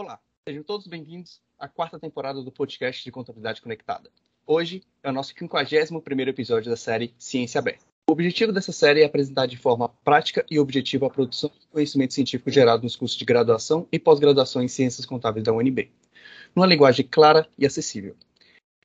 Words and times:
Olá, 0.00 0.18
sejam 0.48 0.62
todos 0.62 0.86
bem-vindos 0.86 1.42
à 1.58 1.68
quarta 1.68 2.00
temporada 2.00 2.42
do 2.42 2.50
podcast 2.50 3.04
de 3.04 3.12
Contabilidade 3.12 3.60
Conectada. 3.60 4.10
Hoje 4.46 4.82
é 5.02 5.10
o 5.10 5.12
nosso 5.12 5.34
51º 5.34 6.26
episódio 6.26 6.70
da 6.70 6.76
série 6.78 7.14
Ciência 7.18 7.58
Aberta. 7.58 7.84
O 8.08 8.12
objetivo 8.12 8.50
dessa 8.50 8.72
série 8.72 9.02
é 9.02 9.04
apresentar 9.04 9.44
de 9.44 9.58
forma 9.58 9.90
prática 10.02 10.42
e 10.50 10.58
objetiva 10.58 11.06
a 11.06 11.10
produção 11.10 11.50
de 11.50 11.66
conhecimento 11.66 12.14
científico 12.14 12.50
gerado 12.50 12.82
nos 12.82 12.96
cursos 12.96 13.18
de 13.18 13.26
graduação 13.26 13.86
e 13.92 13.98
pós-graduação 13.98 14.62
em 14.62 14.68
Ciências 14.68 15.04
Contábeis 15.04 15.44
da 15.44 15.52
UNB, 15.52 15.90
numa 16.56 16.66
linguagem 16.66 17.06
clara 17.06 17.46
e 17.58 17.66
acessível. 17.66 18.16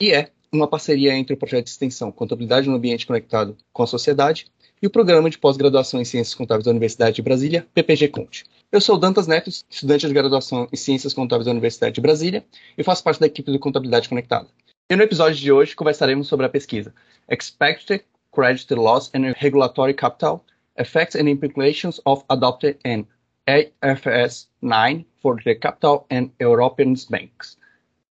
E 0.02 0.12
é 0.12 0.32
uma 0.52 0.68
parceria 0.68 1.16
entre 1.16 1.34
o 1.34 1.38
projeto 1.38 1.64
de 1.64 1.72
extensão 1.72 2.12
Contabilidade 2.12 2.68
no 2.68 2.76
Ambiente 2.76 3.08
Conectado 3.08 3.56
com 3.72 3.84
a 3.84 3.88
Sociedade 3.88 4.48
e 4.82 4.86
o 4.86 4.90
Programa 4.90 5.30
de 5.30 5.38
Pós-Graduação 5.38 6.02
em 6.02 6.06
Ciências 6.06 6.36
Contábeis 6.36 6.66
da 6.66 6.72
Universidade 6.72 7.16
de 7.16 7.22
Brasília, 7.22 7.66
PPG 7.74 8.10
Conte. 8.10 8.44
Eu 8.76 8.82
sou 8.82 8.98
Dantas 8.98 9.26
Neto, 9.26 9.50
estudante 9.50 10.06
de 10.06 10.14
graduação 10.14 10.68
em 10.70 10.76
Ciências 10.76 11.14
Contábeis 11.14 11.46
da 11.46 11.52
Universidade 11.54 11.96
de 11.96 12.02
Brasília 12.02 12.44
e 12.78 12.84
faço 12.84 13.02
parte 13.02 13.22
da 13.22 13.26
equipe 13.26 13.50
do 13.50 13.58
Contabilidade 13.58 14.10
Conectada. 14.10 14.50
E 14.90 14.96
no 14.98 15.04
episódio 15.04 15.38
de 15.38 15.50
hoje 15.50 15.74
conversaremos 15.74 16.28
sobre 16.28 16.46
a 16.46 16.50
pesquisa 16.50 16.94
Expected 17.30 18.04
Credit 18.34 18.74
Loss 18.74 19.12
and 19.16 19.34
Regulatory 19.38 19.94
Capital 19.94 20.44
Effects 20.78 21.16
and 21.16 21.30
Implications 21.30 22.02
of 22.04 22.26
Adopted 22.28 22.78
an 22.84 23.06
AFS 23.48 24.50
9 24.62 25.06
for 25.22 25.42
the 25.42 25.56
Capital 25.56 26.06
and 26.12 26.30
European 26.42 26.96
Banks, 27.10 27.58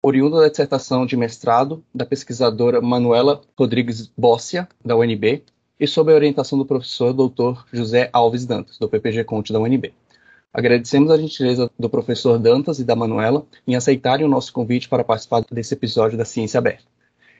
oriunda 0.02 0.39
da 0.39 0.48
dissertação 0.48 1.05
de 1.05 1.17
mestrado 1.17 1.84
da 1.94 2.05
pesquisadora 2.05 2.80
Manuela 2.80 3.41
Rodrigues 3.59 4.09
Bossia, 4.17 4.66
da 4.86 4.95
UNB, 4.95 5.44
e 5.77 5.86
sob 5.86 6.09
a 6.09 6.16
orientação 6.16 6.58
do 6.58 6.66
professor 6.66 7.11
Dr. 7.11 7.66
José 7.73 8.09
Alves 8.14 8.45
Dantas, 8.45 8.77
do 8.77 8.88
PPG 8.88 9.25
Conte 9.25 9.52
da 9.52 9.59
UNB. 9.59 9.94
Agradecemos 10.54 11.09
a 11.09 11.18
gentileza 11.18 11.72
do 11.80 11.90
professor 11.90 12.38
Dantas 12.38 12.78
e 12.78 12.84
da 12.84 12.96
Manuela 12.96 13.44
em 13.68 13.76
aceitarem 13.76 14.23
o 14.23 14.30
nosso 14.30 14.54
convite 14.54 14.88
para 14.88 15.04
participar 15.04 15.44
desse 15.52 15.73
episódio 15.73 16.16
da 16.16 16.26
Ciência 16.26 16.59
Aberta. 16.59 16.84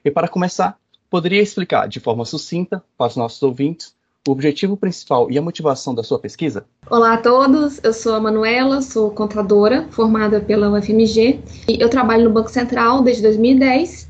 E 0.03 0.09
para 0.09 0.28
começar, 0.28 0.80
poderia 1.11 1.39
explicar 1.39 1.88
de 1.88 2.00
forma 2.00 2.25
sucinta 2.25 2.84
para 2.97 3.06
os 3.06 3.16
nossos 3.16 3.44
ouvintes 3.44 3.94
o 4.28 4.31
objetivo 4.31 4.75
principal 4.75 5.30
e 5.30 5.38
a 5.38 5.41
motivação 5.44 5.94
da 5.94 6.02
sua 6.02 6.17
pesquisa? 6.17 6.66
Olá 6.89 7.14
a 7.14 7.17
todos, 7.17 7.80
eu 7.84 7.94
sou 7.94 8.16
a 8.16 8.19
Manuela, 8.19 8.81
sou 8.81 9.11
contadora 9.11 9.86
formada 9.91 10.41
pela 10.41 10.72
UFMG 10.72 11.39
e 11.69 11.80
eu 11.80 11.89
trabalho 11.89 12.23
no 12.23 12.31
Banco 12.31 12.50
Central 12.50 13.03
desde 13.03 13.22
2010 13.22 14.09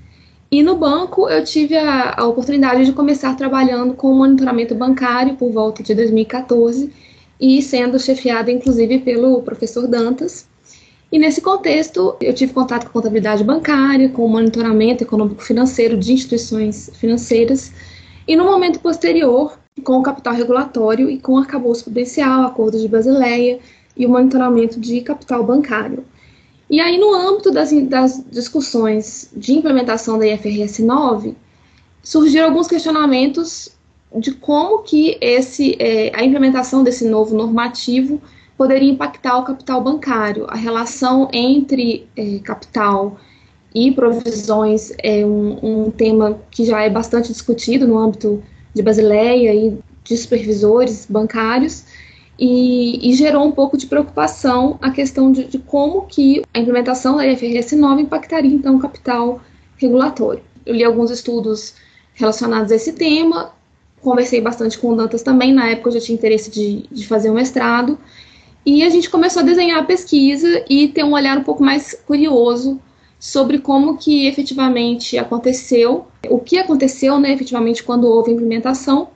e 0.50 0.64
no 0.64 0.78
banco 0.78 1.28
eu 1.28 1.44
tive 1.44 1.76
a, 1.76 2.14
a 2.16 2.26
oportunidade 2.26 2.86
de 2.86 2.94
começar 2.94 3.36
trabalhando 3.36 3.96
com 3.96 4.14
monitoramento 4.14 4.74
bancário 4.74 5.36
por 5.36 5.52
volta 5.52 5.84
de 5.84 5.94
2014 5.94 7.04
e 7.44 7.62
sendo 7.62 8.00
chefiada 8.00 8.50
inclusive 8.50 9.00
pelo 9.00 9.42
professor 9.42 9.86
Dantas. 9.86 10.48
E 11.12 11.20
nesse 11.20 11.42
contexto, 11.42 12.16
eu 12.22 12.34
tive 12.34 12.54
contato 12.54 12.86
com 12.86 12.94
contabilidade 12.94 13.44
bancária, 13.44 14.08
com 14.08 14.26
monitoramento 14.30 15.04
econômico-financeiro 15.04 15.98
de 15.98 16.14
instituições 16.14 16.90
financeiras, 16.94 17.74
e 18.26 18.38
no 18.38 18.46
momento 18.46 18.80
posterior, 18.80 19.60
com 19.84 20.00
o 20.00 20.02
capital 20.02 20.34
regulatório 20.34 21.10
e 21.10 21.20
com 21.20 21.34
o 21.34 21.38
arcabouço 21.38 21.84
prudencial, 21.84 22.44
acordos 22.44 22.82
de 22.82 22.88
Basileia 22.88 23.60
e 23.98 24.06
o 24.06 24.10
monitoramento 24.10 24.80
de 24.80 25.02
capital 25.02 25.44
bancário. 25.44 26.06
E 26.70 26.80
aí, 26.80 26.98
no 26.98 27.14
âmbito 27.14 27.52
das, 27.52 27.74
das 27.90 28.24
discussões 28.32 29.30
de 29.36 29.52
implementação 29.52 30.18
da 30.18 30.26
IFRS 30.26 30.82
9, 30.82 31.36
surgiram 32.02 32.46
alguns 32.46 32.68
questionamentos 32.68 33.70
de 34.16 34.32
como 34.32 34.84
que 34.84 35.18
esse, 35.20 35.76
é, 35.80 36.12
a 36.14 36.24
implementação 36.24 36.84
desse 36.84 37.08
novo 37.08 37.36
normativo 37.36 38.22
poderia 38.58 38.92
impactar 38.92 39.38
o 39.38 39.44
capital 39.44 39.82
bancário. 39.82 40.46
A 40.50 40.56
relação 40.56 41.28
entre 41.34 42.08
é, 42.16 42.40
capital 42.40 43.18
e 43.74 43.92
provisões 43.92 44.92
é 45.00 45.26
um, 45.26 45.86
um, 45.86 45.92
tema 45.92 46.40
que 46.52 46.64
já 46.64 46.82
é 46.82 46.90
bastante 46.90 47.32
discutido 47.32 47.88
no 47.88 47.98
âmbito 47.98 48.44
de 48.74 48.84
Basileia 48.84 49.54
e 49.54 49.78
de 50.04 50.18
supervisores 50.18 51.08
bancários, 51.10 51.86
e, 52.38 53.10
e 53.10 53.14
gerou 53.14 53.46
um 53.46 53.52
pouco 53.52 53.78
de 53.78 53.86
preocupação 53.86 54.78
a 54.82 54.90
questão 54.92 55.32
de, 55.32 55.46
de, 55.46 55.60
como 55.60 56.08
que 56.08 56.44
a 56.54 56.60
implementação 56.60 57.16
da 57.16 57.28
IFRS 57.28 57.76
9 57.76 58.02
impactaria, 58.02 58.54
então, 58.54 58.76
o 58.76 58.80
capital 58.80 59.40
regulatório. 59.78 60.42
Eu 60.66 60.76
li 60.76 60.84
alguns 60.84 61.12
estudos 61.12 61.76
relacionados 62.14 62.72
a 62.72 62.76
esse 62.76 62.94
tema, 62.94 63.53
conversei 64.04 64.42
bastante 64.42 64.78
com 64.78 64.90
o 64.90 64.96
Dantas 64.96 65.24
também, 65.24 65.54
na 65.54 65.70
época 65.70 65.90
eu 65.90 65.94
já 65.94 66.00
tinha 66.02 66.16
interesse 66.16 66.52
de, 66.52 66.86
de 66.92 67.08
fazer 67.08 67.30
um 67.30 67.36
mestrado, 67.36 67.98
e 68.66 68.84
a 68.84 68.90
gente 68.90 69.10
começou 69.10 69.42
a 69.42 69.46
desenhar 69.46 69.80
a 69.80 69.84
pesquisa 69.84 70.64
e 70.70 70.88
ter 70.88 71.04
um 71.04 71.14
olhar 71.14 71.38
um 71.38 71.44
pouco 71.44 71.64
mais 71.64 71.94
curioso 72.06 72.80
sobre 73.20 73.60
como 73.60 73.98
que 73.98 74.28
efetivamente 74.28 75.18
aconteceu, 75.18 76.08
o 76.30 76.40
que 76.40 76.58
aconteceu, 76.58 77.20
né, 77.20 77.32
efetivamente 77.32 77.84
quando 77.84 78.06
houve 78.06 78.32
a 78.32 78.34
implementação. 78.34 79.10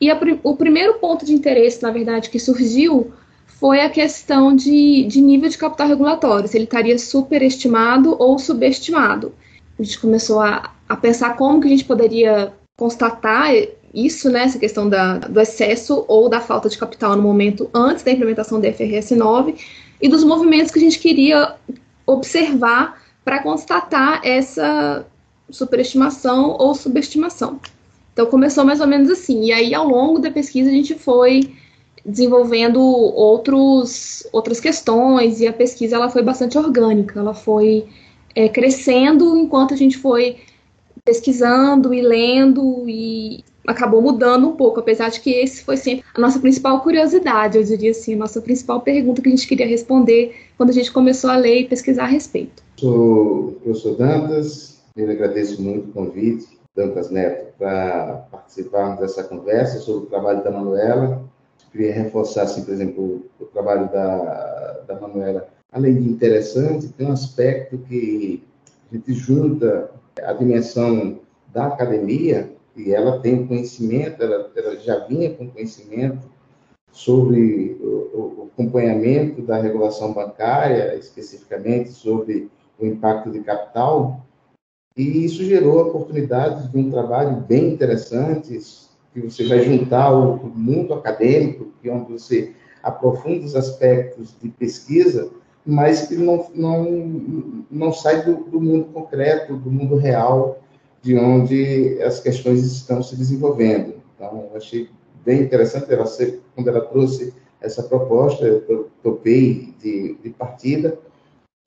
E 0.00 0.10
a, 0.10 0.18
o 0.42 0.56
primeiro 0.56 0.94
ponto 0.94 1.24
de 1.24 1.32
interesse, 1.32 1.82
na 1.82 1.90
verdade, 1.90 2.28
que 2.28 2.38
surgiu 2.38 3.12
foi 3.46 3.80
a 3.80 3.88
questão 3.88 4.56
de, 4.56 5.04
de 5.04 5.20
nível 5.20 5.48
de 5.48 5.56
capital 5.56 5.86
regulatório, 5.86 6.48
se 6.48 6.56
ele 6.56 6.64
estaria 6.64 6.98
superestimado 6.98 8.16
ou 8.18 8.38
subestimado. 8.38 9.34
A 9.78 9.82
gente 9.82 10.00
começou 10.00 10.40
a, 10.40 10.72
a 10.88 10.96
pensar 10.96 11.36
como 11.36 11.60
que 11.60 11.66
a 11.66 11.70
gente 11.70 11.84
poderia 11.84 12.52
constatar 12.76 13.54
isso, 13.94 14.30
né, 14.30 14.44
essa 14.44 14.58
questão 14.58 14.88
da, 14.88 15.18
do 15.18 15.40
excesso 15.40 16.04
ou 16.08 16.28
da 16.28 16.40
falta 16.40 16.68
de 16.68 16.78
capital 16.78 17.14
no 17.16 17.22
momento 17.22 17.68
antes 17.74 18.02
da 18.02 18.10
implementação 18.10 18.60
da 18.60 18.72
FRS 18.72 19.10
9 19.10 19.54
e 20.00 20.08
dos 20.08 20.24
movimentos 20.24 20.72
que 20.72 20.78
a 20.78 20.82
gente 20.82 20.98
queria 20.98 21.56
observar 22.06 23.02
para 23.24 23.42
constatar 23.42 24.20
essa 24.24 25.06
superestimação 25.50 26.56
ou 26.58 26.74
subestimação. 26.74 27.60
Então 28.12 28.26
começou 28.26 28.64
mais 28.64 28.80
ou 28.80 28.86
menos 28.86 29.10
assim. 29.10 29.44
E 29.44 29.52
aí 29.52 29.74
ao 29.74 29.86
longo 29.86 30.18
da 30.18 30.30
pesquisa 30.30 30.70
a 30.70 30.72
gente 30.72 30.94
foi 30.94 31.54
desenvolvendo 32.04 32.80
outros, 32.80 34.26
outras 34.32 34.58
questões 34.58 35.40
e 35.40 35.46
a 35.46 35.52
pesquisa 35.52 35.96
ela 35.96 36.10
foi 36.10 36.22
bastante 36.22 36.58
orgânica. 36.58 37.20
Ela 37.20 37.34
foi 37.34 37.86
é, 38.34 38.48
crescendo 38.48 39.36
enquanto 39.36 39.74
a 39.74 39.76
gente 39.76 39.98
foi 39.98 40.38
pesquisando 41.04 41.92
e 41.92 42.00
lendo 42.00 42.88
e 42.88 43.44
acabou 43.66 44.02
mudando 44.02 44.48
um 44.48 44.56
pouco, 44.56 44.80
apesar 44.80 45.10
de 45.10 45.20
que 45.20 45.30
esse 45.30 45.64
foi 45.64 45.76
sempre 45.76 46.04
a 46.14 46.20
nossa 46.20 46.38
principal 46.38 46.80
curiosidade, 46.80 47.58
eu 47.58 47.64
diria 47.64 47.90
assim, 47.90 48.14
a 48.14 48.18
nossa 48.18 48.40
principal 48.40 48.80
pergunta 48.80 49.22
que 49.22 49.28
a 49.28 49.30
gente 49.30 49.46
queria 49.46 49.66
responder 49.66 50.34
quando 50.56 50.70
a 50.70 50.72
gente 50.72 50.92
começou 50.92 51.30
a 51.30 51.36
ler 51.36 51.60
e 51.60 51.68
pesquisar 51.68 52.04
a 52.04 52.08
respeito. 52.08 52.62
Sou 52.76 53.48
o 53.48 53.52
professor 53.62 53.96
Dantas, 53.96 54.80
eu 54.96 55.10
agradeço 55.10 55.62
muito 55.62 55.88
o 55.88 55.92
convite, 55.92 56.46
Dantas 56.74 57.10
Neto, 57.10 57.52
para 57.58 58.26
participarmos 58.30 58.98
dessa 58.98 59.22
conversa 59.24 59.78
sobre 59.78 60.06
o 60.06 60.06
trabalho 60.06 60.42
da 60.42 60.50
Manuela. 60.50 61.22
Queria 61.70 61.92
reforçar, 61.92 62.42
assim, 62.42 62.64
por 62.64 62.74
exemplo, 62.74 63.22
o 63.40 63.44
trabalho 63.46 63.90
da, 63.90 64.80
da 64.86 65.00
Manuela, 65.00 65.48
além 65.70 65.94
de 65.94 66.08
interessante, 66.08 66.88
tem 66.88 67.06
um 67.06 67.12
aspecto 67.12 67.78
que 67.78 68.42
a 68.90 68.94
gente 68.94 69.14
junta 69.14 69.90
a 70.22 70.32
dimensão 70.34 71.20
da 71.52 71.66
academia 71.66 72.50
e 72.76 72.92
ela 72.92 73.20
tem 73.20 73.46
conhecimento, 73.46 74.22
ela, 74.22 74.50
ela 74.56 74.76
já 74.76 75.00
vinha 75.06 75.34
com 75.34 75.50
conhecimento 75.50 76.30
sobre 76.90 77.78
o, 77.80 77.86
o, 77.86 78.50
acompanhamento 78.52 79.42
da 79.42 79.56
regulação 79.58 80.12
bancária, 80.12 80.94
especificamente 80.96 81.90
sobre 81.90 82.50
o 82.78 82.86
impacto 82.86 83.30
de 83.30 83.40
capital, 83.40 84.24
e 84.96 85.24
isso 85.24 85.42
gerou 85.44 85.88
oportunidades 85.88 86.70
de 86.70 86.78
um 86.78 86.90
trabalho 86.90 87.36
bem 87.36 87.72
interessante, 87.72 88.58
que 89.12 89.20
você 89.20 89.46
vai 89.46 89.60
juntar 89.60 90.12
o, 90.12 90.34
o 90.34 90.48
mundo 90.48 90.92
acadêmico, 90.92 91.72
que 91.80 91.88
é 91.88 91.92
onde 91.92 92.12
você 92.12 92.52
aprofunda 92.82 93.44
os 93.44 93.56
aspectos 93.56 94.34
de 94.42 94.48
pesquisa, 94.50 95.30
mas 95.64 96.08
que 96.08 96.16
não, 96.16 96.46
não, 96.54 97.64
não 97.70 97.92
sai 97.92 98.24
do, 98.24 98.44
do 98.44 98.60
mundo 98.60 98.86
concreto, 98.86 99.56
do 99.56 99.70
mundo 99.70 99.96
real, 99.96 100.61
de 101.02 101.18
onde 101.18 102.00
as 102.02 102.20
questões 102.20 102.64
estão 102.64 103.02
se 103.02 103.16
desenvolvendo. 103.16 103.94
Então, 104.14 104.48
eu 104.50 104.56
achei 104.56 104.88
bem 105.24 105.42
interessante 105.42 105.92
ela 105.92 106.06
ser, 106.06 106.40
quando 106.54 106.68
ela 106.68 106.80
trouxe 106.80 107.34
essa 107.60 107.82
proposta, 107.82 108.44
eu 108.44 108.90
topei 109.02 109.74
de, 109.80 110.16
de 110.22 110.30
partida. 110.30 110.96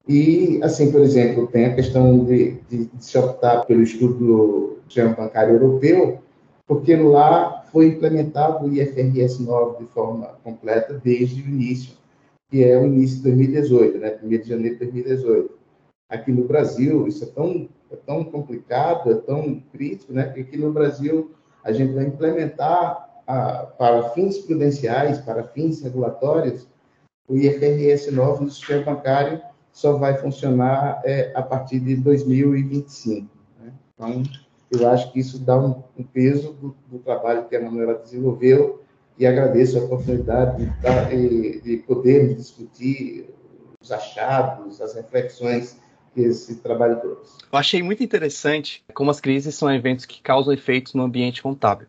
E, 0.08 0.60
assim, 0.64 0.92
por 0.92 1.02
exemplo, 1.02 1.48
tem 1.48 1.66
a 1.66 1.76
questão 1.76 2.24
de, 2.26 2.58
de, 2.70 2.86
de 2.86 3.06
se 3.06 3.18
optar 3.18 3.66
pelo 3.66 3.82
estudo 3.82 4.14
do 4.14 4.78
sistema 4.86 5.14
bancário 5.16 5.56
europeu, 5.56 6.20
porque 6.68 6.96
lá 6.96 7.64
foi 7.72 7.88
implementado 7.88 8.66
o 8.66 8.74
IFRS 8.74 9.40
9 9.40 9.84
de 9.84 9.92
forma 9.92 10.28
completa 10.44 11.00
desde 11.04 11.42
o 11.42 11.48
início, 11.48 11.94
que 12.50 12.64
é 12.64 12.78
o 12.78 12.86
início 12.86 13.18
de 13.18 13.24
2018, 13.24 13.98
né, 13.98 14.18
1 14.24 14.30
de 14.30 14.44
janeiro 14.44 14.76
de 14.76 14.86
2018. 14.86 15.56
Aqui 16.10 16.32
no 16.32 16.44
Brasil, 16.44 17.08
isso 17.08 17.24
é 17.24 17.28
tão 17.28 17.68
é 17.92 17.96
tão 17.96 18.24
complicado, 18.24 19.12
é 19.12 19.16
tão 19.16 19.62
crítico, 19.72 20.14
né? 20.14 20.30
Que 20.30 20.42
aqui 20.42 20.58
no 20.58 20.72
Brasil 20.72 21.32
a 21.64 21.72
gente 21.72 21.94
vai 21.94 22.06
implementar 22.06 23.22
a, 23.28 23.66
para 23.78 24.10
fins 24.10 24.38
prudenciais, 24.40 25.20
para 25.20 25.44
fins 25.44 25.82
regulatórios, 25.82 26.68
o 27.28 27.36
IFRS 27.36 28.12
9 28.12 28.46
no 28.46 28.52
sistema 28.52 28.84
bancário 28.84 29.42
só 29.72 29.94
vai 29.94 30.16
funcionar 30.18 31.02
é, 31.04 31.32
a 31.36 31.42
partir 31.42 31.80
de 31.80 31.96
2025. 31.96 33.28
Né? 33.60 33.74
Então, 33.94 34.24
eu 34.72 34.90
acho 34.90 35.12
que 35.12 35.20
isso 35.20 35.40
dá 35.40 35.58
um, 35.58 35.84
um 35.98 36.04
peso 36.04 36.54
do, 36.54 36.76
do, 36.88 37.00
trabalho 37.00 37.46
que 37.46 37.56
a 37.56 37.62
Manuela 37.62 37.96
desenvolveu 37.96 38.84
e 39.18 39.26
agradeço 39.26 39.78
a 39.78 39.84
oportunidade 39.84 40.64
de, 40.64 40.82
dar, 40.82 41.10
de 41.10 41.84
podermos 41.88 42.38
discutir 42.38 43.34
os 43.82 43.92
achados, 43.92 44.82
as 44.82 44.94
reflexões 44.94 45.78
que 46.16 46.22
esse 46.22 46.56
trabalho 46.56 47.00
trouxe. 47.00 47.38
Eu 47.52 47.60
achei 47.60 47.84
muito 47.84 48.02
interessante 48.02 48.84
como 48.94 49.12
as 49.12 49.20
crises 49.20 49.54
são 49.54 49.72
eventos 49.72 50.06
que 50.06 50.22
causam 50.22 50.54
efeitos 50.54 50.94
no 50.94 51.04
ambiente 51.04 51.44
contábil. 51.44 51.88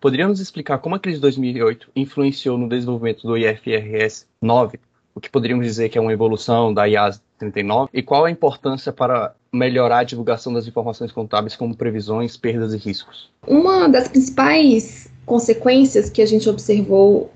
Poderíamos 0.00 0.40
explicar 0.40 0.78
como 0.78 0.96
a 0.96 0.98
crise 0.98 1.18
de 1.18 1.22
2008 1.22 1.90
influenciou 1.94 2.58
no 2.58 2.68
desenvolvimento 2.68 3.24
do 3.24 3.38
IFRS 3.38 4.26
9, 4.42 4.80
o 5.14 5.20
que 5.20 5.30
poderíamos 5.30 5.64
dizer 5.64 5.88
que 5.88 5.96
é 5.96 6.00
uma 6.00 6.12
evolução 6.12 6.74
da 6.74 6.86
IAS 6.86 7.22
39, 7.38 7.88
e 7.94 8.02
qual 8.02 8.24
a 8.24 8.30
importância 8.30 8.92
para 8.92 9.32
melhorar 9.52 9.98
a 9.98 10.04
divulgação 10.04 10.52
das 10.52 10.66
informações 10.66 11.12
contábeis 11.12 11.54
como 11.54 11.76
previsões, 11.76 12.36
perdas 12.36 12.74
e 12.74 12.78
riscos? 12.78 13.30
Uma 13.46 13.88
das 13.88 14.08
principais 14.08 15.08
consequências 15.24 16.10
que 16.10 16.20
a 16.20 16.26
gente 16.26 16.48
observou 16.48 17.30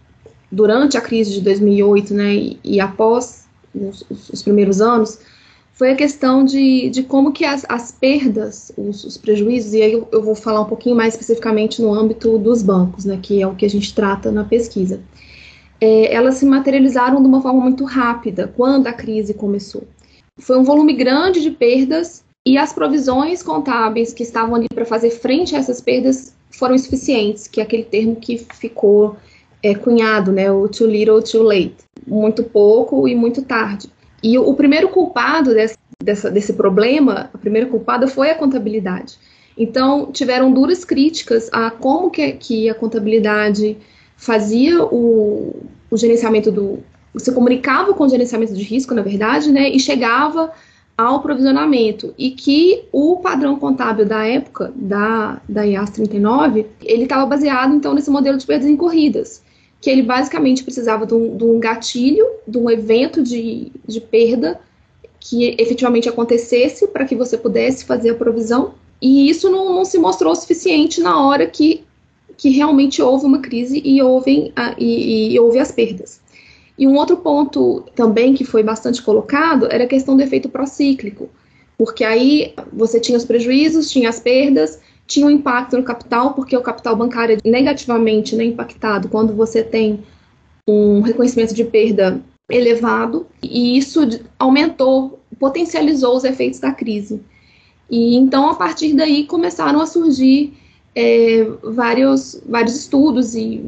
durante 0.51 0.97
a 0.97 1.01
crise 1.01 1.35
de 1.35 1.41
2008 1.43 2.15
né, 2.15 2.35
e, 2.35 2.61
e 2.65 2.81
após 2.81 3.47
os, 3.75 4.05
os, 4.11 4.43
primeiros 4.43 4.81
anos 4.81 5.21
foi 5.77 5.91
a 5.91 5.95
questão 5.95 6.43
de, 6.43 6.89
de 6.89 7.03
como 7.03 7.33
que 7.33 7.45
as, 7.45 7.67
as 7.69 7.93
perdas, 7.93 8.73
os, 8.79 9.05
os, 9.05 9.19
prejuízos, 9.19 9.75
e 9.75 9.83
aí 9.83 9.93
eu, 9.93 10.09
eu, 10.11 10.23
vou 10.23 10.35
falar 10.35 10.63
um 10.63 10.65
pouquinho 10.65 10.97
mais 10.97 11.13
especificamente 11.13 11.83
no 11.83 11.93
âmbito 11.93 12.39
dos 12.39 12.63
bancos, 12.63 13.05
né, 13.05 13.19
que 13.23 13.43
é 13.43 13.47
o 13.47 13.55
que 13.55 13.67
a 13.67 13.69
gente 13.69 13.95
trata 13.95 14.33
na 14.33 14.43
pesquisa, 14.43 15.03
é, 15.79 16.15
elas 16.15 16.37
se 16.37 16.47
materializaram 16.47 17.21
de 17.21 17.29
uma 17.29 17.43
forma 17.43 17.61
muito 17.61 17.85
rápida 17.85 18.51
quando 18.57 18.87
a 18.87 18.93
crise 18.93 19.35
começou. 19.35 19.87
Foi 20.41 20.59
um 20.59 20.65
volume 20.65 20.95
grande 20.95 21.43
de 21.43 21.51
perdas 21.51 22.25
e 22.47 22.57
as 22.57 22.73
provisões 22.73 23.43
contábeis 23.43 24.15
que 24.15 24.23
estavam 24.23 24.55
ali 24.55 24.69
para 24.75 24.87
fazer 24.87 25.11
frente 25.11 25.55
a 25.55 25.59
essas 25.59 25.83
perdas 25.83 26.35
foram 26.51 26.75
insuficientes, 26.75 27.47
que 27.47 27.61
é 27.61 27.63
aquele 27.63 27.85
termo 27.85 28.17
que 28.17 28.39
ficou 28.55 29.17
é, 29.63 29.75
cunhado, 29.75 30.33
né, 30.33 30.51
o 30.51 30.67
too 30.69 30.87
little, 30.87 31.21
too 31.21 31.43
late, 31.43 31.77
muito 32.07 32.43
pouco 32.45 33.07
e 33.07 33.15
muito 33.15 33.43
tarde. 33.43 33.91
E 34.27 34.37
o, 34.37 34.49
o 34.49 34.55
primeiro 34.55 34.89
culpado 34.89 35.55
desse, 35.55 35.79
dessa, 36.03 36.29
desse 36.29 36.53
problema, 36.53 37.31
a 37.33 37.39
primeira 37.39 37.69
culpada 37.69 38.09
foi 38.09 38.29
a 38.29 38.35
contabilidade. 38.35 39.17
Então, 39.57 40.11
tiveram 40.11 40.53
duras 40.53 40.85
críticas 40.85 41.49
a 41.53 41.71
como 41.71 42.11
que, 42.11 42.33
que 42.33 42.69
a 42.69 42.75
contabilidade 42.75 43.77
fazia 44.17 44.83
o, 44.83 45.55
o 45.89 45.97
gerenciamento 45.97 46.51
do. 46.51 46.81
se 47.17 47.31
comunicava 47.31 47.95
com 47.95 48.03
o 48.03 48.09
gerenciamento 48.09 48.53
de 48.53 48.65
risco, 48.65 48.95
na 48.95 49.03
verdade, 49.03 49.53
né, 49.53 49.71
e 49.71 49.79
chegava 49.79 50.51
ao 50.99 51.21
provisionamento 51.21 52.13
e 52.19 52.33
que 52.33 52.83
o 52.91 53.19
padrão 53.19 53.55
contábil 53.57 54.07
da 54.07 54.27
época 54.27 54.73
da, 54.75 55.41
da 55.49 55.63
IAS 55.63 55.91
39 55.91 56.67
ele 56.83 57.03
estava 57.03 57.27
baseado 57.27 57.75
então 57.75 57.93
nesse 57.93 58.11
modelo 58.11 58.39
de 58.39 58.47
perdas 58.47 58.67
incorridas 58.67 59.43
que 59.87 59.91
ele 59.91 60.03
basicamente 60.03 60.65
precisava 60.65 61.07
de 61.07 61.15
um, 61.15 61.37
de 61.37 61.45
um 61.45 61.61
gatilho, 61.61 62.27
de 62.45 62.59
um 62.59 62.69
evento 62.69 63.23
de, 63.23 63.71
de 63.87 64.01
perda 64.01 64.59
que 65.21 65.55
efetivamente 65.61 66.09
acontecesse 66.09 66.89
para 66.89 67.05
que 67.05 67.15
você 67.15 67.39
pudesse 67.39 67.85
fazer 67.85 68.11
a 68.11 68.15
provisão 68.17 68.75
e 69.01 69.31
isso 69.31 69.49
não, 69.49 69.73
não 69.73 69.85
se 69.85 69.97
mostrou 69.97 70.35
suficiente 70.35 71.01
na 71.01 71.25
hora 71.25 71.47
que, 71.47 71.85
que 72.37 72.51
realmente 72.51 73.01
houve 73.01 73.27
uma 73.27 73.39
crise 73.39 73.81
e 73.85 74.03
houve, 74.03 74.53
a, 74.57 74.75
e, 74.77 75.35
e 75.35 75.39
houve 75.39 75.61
as 75.61 75.71
perdas. 75.71 76.21
E 76.77 76.85
um 76.85 76.97
outro 76.97 77.19
ponto 77.19 77.85
também 77.95 78.35
que 78.35 78.43
foi 78.43 78.65
bastante 78.65 79.01
colocado 79.01 79.69
era 79.71 79.85
a 79.85 79.87
questão 79.87 80.17
do 80.17 80.23
efeito 80.25 80.49
procíclico, 80.49 81.31
porque 81.79 82.03
aí 82.03 82.53
você 82.73 82.99
tinha 82.99 83.17
os 83.17 83.25
prejuízos, 83.25 83.89
tinha 83.89 84.09
as 84.09 84.19
perdas, 84.19 84.81
tinha 85.07 85.27
um 85.27 85.31
impacto 85.31 85.77
no 85.77 85.83
capital, 85.83 86.35
porque 86.35 86.57
o 86.57 86.63
capital 86.63 86.97
bancário 86.97 87.39
é 87.43 87.49
negativamente 87.49 88.35
né, 88.35 88.45
impactado 88.45 89.09
quando 89.09 89.35
você 89.35 89.63
tem 89.63 90.01
um 90.69 91.01
reconhecimento 91.01 91.55
de 91.55 91.65
perda 91.65 92.21
elevado, 92.51 93.27
e 93.43 93.77
isso 93.77 94.01
aumentou, 94.39 95.21
potencializou 95.39 96.17
os 96.17 96.25
efeitos 96.25 96.61
da 96.61 96.73
crise. 96.73 97.21
E 97.91 98.17
então, 98.17 98.51
a 98.51 98.55
partir 98.55 98.95
daí, 98.95 99.25
começaram 99.25 99.81
a 99.81 99.87
surgir 99.87 100.55
é, 100.95 101.45
vários, 101.63 102.41
vários 102.49 102.75
estudos 102.75 103.35
e, 103.35 103.61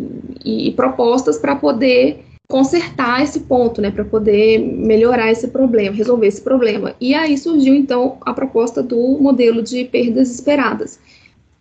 e, 0.44 0.68
e 0.68 0.72
propostas 0.72 1.38
para 1.38 1.54
poder 1.54 2.24
consertar 2.48 3.22
esse 3.22 3.40
ponto, 3.40 3.80
né, 3.82 3.90
para 3.90 4.04
poder 4.04 4.58
melhorar 4.58 5.30
esse 5.30 5.48
problema, 5.48 5.94
resolver 5.94 6.26
esse 6.26 6.40
problema. 6.40 6.94
E 6.98 7.14
aí 7.14 7.36
surgiu 7.36 7.74
então 7.74 8.16
a 8.22 8.32
proposta 8.32 8.82
do 8.82 8.96
modelo 9.20 9.62
de 9.62 9.84
perdas 9.84 10.30
esperadas. 10.30 10.98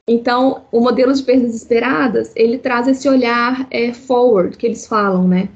Então, 0.07 0.61
o 0.71 0.79
modelo 0.79 1.11
de 1.13 1.21
perdas 1.21 1.53
esperadas, 1.53 2.31
ele 2.33 2.57
traz 2.57 2.87
esse 2.87 3.09
olhar 3.09 3.67
é, 3.69 3.93
forward 3.93 4.55
que 4.55 4.65
eles 4.65 4.87
falam, 4.87 5.27
né, 5.27 5.49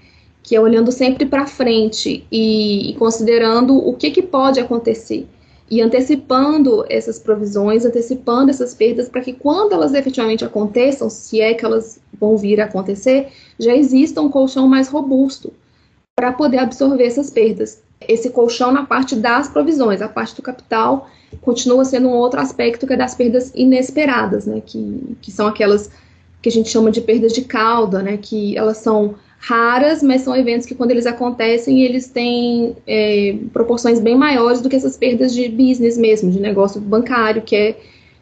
que 0.44 0.56
é 0.56 0.60
olhando 0.60 0.92
sempre 0.92 1.26
para 1.26 1.48
frente 1.48 2.26
e, 2.30 2.92
e, 2.92 2.96
considerando 2.96 3.78
o 3.78 3.94
que, 3.96 4.12
que 4.12 4.22
pode 4.22 4.60
acontecer 4.60 5.26
e 5.70 5.80
antecipando 5.80 6.84
essas 6.90 7.18
provisões, 7.18 7.86
antecipando 7.86 8.50
essas 8.50 8.74
perdas 8.74 9.08
para 9.08 9.22
que 9.22 9.32
quando 9.32 9.72
elas 9.72 9.94
efetivamente 9.94 10.44
aconteçam, 10.44 11.10
se 11.10 11.40
é 11.40 11.54
que 11.54 11.64
elas 11.64 12.02
vão 12.20 12.36
vir 12.36 12.60
a 12.60 12.66
acontecer, 12.66 13.30
já 13.58 13.74
exista 13.74 14.22
um 14.22 14.30
colchão 14.30 14.68
mais 14.68 14.90
robusto 14.90 15.54
para 16.14 16.34
poder 16.34 16.58
absorver 16.58 17.06
essas 17.06 17.30
perdas. 17.30 17.82
Esse 18.06 18.32
colchão 18.32 18.74
na 18.74 18.86
parte 18.86 19.16
das 19.16 19.48
provisões, 19.48 20.02
a 20.02 20.10
parte 20.10 20.36
do 20.36 20.42
capital 20.42 21.08
continua 21.40 21.86
sendo 21.86 22.10
um 22.10 22.14
outro 22.14 22.40
aspecto 22.40 22.86
que 22.86 22.94
é 22.94 22.98
das 22.98 23.16
perdas 23.16 23.52
inesperadas, 23.56 24.46
né, 24.46 24.62
que, 24.66 25.16
que 25.22 25.32
são 25.32 25.48
aquelas 25.48 25.90
que 26.42 26.50
a 26.50 26.52
gente 26.52 26.70
chama 26.70 26.92
de 26.92 27.02
perdas 27.02 27.34
de 27.34 27.44
cauda, 27.44 28.02
né, 28.02 28.18
que 28.18 28.58
elas 28.58 28.78
são 28.78 29.16
raras, 29.40 30.04
mas 30.04 30.22
são 30.22 30.36
eventos 30.36 30.68
que 30.68 30.76
quando 30.76 30.92
eles 30.92 31.08
acontecem, 31.08 31.82
eles 31.82 32.08
têm 32.08 32.76
é, 32.86 33.36
proporções 33.52 34.00
bem 34.00 34.16
maiores 34.16 34.62
do 34.62 34.70
que 34.70 34.76
essas 34.76 34.96
perdas 34.96 35.34
de 35.34 35.50
business 35.50 35.98
mesmo, 35.98 36.30
de 36.30 36.40
negócio 36.40 36.80
bancário, 36.80 37.42
que 37.42 37.56
é 37.56 37.78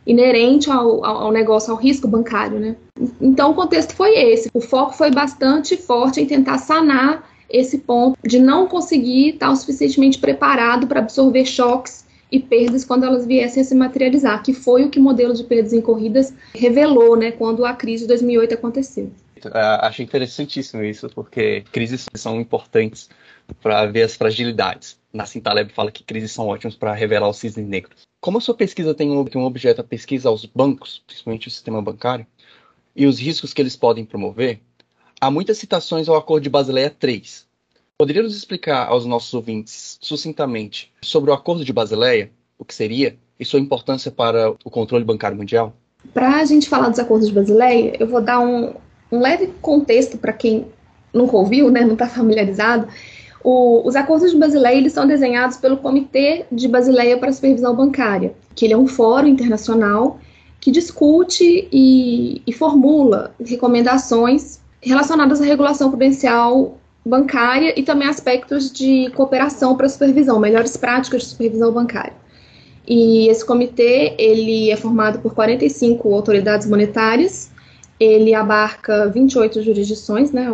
inerente 0.08 0.72
ao, 0.72 1.04
ao, 1.04 1.32
negócio, 1.32 1.72
ao 1.72 1.78
risco 1.78 2.08
bancário, 2.08 2.58
né? 2.58 2.76
Então 3.22 3.52
o 3.52 3.54
contexto 3.54 3.94
foi 3.94 4.18
esse. 4.18 4.50
O 4.54 4.62
foco 4.62 4.94
foi 4.94 5.12
bastante 5.12 5.76
forte 5.76 6.22
em 6.22 6.26
tentar 6.26 6.57
sanar 6.57 7.30
esse 7.50 7.80
ponto 7.80 8.18
de 8.26 8.40
não 8.40 8.66
conseguir 8.66 9.31
estar 9.31 9.52
o 9.52 9.56
suficientemente 9.56 10.18
preparado 10.18 10.88
para 10.88 11.00
absorver 11.00 11.45
choques 11.45 12.06
e 12.31 12.40
perdas 12.40 12.86
quando 12.86 13.06
elas 13.06 13.26
viessem 13.26 13.62
a 13.62 13.64
se 13.66 13.76
materializar, 13.76 14.44
que 14.44 14.54
foi 14.54 14.83
o 14.83 14.90
que 14.90 15.00
o 15.00 15.04
modelo 15.04 15.33
de 15.33 15.44
perdas 15.44 15.74
incorridas 15.74 16.33
revelou, 16.54 17.16
né, 17.16 17.31
quando 17.31 17.66
a 17.66 17.74
crise 17.74 18.04
de 18.04 18.09
2008 18.09 18.54
aconteceu. 18.54 19.12
Uh, 19.45 19.80
achei 19.81 20.06
interessantíssimo 20.06 20.83
isso, 20.83 21.09
porque 21.09 21.64
crises 21.71 22.06
são 22.14 22.40
importantes 22.40 23.09
para 23.62 23.86
ver 23.86 24.04
as 24.04 24.16
fragilidades. 24.16 25.00
Nassim 25.14 25.40
Taleb 25.40 25.71
fala 25.71 25.92
que 25.92 26.04
crises 26.04 26.31
são 26.31 26.48
ótimas 26.48 26.76
para 26.76 26.94
revelar 26.94 27.30
os 27.30 27.38
cisnes 27.38 27.68
negros. 27.68 28.04
Como 28.19 28.38
a 28.38 28.42
sua 28.42 28.54
pesquisa 28.54 28.94
tem 28.94 29.09
um, 29.09 29.24
tem 29.26 29.42
um 29.42 29.45
objeto 29.45 29.81
a 29.81 29.83
pesquisa 29.83 30.30
aos 30.30 30.45
bancos, 30.45 31.02
principalmente 31.07 31.48
o 31.48 31.52
sistema 31.52 31.81
bancário, 31.81 32.28
e 32.95 33.06
os 33.06 33.18
riscos 33.18 33.54
que 33.54 33.62
eles 33.62 33.76
podem 33.76 34.06
promover, 34.06 34.59
há 35.21 35.31
muitas 35.31 35.57
citações 35.57 36.09
ao 36.09 36.18
Acordo 36.18 36.44
de 36.44 36.50
Basileia 36.50 36.94
III. 37.02 37.24
Poderia 38.00 38.24
nos 38.24 38.34
explicar 38.34 38.88
aos 38.88 39.06
nossos 39.06 39.34
ouvintes, 39.34 39.98
sucintamente, 40.00 40.90
sobre 41.02 41.32
o 41.32 41.34
Acordo 41.34 41.66
de 41.66 41.74
Basileia, 41.74 42.32
o 42.58 42.64
que 42.64 42.74
seria, 42.74 43.18
e 43.38 43.44
sua 43.44 43.60
importância 43.60 44.10
para 44.10 44.52
o 44.52 44.70
controle 44.70 45.04
bancário 45.04 45.36
mundial? 45.36 45.74
Para 46.14 46.38
a 46.38 46.46
gente 46.46 46.70
falar 46.70 46.88
dos 46.88 46.98
Acordos 46.98 47.28
de 47.28 47.34
Basileia, 47.34 47.98
eu 48.00 48.08
vou 48.08 48.22
dar 48.22 48.40
um, 48.40 48.74
um 49.12 49.20
leve 49.20 49.48
contexto 49.62 50.18
para 50.18 50.32
quem 50.32 50.68
nunca 51.14 51.36
ouviu, 51.36 51.70
né, 51.70 51.82
não 51.82 51.92
está 51.92 52.08
familiarizado. 52.08 52.88
O, 53.44 53.86
os 53.86 53.98
acordos 53.98 54.32
de 54.32 54.38
Basileia 54.38 54.78
eles 54.78 54.94
são 54.94 55.06
desenhados 55.06 55.58
pelo 55.58 55.76
Comitê 55.76 56.46
de 56.50 56.70
Basileia 56.70 57.18
para 57.18 57.32
a 57.32 57.34
Supervisão 57.34 57.76
Bancária, 57.76 58.34
que 58.56 58.64
ele 58.64 58.76
é 58.76 58.78
um 58.78 58.88
fórum 58.88 59.28
internacional 59.28 60.22
que 60.62 60.72
discute 60.72 61.68
e, 61.70 62.42
e 62.48 62.54
formula 62.54 63.36
recomendações 63.46 64.62
relacionadas 64.82 65.42
à 65.42 65.44
regulação 65.44 65.90
prudencial 65.90 66.80
bancária 67.09 67.73
e 67.78 67.83
também 67.83 68.07
aspectos 68.07 68.71
de 68.71 69.09
cooperação 69.16 69.75
para 69.75 69.89
supervisão, 69.89 70.39
melhores 70.39 70.78
práticas 70.78 71.23
de 71.23 71.30
supervisão 71.30 71.71
bancária. 71.71 72.13
E 72.87 73.28
esse 73.28 73.45
comitê 73.45 74.16
ele 74.18 74.71
é 74.71 74.75
formado 74.75 75.19
por 75.19 75.33
45 75.33 76.13
autoridades 76.13 76.68
monetárias 76.68 77.51
ele 77.99 78.33
abarca 78.33 79.07
28 79.07 79.61
jurisdições 79.61 80.31
né, 80.31 80.49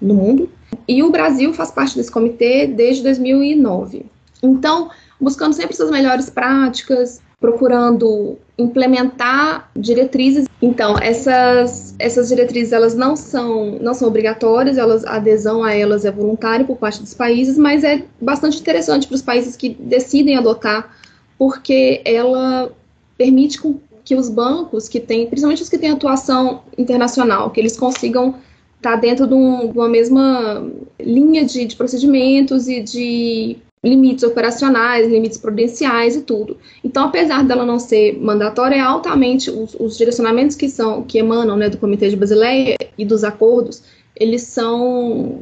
no 0.00 0.14
mundo, 0.14 0.50
e 0.86 1.02
o 1.02 1.10
Brasil 1.10 1.52
faz 1.54 1.70
parte 1.70 1.96
desse 1.96 2.10
comitê 2.10 2.66
desde 2.66 3.02
2009. 3.02 4.06
Então, 4.42 4.90
buscando 5.18 5.54
sempre 5.54 5.72
essas 5.72 5.90
melhores 5.90 6.28
práticas, 6.28 7.22
procurando 7.42 8.38
implementar 8.56 9.68
diretrizes. 9.76 10.46
Então, 10.62 10.96
essas, 10.96 11.94
essas 11.98 12.28
diretrizes 12.28 12.72
elas 12.72 12.94
não 12.94 13.16
são, 13.16 13.78
não 13.80 13.92
são 13.92 14.06
obrigatórias, 14.06 14.78
elas, 14.78 15.04
a 15.04 15.16
adesão 15.16 15.64
a 15.64 15.74
elas 15.74 16.04
é 16.04 16.10
voluntária 16.10 16.64
por 16.64 16.76
parte 16.76 17.00
dos 17.00 17.12
países, 17.12 17.58
mas 17.58 17.82
é 17.82 18.04
bastante 18.20 18.60
interessante 18.60 19.08
para 19.08 19.16
os 19.16 19.22
países 19.22 19.56
que 19.56 19.70
decidem 19.70 20.36
adotar, 20.36 20.96
porque 21.36 22.00
ela 22.04 22.70
permite 23.18 23.60
que 24.04 24.14
os 24.14 24.28
bancos 24.28 24.88
que 24.88 25.00
têm, 25.00 25.26
principalmente 25.26 25.62
os 25.62 25.68
que 25.68 25.78
têm 25.78 25.90
atuação 25.90 26.62
internacional, 26.78 27.50
que 27.50 27.58
eles 27.58 27.76
consigam 27.76 28.36
estar 28.76 28.96
dentro 28.96 29.26
de, 29.26 29.34
um, 29.34 29.72
de 29.72 29.78
uma 29.78 29.88
mesma 29.88 30.64
linha 31.00 31.44
de, 31.44 31.64
de 31.64 31.74
procedimentos 31.74 32.68
e 32.68 32.80
de 32.80 33.58
limites 33.84 34.22
operacionais, 34.22 35.08
limites 35.08 35.38
prudenciais 35.38 36.14
e 36.16 36.22
tudo. 36.22 36.56
Então, 36.84 37.04
apesar 37.06 37.44
dela 37.44 37.66
não 37.66 37.78
ser 37.78 38.18
mandatória, 38.20 38.76
é 38.76 38.80
altamente 38.80 39.50
os, 39.50 39.74
os 39.78 39.98
direcionamentos 39.98 40.54
que 40.54 40.68
são 40.68 41.02
que 41.02 41.18
emanam 41.18 41.56
né, 41.56 41.68
do 41.68 41.78
Comitê 41.78 42.08
de 42.08 42.16
Basileia 42.16 42.76
e 42.96 43.04
dos 43.04 43.24
acordos, 43.24 43.82
eles 44.14 44.42
são 44.42 45.40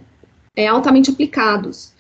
é, 0.57 0.67
altamente 0.67 1.11
aplicados 1.11 1.93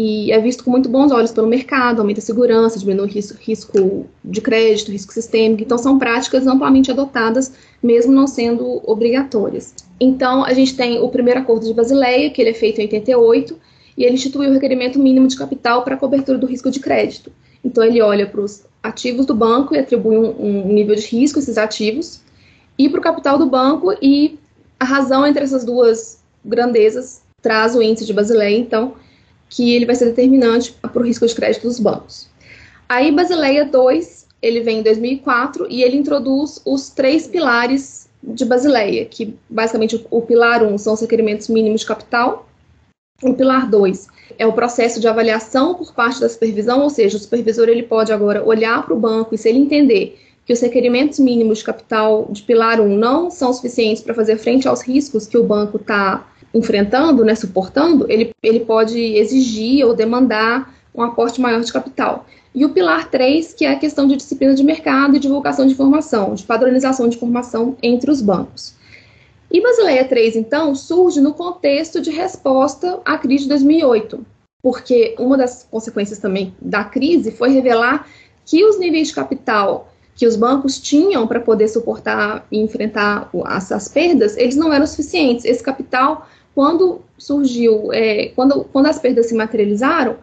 e 0.00 0.30
é 0.30 0.40
visto 0.40 0.62
com 0.62 0.70
muito 0.70 0.88
bons 0.88 1.10
olhos 1.10 1.32
pelo 1.32 1.48
mercado, 1.48 2.00
aumenta 2.00 2.20
a 2.20 2.22
segurança, 2.22 2.78
diminui 2.78 3.06
o 3.06 3.08
risco, 3.08 3.36
risco 3.40 4.06
de 4.24 4.40
crédito, 4.40 4.92
risco 4.92 5.12
sistêmico. 5.12 5.62
Então, 5.64 5.76
são 5.76 5.98
práticas 5.98 6.46
amplamente 6.46 6.88
adotadas, 6.88 7.52
mesmo 7.82 8.12
não 8.12 8.28
sendo 8.28 8.80
obrigatórias. 8.88 9.74
Então, 9.98 10.44
a 10.44 10.52
gente 10.52 10.76
tem 10.76 11.00
o 11.00 11.08
primeiro 11.08 11.40
acordo 11.40 11.66
de 11.66 11.74
Basileia, 11.74 12.30
que 12.30 12.40
ele 12.40 12.50
é 12.50 12.54
feito 12.54 12.78
em 12.78 12.84
88, 12.84 13.58
e 13.98 14.04
ele 14.04 14.14
institui 14.14 14.46
o 14.46 14.52
requerimento 14.52 14.96
mínimo 14.96 15.26
de 15.26 15.36
capital 15.36 15.82
para 15.82 15.96
a 15.96 15.98
cobertura 15.98 16.38
do 16.38 16.46
risco 16.46 16.70
de 16.70 16.78
crédito. 16.78 17.32
Então, 17.64 17.82
ele 17.82 18.00
olha 18.00 18.26
para 18.28 18.40
os 18.40 18.62
ativos 18.80 19.26
do 19.26 19.34
banco 19.34 19.74
e 19.74 19.78
atribui 19.78 20.16
um, 20.16 20.40
um 20.40 20.72
nível 20.72 20.94
de 20.94 21.04
risco 21.04 21.40
a 21.40 21.42
esses 21.42 21.58
ativos, 21.58 22.20
e 22.78 22.88
para 22.88 23.00
o 23.00 23.02
capital 23.02 23.36
do 23.36 23.46
banco, 23.46 23.92
e 24.00 24.38
a 24.78 24.84
razão 24.84 25.26
entre 25.26 25.42
essas 25.42 25.64
duas 25.64 26.22
grandezas 26.44 27.22
traz 27.42 27.74
o 27.74 27.82
índice 27.82 28.06
de 28.06 28.12
Basileia, 28.12 28.56
então, 28.56 28.94
que 29.48 29.74
ele 29.74 29.84
vai 29.84 29.96
ser 29.96 30.04
determinante 30.04 30.72
para 30.72 31.02
o 31.02 31.04
risco 31.04 31.26
de 31.26 31.34
crédito 31.34 31.66
dos 31.66 31.80
bancos. 31.80 32.28
Aí, 32.88 33.10
Basileia 33.10 33.64
2, 33.64 34.28
ele 34.40 34.60
vem 34.60 34.78
em 34.78 34.82
2004 34.82 35.66
e 35.68 35.82
ele 35.82 35.96
introduz 35.96 36.62
os 36.64 36.90
três 36.90 37.26
pilares 37.26 38.08
de 38.22 38.44
Basileia, 38.44 39.04
que 39.04 39.36
basicamente 39.50 40.06
o, 40.08 40.22
pilar 40.22 40.62
1 40.62 40.72
um 40.72 40.78
são 40.78 40.94
os 40.94 41.00
requerimentos 41.00 41.48
mínimos 41.48 41.80
de 41.80 41.86
capital, 41.86 42.47
o 43.20 43.34
pilar 43.34 43.68
2 43.68 44.06
é 44.38 44.46
o 44.46 44.52
processo 44.52 45.00
de 45.00 45.08
avaliação 45.08 45.74
por 45.74 45.92
parte 45.92 46.20
da 46.20 46.28
supervisão, 46.28 46.82
ou 46.82 46.88
seja, 46.88 47.16
o 47.16 47.20
supervisor 47.20 47.68
ele 47.68 47.82
pode 47.82 48.12
agora 48.12 48.44
olhar 48.44 48.84
para 48.84 48.94
o 48.94 48.98
banco 48.98 49.34
e 49.34 49.38
se 49.38 49.48
ele 49.48 49.58
entender 49.58 50.20
que 50.46 50.52
os 50.52 50.60
requerimentos 50.60 51.18
mínimos 51.18 51.58
de 51.58 51.64
capital 51.64 52.28
de 52.30 52.42
pilar 52.42 52.80
1 52.80 52.96
não 52.96 53.28
são 53.28 53.52
suficientes 53.52 54.04
para 54.04 54.14
fazer 54.14 54.38
frente 54.38 54.68
aos 54.68 54.82
riscos 54.82 55.26
que 55.26 55.36
o 55.36 55.42
banco 55.42 55.78
está 55.78 56.28
enfrentando, 56.54 57.24
né, 57.24 57.34
suportando, 57.34 58.06
ele, 58.08 58.30
ele 58.40 58.60
pode 58.60 58.98
exigir 58.98 59.84
ou 59.84 59.94
demandar 59.94 60.72
um 60.94 61.02
aporte 61.02 61.40
maior 61.40 61.60
de 61.60 61.72
capital. 61.72 62.24
E 62.54 62.64
o 62.64 62.70
pilar 62.70 63.10
3, 63.10 63.52
que 63.52 63.64
é 63.64 63.72
a 63.72 63.78
questão 63.78 64.06
de 64.06 64.14
disciplina 64.14 64.54
de 64.54 64.62
mercado 64.62 65.16
e 65.16 65.18
divulgação 65.18 65.66
de 65.66 65.72
informação, 65.72 66.34
de 66.34 66.44
padronização 66.44 67.08
de 67.08 67.16
informação 67.16 67.76
entre 67.82 68.10
os 68.12 68.22
bancos. 68.22 68.77
E 69.50 69.60
Basileia 69.62 70.04
3, 70.04 70.36
então, 70.36 70.74
surge 70.74 71.20
no 71.20 71.32
contexto 71.32 72.00
de 72.00 72.10
resposta 72.10 73.00
à 73.04 73.16
crise 73.16 73.44
de 73.44 73.48
2008, 73.50 74.24
porque 74.62 75.14
uma 75.18 75.38
das 75.38 75.66
consequências 75.70 76.18
também 76.18 76.54
da 76.60 76.84
crise 76.84 77.30
foi 77.30 77.50
revelar 77.50 78.06
que 78.44 78.64
os 78.64 78.78
níveis 78.78 79.08
de 79.08 79.14
capital 79.14 79.92
que 80.14 80.26
os 80.26 80.34
bancos 80.34 80.80
tinham 80.80 81.28
para 81.28 81.38
poder 81.38 81.68
suportar 81.68 82.44
e 82.50 82.58
enfrentar 82.58 83.30
as, 83.44 83.70
as, 83.70 83.86
perdas, 83.86 84.36
eles 84.36 84.56
não 84.56 84.72
eram 84.72 84.84
suficientes. 84.84 85.44
Esse 85.44 85.62
capital, 85.62 86.28
quando 86.56 87.00
surgiu, 87.16 87.92
é, 87.92 88.32
quando, 88.34 88.64
quando 88.64 88.86
as 88.86 88.98
perdas 88.98 89.26
se 89.26 89.34
materializaram, 89.34 90.16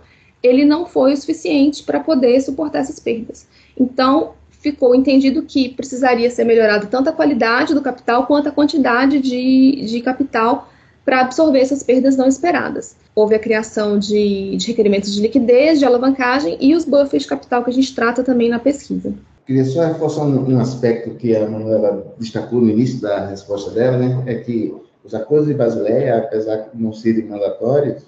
ele 0.44 0.66
não 0.66 0.86
foi 0.86 1.14
o 1.14 1.18
suficiente 1.18 1.82
para 1.82 2.02
poder 2.02 2.42
suportar 2.42 2.80
essas 2.80 3.00
perdas. 3.00 3.48
Então, 3.80 4.34
ficou 4.72 4.96
entendido 4.96 5.44
que 5.44 5.70
precisaria 5.70 6.30
ser 6.32 6.44
melhorado 6.44 6.88
tanto 6.88 7.08
a 7.08 7.14
qualidade 7.14 7.76
do 7.76 7.82
capital 7.82 8.26
quanto 8.26 8.50
a 8.50 8.52
quantidade 8.52 9.20
de, 9.20 9.86
de 9.86 10.02
capital 10.02 10.70
para 11.06 11.22
absorver 11.22 11.60
essas 11.60 11.84
perdas 11.84 12.18
não 12.18 12.28
esperadas. 12.28 12.96
Houve 13.14 13.36
a 13.36 13.40
criação 13.40 14.00
de, 14.00 14.58
de, 14.58 14.68
requerimentos 14.68 15.14
de 15.14 15.22
liquidez, 15.22 15.78
de 15.78 15.86
alavancagem 15.86 16.58
e 16.60 16.74
os 16.74 16.84
buffers 16.84 17.24
de 17.24 17.30
capital 17.30 17.64
que 17.64 17.70
a 17.70 17.74
gente 17.74 17.94
trata 17.94 18.24
também 18.24 18.50
na 18.50 18.58
pesquisa. 18.58 19.14
Queria 19.46 19.64
só 19.66 19.86
reforçar 19.86 20.24
um, 20.24 20.60
aspecto 20.60 21.12
que 21.12 21.36
a 21.36 21.48
Manuela 21.48 22.16
destacou 22.18 22.60
no 22.60 22.72
início 22.72 23.00
da 23.00 23.28
resposta 23.28 23.70
dela, 23.70 24.00
né? 24.00 24.24
É 24.26 24.34
que 24.34 24.74
os 25.04 25.14
acordos 25.14 25.48
de 25.48 25.54
Basileia, 25.54 26.18
apesar 26.18 26.70
de 26.74 26.82
não 26.82 26.92
serem 26.92 27.28
mandatórios, 27.28 28.02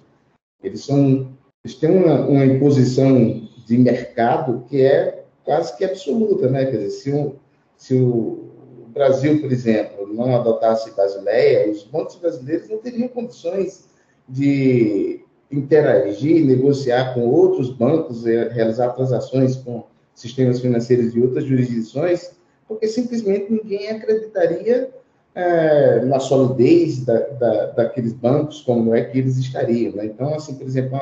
eles 0.64 0.84
são 0.84 1.28
eles 1.64 1.78
têm 1.78 1.92
uma, 1.92 2.22
uma 2.22 2.46
imposição 2.46 3.44
de 3.68 3.78
mercado 3.78 4.64
que 4.68 4.82
é 4.82 5.17
quase 5.48 5.78
que 5.78 5.86
absoluta, 5.86 6.50
né? 6.50 6.66
Quer 6.66 6.76
dizer, 6.76 6.90
se 6.90 7.12
o, 7.14 7.36
se 7.78 7.96
o 7.96 8.50
Brasil, 8.90 9.40
por 9.40 9.50
exemplo, 9.50 10.14
não 10.14 10.36
adotasse 10.36 10.92
Basileia, 10.92 11.72
os 11.72 11.84
bancos 11.84 12.18
brasileiros 12.18 12.68
não 12.68 12.80
teriam 12.80 13.08
condições 13.08 13.88
de 14.28 15.22
interagir, 15.50 16.46
negociar 16.46 17.14
com 17.14 17.22
outros 17.22 17.70
bancos, 17.70 18.26
realizar 18.26 18.90
transações 18.90 19.56
com 19.56 19.86
sistemas 20.14 20.60
financeiros 20.60 21.14
de 21.14 21.22
outras 21.22 21.46
jurisdições, 21.46 22.32
porque 22.68 22.86
simplesmente 22.86 23.50
ninguém 23.50 23.90
acreditaria 23.90 24.90
é, 25.34 26.04
na 26.04 26.20
solidez 26.20 27.06
da, 27.06 27.20
da, 27.20 27.66
daqueles 27.68 28.12
bancos, 28.12 28.60
como 28.64 28.94
é 28.94 29.02
que 29.02 29.18
eles 29.20 29.38
estariam. 29.38 29.94
Né? 29.94 30.08
Então, 30.08 30.34
assim, 30.34 30.56
por 30.56 30.68
exemplo, 30.68 31.00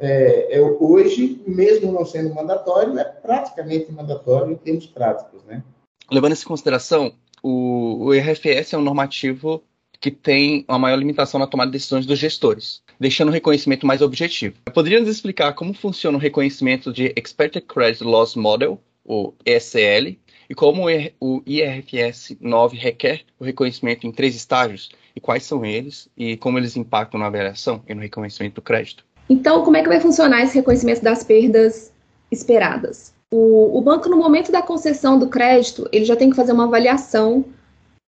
é, 0.00 0.56
é, 0.56 0.60
hoje, 0.62 1.42
mesmo 1.46 1.92
não 1.92 2.06
sendo 2.06 2.34
mandatório, 2.34 2.98
é 2.98 3.04
praticamente 3.04 3.92
mandatório 3.92 4.52
em 4.52 4.56
termos 4.56 4.86
práticos, 4.86 5.44
né? 5.44 5.62
Levando 6.10 6.32
isso 6.32 6.44
em 6.44 6.48
consideração, 6.48 7.12
o, 7.42 8.06
o 8.06 8.14
IRFS 8.14 8.72
é 8.72 8.78
um 8.78 8.82
normativo 8.82 9.62
que 10.00 10.10
tem 10.10 10.64
uma 10.66 10.78
maior 10.78 10.96
limitação 10.96 11.38
na 11.38 11.46
tomada 11.46 11.70
de 11.70 11.76
decisões 11.76 12.06
dos 12.06 12.18
gestores, 12.18 12.82
deixando 12.98 13.28
o 13.28 13.32
reconhecimento 13.32 13.86
mais 13.86 14.00
objetivo. 14.00 14.56
Poderia 14.72 14.98
nos 14.98 15.10
explicar 15.10 15.52
como 15.52 15.74
funciona 15.74 16.16
o 16.16 16.20
reconhecimento 16.20 16.90
de 16.90 17.12
Expected 17.14 17.66
Credit 17.66 18.02
Loss 18.02 18.34
Model, 18.34 18.80
o 19.04 19.34
ECL, 19.44 20.16
e 20.48 20.54
como 20.54 20.86
o 21.20 21.42
IRFS 21.46 22.36
9 22.40 22.76
requer 22.76 23.20
o 23.38 23.44
reconhecimento 23.44 24.06
em 24.06 24.12
três 24.12 24.34
estágios, 24.34 24.88
e 25.14 25.20
quais 25.20 25.42
são 25.42 25.64
eles, 25.64 26.08
e 26.16 26.36
como 26.38 26.58
eles 26.58 26.76
impactam 26.76 27.20
na 27.20 27.26
avaliação 27.26 27.82
e 27.86 27.94
no 27.94 28.00
reconhecimento 28.00 28.54
do 28.54 28.62
crédito? 28.62 29.04
Então, 29.30 29.62
como 29.62 29.76
é 29.76 29.82
que 29.82 29.88
vai 29.88 30.00
funcionar 30.00 30.42
esse 30.42 30.56
reconhecimento 30.56 31.04
das 31.04 31.22
perdas 31.22 31.92
esperadas? 32.32 33.12
O, 33.30 33.78
o, 33.78 33.80
banco, 33.80 34.08
no 34.08 34.16
momento 34.16 34.50
da 34.50 34.60
concessão 34.60 35.20
do 35.20 35.28
crédito, 35.28 35.88
ele 35.92 36.04
já 36.04 36.16
tem 36.16 36.30
que 36.30 36.34
fazer 36.34 36.50
uma 36.50 36.64
avaliação 36.64 37.44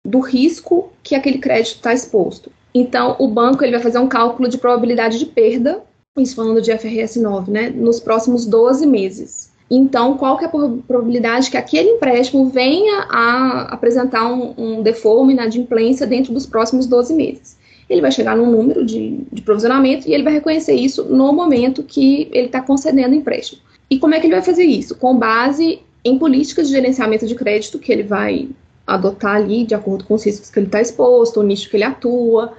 do 0.06 0.20
risco 0.20 0.92
que 1.02 1.16
aquele 1.16 1.38
crédito 1.38 1.74
está 1.74 1.92
exposto. 1.92 2.52
Então, 2.72 3.16
o 3.18 3.26
banco 3.26 3.64
ele 3.64 3.72
vai 3.72 3.80
fazer 3.80 3.98
um 3.98 4.06
cálculo 4.06 4.48
de 4.48 4.58
probabilidade 4.58 5.18
de 5.18 5.26
perda, 5.26 5.82
isso 6.16 6.36
falando 6.36 6.62
de 6.62 6.70
FRS 6.78 7.16
9, 7.20 7.50
né, 7.50 7.68
nos 7.68 7.98
próximos 7.98 8.46
12 8.46 8.86
meses. 8.86 9.50
Então, 9.68 10.16
qual 10.16 10.38
que 10.38 10.44
é 10.44 10.46
a 10.46 10.50
probabilidade 10.50 11.50
que 11.50 11.56
aquele 11.56 11.90
empréstimo 11.90 12.48
venha 12.48 13.06
a 13.10 13.62
apresentar 13.74 14.32
um, 14.32 14.54
um 14.56 14.82
uma 14.82 15.32
inadimplência 15.32 16.06
dentro 16.06 16.32
dos 16.32 16.46
próximos 16.46 16.86
12 16.86 17.12
meses? 17.12 17.57
Ele 17.88 18.00
vai 18.00 18.12
chegar 18.12 18.36
num 18.36 18.50
número 18.50 18.84
de, 18.84 19.20
de 19.32 19.42
provisionamento 19.42 20.08
e 20.08 20.12
ele 20.12 20.22
vai 20.22 20.32
reconhecer 20.32 20.74
isso 20.74 21.04
no 21.04 21.32
momento 21.32 21.82
que 21.82 22.28
ele 22.32 22.46
está 22.46 22.60
concedendo 22.60 23.14
empréstimo. 23.14 23.62
E 23.90 23.98
como 23.98 24.14
é 24.14 24.20
que 24.20 24.26
ele 24.26 24.34
vai 24.34 24.42
fazer 24.42 24.64
isso? 24.64 24.94
Com 24.94 25.16
base 25.16 25.80
em 26.04 26.18
políticas 26.18 26.68
de 26.68 26.74
gerenciamento 26.74 27.26
de 27.26 27.34
crédito 27.34 27.78
que 27.78 27.90
ele 27.90 28.02
vai 28.02 28.48
adotar 28.86 29.36
ali, 29.36 29.64
de 29.64 29.74
acordo 29.74 30.04
com 30.04 30.14
os 30.14 30.24
riscos 30.24 30.50
que 30.50 30.58
ele 30.58 30.66
está 30.66 30.80
exposto, 30.80 31.40
o 31.40 31.42
nicho 31.42 31.68
que 31.68 31.76
ele 31.76 31.84
atua, 31.84 32.54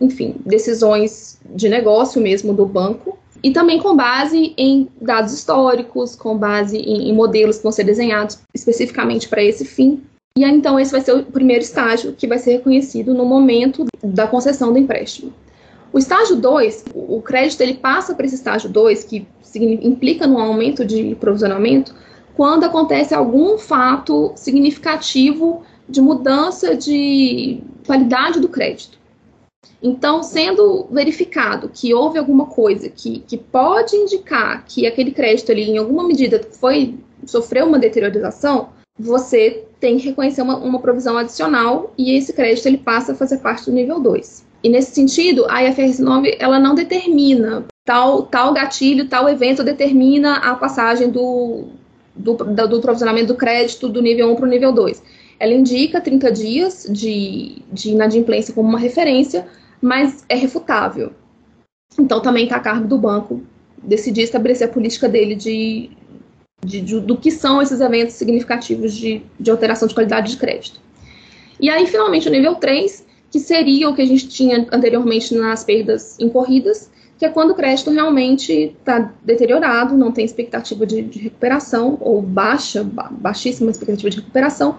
enfim, 0.00 0.36
decisões 0.44 1.38
de 1.54 1.68
negócio 1.68 2.20
mesmo 2.20 2.52
do 2.52 2.66
banco. 2.66 3.18
E 3.42 3.50
também 3.50 3.80
com 3.80 3.94
base 3.94 4.54
em 4.56 4.88
dados 5.00 5.32
históricos, 5.32 6.16
com 6.16 6.36
base 6.36 6.78
em, 6.78 7.10
em 7.10 7.12
modelos 7.12 7.58
que 7.58 7.62
vão 7.62 7.72
ser 7.72 7.84
desenhados 7.84 8.38
especificamente 8.54 9.28
para 9.28 9.42
esse 9.42 9.64
fim. 9.64 10.02
E 10.36 10.44
aí, 10.44 10.54
então, 10.54 10.78
esse 10.78 10.92
vai 10.92 11.00
ser 11.00 11.14
o 11.14 11.22
primeiro 11.22 11.62
estágio 11.62 12.12
que 12.12 12.26
vai 12.26 12.38
ser 12.38 12.52
reconhecido 12.52 13.14
no 13.14 13.24
momento 13.24 13.86
da 14.04 14.26
concessão 14.26 14.70
do 14.70 14.78
empréstimo. 14.78 15.32
O 15.92 15.98
estágio 15.98 16.36
2, 16.36 16.84
o 16.94 17.22
crédito 17.22 17.62
ele 17.62 17.74
passa 17.74 18.14
para 18.14 18.26
esse 18.26 18.34
estágio 18.34 18.68
2, 18.68 19.04
que 19.04 19.26
implica 19.54 20.26
no 20.26 20.38
aumento 20.38 20.84
de 20.84 21.14
provisionamento, 21.14 21.94
quando 22.34 22.64
acontece 22.64 23.14
algum 23.14 23.56
fato 23.56 24.32
significativo 24.36 25.62
de 25.88 26.02
mudança 26.02 26.76
de 26.76 27.62
qualidade 27.86 28.38
do 28.38 28.48
crédito. 28.48 28.98
Então, 29.82 30.22
sendo 30.22 30.86
verificado 30.90 31.70
que 31.72 31.94
houve 31.94 32.18
alguma 32.18 32.44
coisa 32.44 32.90
que, 32.90 33.20
que 33.20 33.38
pode 33.38 33.96
indicar 33.96 34.66
que 34.66 34.86
aquele 34.86 35.12
crédito 35.12 35.50
ali, 35.50 35.62
em 35.62 35.78
alguma 35.78 36.06
medida, 36.06 36.46
foi 36.60 36.98
sofreu 37.24 37.66
uma 37.66 37.78
deteriorização, 37.78 38.68
você 38.98 39.64
tem 39.78 39.98
que 39.98 40.08
reconhecer 40.08 40.42
uma, 40.42 40.56
uma 40.56 40.78
provisão 40.78 41.18
adicional 41.18 41.92
e 41.98 42.16
esse 42.16 42.32
crédito 42.32 42.66
ele 42.66 42.78
passa 42.78 43.12
a 43.12 43.14
fazer 43.14 43.38
parte 43.38 43.66
do 43.66 43.72
nível 43.72 44.00
2. 44.00 44.44
E 44.62 44.68
nesse 44.68 44.92
sentido, 44.92 45.46
a 45.48 45.62
IFRS 45.62 46.02
9 46.02 46.36
ela 46.40 46.58
não 46.58 46.74
determina 46.74 47.64
tal, 47.84 48.22
tal 48.24 48.52
gatilho, 48.52 49.08
tal 49.08 49.28
evento 49.28 49.62
determina 49.62 50.38
a 50.38 50.54
passagem 50.54 51.10
do, 51.10 51.66
do, 52.14 52.34
do 52.34 52.80
provisionamento 52.80 53.28
do 53.28 53.36
crédito 53.36 53.88
do 53.88 54.00
nível 54.00 54.32
1 54.32 54.36
para 54.36 54.46
o 54.46 54.48
nível 54.48 54.72
2. 54.72 55.02
Ela 55.38 55.52
indica 55.52 56.00
30 56.00 56.32
dias 56.32 56.86
de, 56.90 57.62
de 57.70 57.90
inadimplência 57.90 58.54
como 58.54 58.68
uma 58.68 58.78
referência, 58.78 59.46
mas 59.80 60.24
é 60.28 60.34
refutável. 60.34 61.12
Então 61.98 62.20
também 62.20 62.44
está 62.44 62.56
a 62.56 62.60
cargo 62.60 62.88
do 62.88 62.98
banco 62.98 63.42
decidir 63.82 64.22
estabelecer 64.22 64.68
a 64.68 64.72
política 64.72 65.08
dele 65.08 65.34
de, 65.34 65.90
de, 66.66 66.80
de, 66.80 67.00
do 67.00 67.16
que 67.16 67.30
são 67.30 67.62
esses 67.62 67.80
eventos 67.80 68.14
significativos 68.14 68.94
de, 68.94 69.22
de 69.38 69.50
alteração 69.50 69.86
de 69.86 69.94
qualidade 69.94 70.32
de 70.32 70.36
crédito. 70.36 70.80
E 71.60 71.70
aí, 71.70 71.86
finalmente, 71.86 72.28
o 72.28 72.30
nível 72.30 72.56
3, 72.56 73.06
que 73.30 73.38
seria 73.38 73.88
o 73.88 73.94
que 73.94 74.02
a 74.02 74.06
gente 74.06 74.28
tinha 74.28 74.66
anteriormente 74.70 75.34
nas 75.34 75.64
perdas 75.64 76.18
incorridas, 76.18 76.90
que 77.18 77.24
é 77.24 77.28
quando 77.28 77.52
o 77.52 77.54
crédito 77.54 77.90
realmente 77.90 78.52
está 78.78 79.12
deteriorado, 79.24 79.96
não 79.96 80.12
tem 80.12 80.24
expectativa 80.24 80.84
de, 80.84 81.00
de, 81.02 81.18
recuperação, 81.18 81.96
ou 82.00 82.20
baixa, 82.20 82.84
ba 82.84 83.08
baixíssima 83.10 83.70
expectativa 83.70 84.10
de 84.10 84.16
recuperação, 84.16 84.76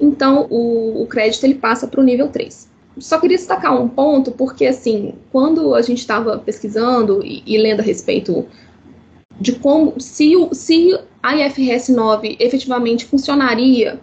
então 0.00 0.46
o, 0.48 1.02
o 1.02 1.06
crédito 1.06 1.44
ele 1.44 1.56
passa 1.56 1.88
para 1.88 2.00
o 2.00 2.04
nível 2.04 2.28
3. 2.28 2.70
Só 2.98 3.18
queria 3.18 3.36
destacar 3.36 3.80
um 3.80 3.88
ponto, 3.88 4.30
porque 4.32 4.66
assim, 4.66 5.14
quando 5.32 5.74
a 5.74 5.82
gente 5.82 5.98
estava 5.98 6.38
pesquisando 6.38 7.24
e, 7.24 7.42
e, 7.46 7.58
lendo 7.58 7.80
a 7.80 7.82
respeito 7.82 8.46
de 9.40 9.52
como, 9.52 9.98
se, 9.98 10.32
se 10.52 10.98
a 11.22 11.34
IFRS 11.36 11.90
9 11.92 12.36
efetivamente 12.38 13.06
funcionaria 13.06 13.98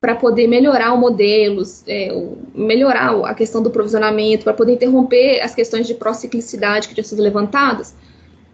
para 0.00 0.14
poder 0.14 0.46
melhorar 0.46 0.92
o 0.92 0.98
modelo, 0.98 1.62
é, 1.86 2.10
melhorar 2.54 3.18
a 3.24 3.34
questão 3.34 3.62
do 3.62 3.70
provisionamento, 3.70 4.44
para 4.44 4.52
poder 4.52 4.74
interromper 4.74 5.40
as 5.40 5.54
questões 5.54 5.86
de 5.86 5.94
prociclicidade 5.94 6.88
que 6.88 6.94
tinham 6.94 7.06
sido 7.06 7.22
levantadas, 7.22 7.94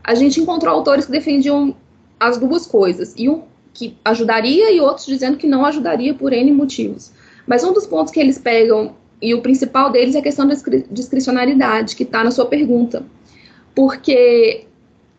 a 0.05 0.15
gente 0.15 0.41
encontrou 0.41 0.73
autores 0.73 1.07
que 1.07 1.13
defendiam 1.13 1.75
as 2.21 2.39
duas 2.39 2.67
coisas, 2.67 3.15
e 3.17 3.29
um 3.29 3.43
que 3.73 3.97
ajudaria 4.05 4.71
e 4.71 4.81
outros 4.81 5.07
dizendo 5.07 5.37
que 5.37 5.47
não 5.47 5.65
ajudaria 5.65 6.15
por 6.15 6.33
N 6.33 6.53
motivos. 6.53 7.13
Mas 7.47 7.65
um 7.65 7.73
dos 7.73 7.87
pontos 7.87 8.13
que 8.13 8.21
eles 8.21 8.39
pegam, 8.39 8.95
e 9.21 9.35
o 9.35 9.43
principal 9.43 9.91
deles 9.91 10.15
é 10.15 10.19
a 10.19 10.23
questão 10.23 10.47
da 10.47 10.55
discricionariedade, 10.91 11.97
que 11.97 12.05
está 12.05 12.23
na 12.23 12.31
sua 12.31 12.47
pergunta. 12.47 13.05
Porque 13.75 14.67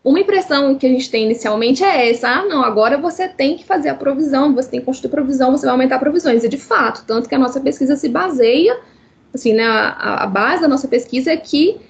uma 0.04 0.18
impressão 0.18 0.74
que 0.74 0.86
a 0.86 0.88
gente 0.88 1.10
tem 1.10 1.24
inicialmente 1.24 1.84
é 1.84 2.10
essa: 2.10 2.28
ah, 2.28 2.44
não, 2.44 2.64
agora 2.64 2.98
você 2.98 3.28
tem 3.28 3.56
que 3.56 3.64
fazer 3.64 3.88
a 3.88 3.94
provisão, 3.94 4.54
você 4.54 4.68
tem 4.68 4.80
que 4.80 4.86
construir 4.86 5.10
provisão, 5.10 5.52
você 5.52 5.64
vai 5.64 5.72
aumentar 5.72 5.98
provisões. 5.98 6.42
E 6.42 6.48
de 6.48 6.58
fato, 6.58 7.04
tanto 7.06 7.28
que 7.28 7.34
a 7.34 7.38
nossa 7.38 7.60
pesquisa 7.60 7.94
se 7.94 8.08
baseia, 8.08 8.80
assim, 9.32 9.52
né, 9.54 9.64
a, 9.64 10.24
a 10.24 10.26
base 10.26 10.62
da 10.62 10.68
nossa 10.68 10.88
pesquisa 10.88 11.30
é 11.30 11.36
que 11.36 11.80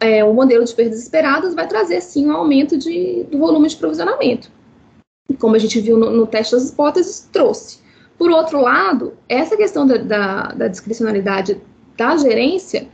é, 0.00 0.24
o 0.24 0.32
modelo 0.32 0.64
de 0.64 0.74
perdas 0.74 1.02
esperadas 1.02 1.54
vai 1.54 1.66
trazer 1.66 2.00
sim 2.00 2.28
um 2.28 2.32
aumento 2.32 2.78
de, 2.78 3.24
do 3.24 3.38
volume 3.38 3.68
de 3.68 3.76
provisionamento. 3.76 4.50
Como 5.38 5.56
a 5.56 5.58
gente 5.58 5.80
viu 5.80 5.98
no, 5.98 6.10
no 6.10 6.26
teste 6.26 6.54
das 6.54 6.70
hipóteses, 6.70 7.28
trouxe. 7.32 7.80
Por 8.16 8.30
outro 8.30 8.60
lado, 8.60 9.14
essa 9.28 9.56
questão 9.56 9.86
da, 9.86 9.96
da, 9.96 10.42
da 10.52 10.68
discricionalidade 10.68 11.60
da 11.96 12.16
gerência 12.16 12.88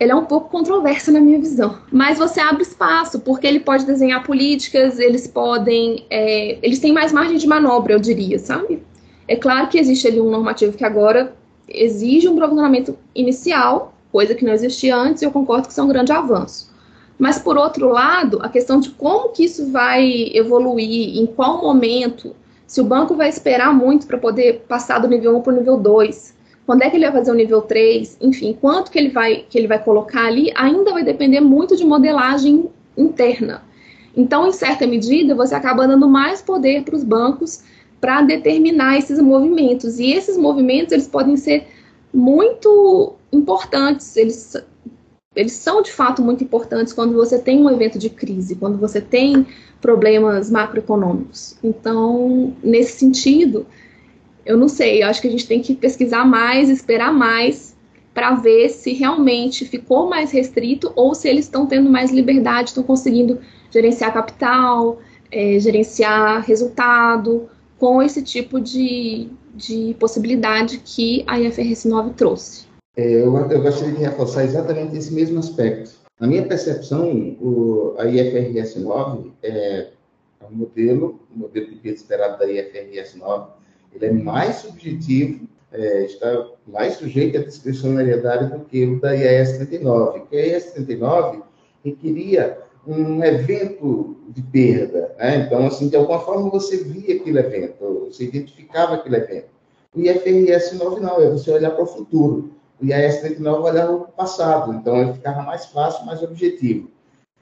ele 0.00 0.12
é 0.12 0.14
um 0.14 0.24
pouco 0.24 0.48
controverso 0.48 1.12
na 1.12 1.20
minha 1.20 1.38
visão. 1.38 1.78
Mas 1.92 2.16
você 2.16 2.40
abre 2.40 2.62
espaço, 2.62 3.20
porque 3.20 3.46
ele 3.46 3.60
pode 3.60 3.84
desenhar 3.84 4.24
políticas, 4.24 4.98
eles 4.98 5.26
podem. 5.26 6.06
É, 6.08 6.58
eles 6.62 6.78
têm 6.78 6.90
mais 6.90 7.12
margem 7.12 7.36
de 7.36 7.46
manobra, 7.46 7.92
eu 7.92 8.00
diria, 8.00 8.38
sabe? 8.38 8.82
É 9.28 9.36
claro 9.36 9.68
que 9.68 9.78
existe 9.78 10.08
ali 10.08 10.18
um 10.18 10.30
normativo 10.30 10.76
que 10.76 10.84
agora 10.84 11.36
exige 11.68 12.26
um 12.26 12.34
provisionamento 12.34 12.96
inicial, 13.14 13.94
coisa 14.10 14.34
que 14.34 14.44
não 14.44 14.54
existia 14.54 14.96
antes, 14.96 15.22
e 15.22 15.26
eu 15.26 15.30
concordo 15.30 15.66
que 15.66 15.72
isso 15.72 15.80
é 15.80 15.84
um 15.84 15.88
grande 15.88 16.10
avanço. 16.10 16.70
Mas, 17.18 17.38
por 17.38 17.58
outro 17.58 17.90
lado, 17.90 18.38
a 18.40 18.48
questão 18.48 18.80
de 18.80 18.90
como 18.90 19.28
que 19.28 19.44
isso 19.44 19.70
vai 19.70 20.30
evoluir, 20.32 21.18
em 21.18 21.26
qual 21.26 21.60
momento, 21.60 22.34
se 22.66 22.80
o 22.80 22.84
banco 22.84 23.14
vai 23.14 23.28
esperar 23.28 23.74
muito 23.74 24.06
para 24.06 24.16
poder 24.16 24.64
passar 24.66 24.98
do 24.98 25.06
nível 25.06 25.36
1 25.36 25.42
para 25.42 25.52
o 25.52 25.56
nível 25.56 25.76
2, 25.76 26.34
quando 26.70 26.82
é 26.82 26.88
que 26.88 26.96
ele 26.96 27.06
vai 27.06 27.14
fazer 27.14 27.32
o 27.32 27.34
nível 27.34 27.62
3, 27.62 28.18
enfim, 28.20 28.56
quanto 28.60 28.92
que 28.92 28.98
ele 29.00 29.08
vai 29.08 29.44
que 29.50 29.58
ele 29.58 29.66
vai 29.66 29.82
colocar 29.82 30.26
ali, 30.26 30.52
ainda 30.54 30.92
vai 30.92 31.02
depender 31.02 31.40
muito 31.40 31.74
de 31.74 31.84
modelagem 31.84 32.70
interna. 32.96 33.64
Então, 34.16 34.46
em 34.46 34.52
certa 34.52 34.86
medida, 34.86 35.34
você 35.34 35.52
acaba 35.52 35.88
dando 35.88 36.08
mais 36.08 36.40
poder 36.40 36.84
para 36.84 36.94
os 36.94 37.02
bancos 37.02 37.64
para 38.00 38.22
determinar 38.22 38.96
esses 38.96 39.18
movimentos. 39.18 39.98
E 39.98 40.12
esses 40.12 40.36
movimentos, 40.36 40.92
eles 40.92 41.08
podem 41.08 41.36
ser 41.36 41.66
muito 42.14 43.14
importantes, 43.32 44.16
eles, 44.16 44.56
eles 45.34 45.54
são 45.54 45.82
de 45.82 45.90
fato 45.90 46.22
muito 46.22 46.44
importantes 46.44 46.92
quando 46.92 47.14
você 47.14 47.36
tem 47.36 47.60
um 47.60 47.68
evento 47.68 47.98
de 47.98 48.08
crise, 48.08 48.54
quando 48.54 48.78
você 48.78 49.00
tem 49.00 49.44
problemas 49.80 50.48
macroeconômicos. 50.48 51.56
Então, 51.64 52.54
nesse 52.62 52.96
sentido, 52.96 53.66
eu 54.50 54.56
não 54.56 54.68
sei, 54.68 55.00
eu 55.00 55.06
acho 55.06 55.22
que 55.22 55.28
a 55.28 55.30
gente 55.30 55.46
tem 55.46 55.62
que 55.62 55.76
pesquisar 55.76 56.24
mais, 56.24 56.68
esperar 56.68 57.12
mais 57.12 57.76
para 58.12 58.34
ver 58.34 58.68
se 58.68 58.92
realmente 58.92 59.64
ficou 59.64 60.08
mais 60.08 60.32
restrito 60.32 60.92
ou 60.96 61.14
se 61.14 61.28
eles 61.28 61.44
estão 61.44 61.66
tendo 61.66 61.88
mais 61.88 62.10
liberdade, 62.10 62.70
estão 62.70 62.82
conseguindo 62.82 63.38
gerenciar 63.70 64.12
capital, 64.12 64.98
é, 65.30 65.56
gerenciar 65.60 66.44
resultado, 66.44 67.48
com 67.78 68.02
esse 68.02 68.22
tipo 68.22 68.60
de, 68.60 69.28
de 69.54 69.94
possibilidade 70.00 70.82
que 70.84 71.22
a 71.28 71.38
IFRS 71.38 71.88
9 71.88 72.10
trouxe. 72.14 72.66
É, 72.96 73.08
eu, 73.08 73.34
eu, 73.36 73.62
gostaria 73.62 73.94
de 73.94 74.00
reforçar 74.00 74.42
exatamente 74.42 74.96
esse 74.96 75.14
mesmo 75.14 75.38
aspecto. 75.38 75.92
Na 76.18 76.26
minha 76.26 76.42
percepção, 76.44 77.36
o, 77.40 77.94
a 77.96 78.04
IFRS 78.06 78.80
9 78.80 79.30
é 79.44 79.90
um 80.50 80.56
modelo, 80.56 81.20
o 81.30 81.36
um 81.36 81.38
modelo 81.42 81.68
de 81.68 81.76
peso 81.76 81.98
esperado 81.98 82.36
da 82.36 82.50
IFRS 82.50 83.16
9 83.16 83.59
ele 83.92 84.06
é 84.06 84.12
mais 84.12 84.56
subjetivo, 84.56 85.48
é, 85.72 86.04
está 86.04 86.46
mais 86.66 86.94
sujeito 86.94 87.38
à 87.38 87.42
discricionariedade 87.42 88.52
do 88.52 88.64
que 88.64 88.84
o 88.84 89.00
da 89.00 89.14
IAS 89.14 89.52
39, 89.52 90.20
que 90.28 90.36
a 90.36 90.46
IAS 90.46 90.72
39 90.72 91.42
requeria 91.84 92.58
um 92.86 93.22
evento 93.22 94.16
de 94.28 94.42
perda, 94.42 95.14
né? 95.18 95.44
então, 95.46 95.66
assim, 95.66 95.88
de 95.88 95.96
alguma 95.96 96.20
forma 96.20 96.50
você 96.50 96.78
via 96.78 97.16
aquele 97.16 97.38
evento, 97.38 98.06
você 98.08 98.24
identificava 98.24 98.94
aquele 98.94 99.16
evento. 99.16 99.48
O 99.94 100.00
IFRS 100.00 100.76
9 100.76 101.00
não, 101.00 101.20
é 101.20 101.28
você 101.28 101.50
olhar 101.50 101.72
para 101.72 101.82
o 101.82 101.86
futuro. 101.86 102.52
O 102.80 102.86
IAS 102.86 103.20
39 103.20 103.62
olhar 103.62 103.86
para 103.86 103.94
o 103.94 104.08
passado, 104.08 104.72
então 104.72 104.96
ele 104.96 105.12
ficava 105.14 105.42
mais 105.42 105.66
fácil, 105.66 106.06
mais 106.06 106.22
objetivo. 106.22 106.90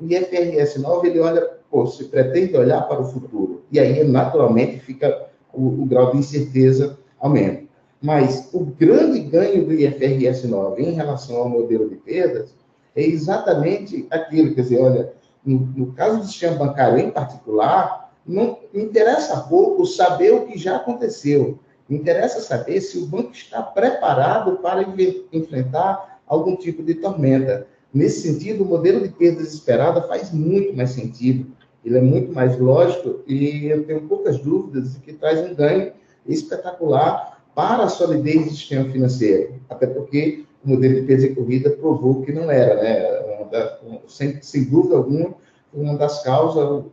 O 0.01 0.05
IFRS 0.05 0.81
9, 0.81 1.09
ele 1.09 1.21
olha, 1.21 1.47
pô, 1.71 1.87
se 1.87 2.05
pretende 2.05 2.57
olhar 2.57 2.83
para 2.89 3.01
o 3.01 3.05
futuro, 3.05 3.63
e 3.71 3.79
aí, 3.79 4.03
naturalmente, 4.03 4.81
fica 4.81 5.28
o, 5.53 5.83
o 5.83 5.87
grau 5.87 6.13
de 6.13 6.19
incerteza 6.19 6.99
aumenta. 7.21 7.69
Mas 8.01 8.49
o 8.53 8.65
grande 8.65 9.21
ganho 9.21 9.67
do 9.67 9.73
IFRS 9.73 10.47
9 10.47 10.83
em 10.83 10.93
relação 10.93 11.37
ao 11.37 11.49
modelo 11.49 11.89
de 11.89 11.97
perdas 11.97 12.55
é 12.95 13.03
exatamente 13.03 14.07
aquilo, 14.11 14.55
quer 14.55 14.63
dizer, 14.63 14.81
olha, 14.81 15.13
no, 15.45 15.59
no 15.77 15.93
caso 15.93 16.19
do 16.19 16.27
sistema 16.27 16.57
bancário 16.57 16.99
em 16.99 17.11
particular, 17.11 18.13
não 18.27 18.59
interessa 18.75 19.41
pouco 19.41 19.87
saber 19.87 20.33
o 20.35 20.47
que 20.47 20.59
já 20.59 20.77
aconteceu. 20.77 21.59
Interessa 21.89 22.41
saber 22.41 22.81
se 22.81 22.99
o 22.99 23.07
banco 23.07 23.33
está 23.33 23.63
preparado 23.63 24.59
para 24.59 24.85
enfrentar 25.33 26.21
algum 26.27 26.55
tipo 26.55 26.83
de 26.83 26.95
tormenta. 26.95 27.67
Nesse 27.93 28.29
sentido, 28.29 28.63
o 28.63 28.67
modelo 28.67 29.01
de 29.01 29.09
perdas 29.09 29.55
esperada 29.55 30.03
faz 30.03 30.31
muito 30.31 30.77
mais 30.77 30.91
sentido 30.91 31.51
ele 31.89 31.99
é 31.99 32.03
muito 32.03 32.33
mais 32.33 32.59
lógico 32.59 33.21
e 33.27 33.67
eu 33.67 33.85
tenho 33.85 34.03
poucas 34.03 34.39
dúvidas 34.39 34.95
de 34.95 35.01
que 35.01 35.13
traz 35.15 35.41
um 35.41 35.55
ganho 35.55 35.93
espetacular 36.27 37.43
para 37.55 37.85
a 37.85 37.89
solidez 37.89 38.45
do 38.45 38.51
sistema 38.51 38.91
financeiro, 38.91 39.55
até 39.69 39.87
porque 39.87 40.45
o 40.65 40.69
modelo 40.69 41.01
de 41.01 41.03
peso 41.03 41.27
e 41.27 41.35
corrida 41.35 41.71
provou 41.71 42.23
que 42.23 42.33
não 42.33 42.51
era, 42.51 42.75
né? 42.81 43.49
Da, 43.51 43.79
sem, 44.07 44.41
sem, 44.43 44.65
dúvida 44.65 44.97
alguma, 44.97 45.35
uma 45.73 45.97
das 45.97 46.23
causas 46.23 46.85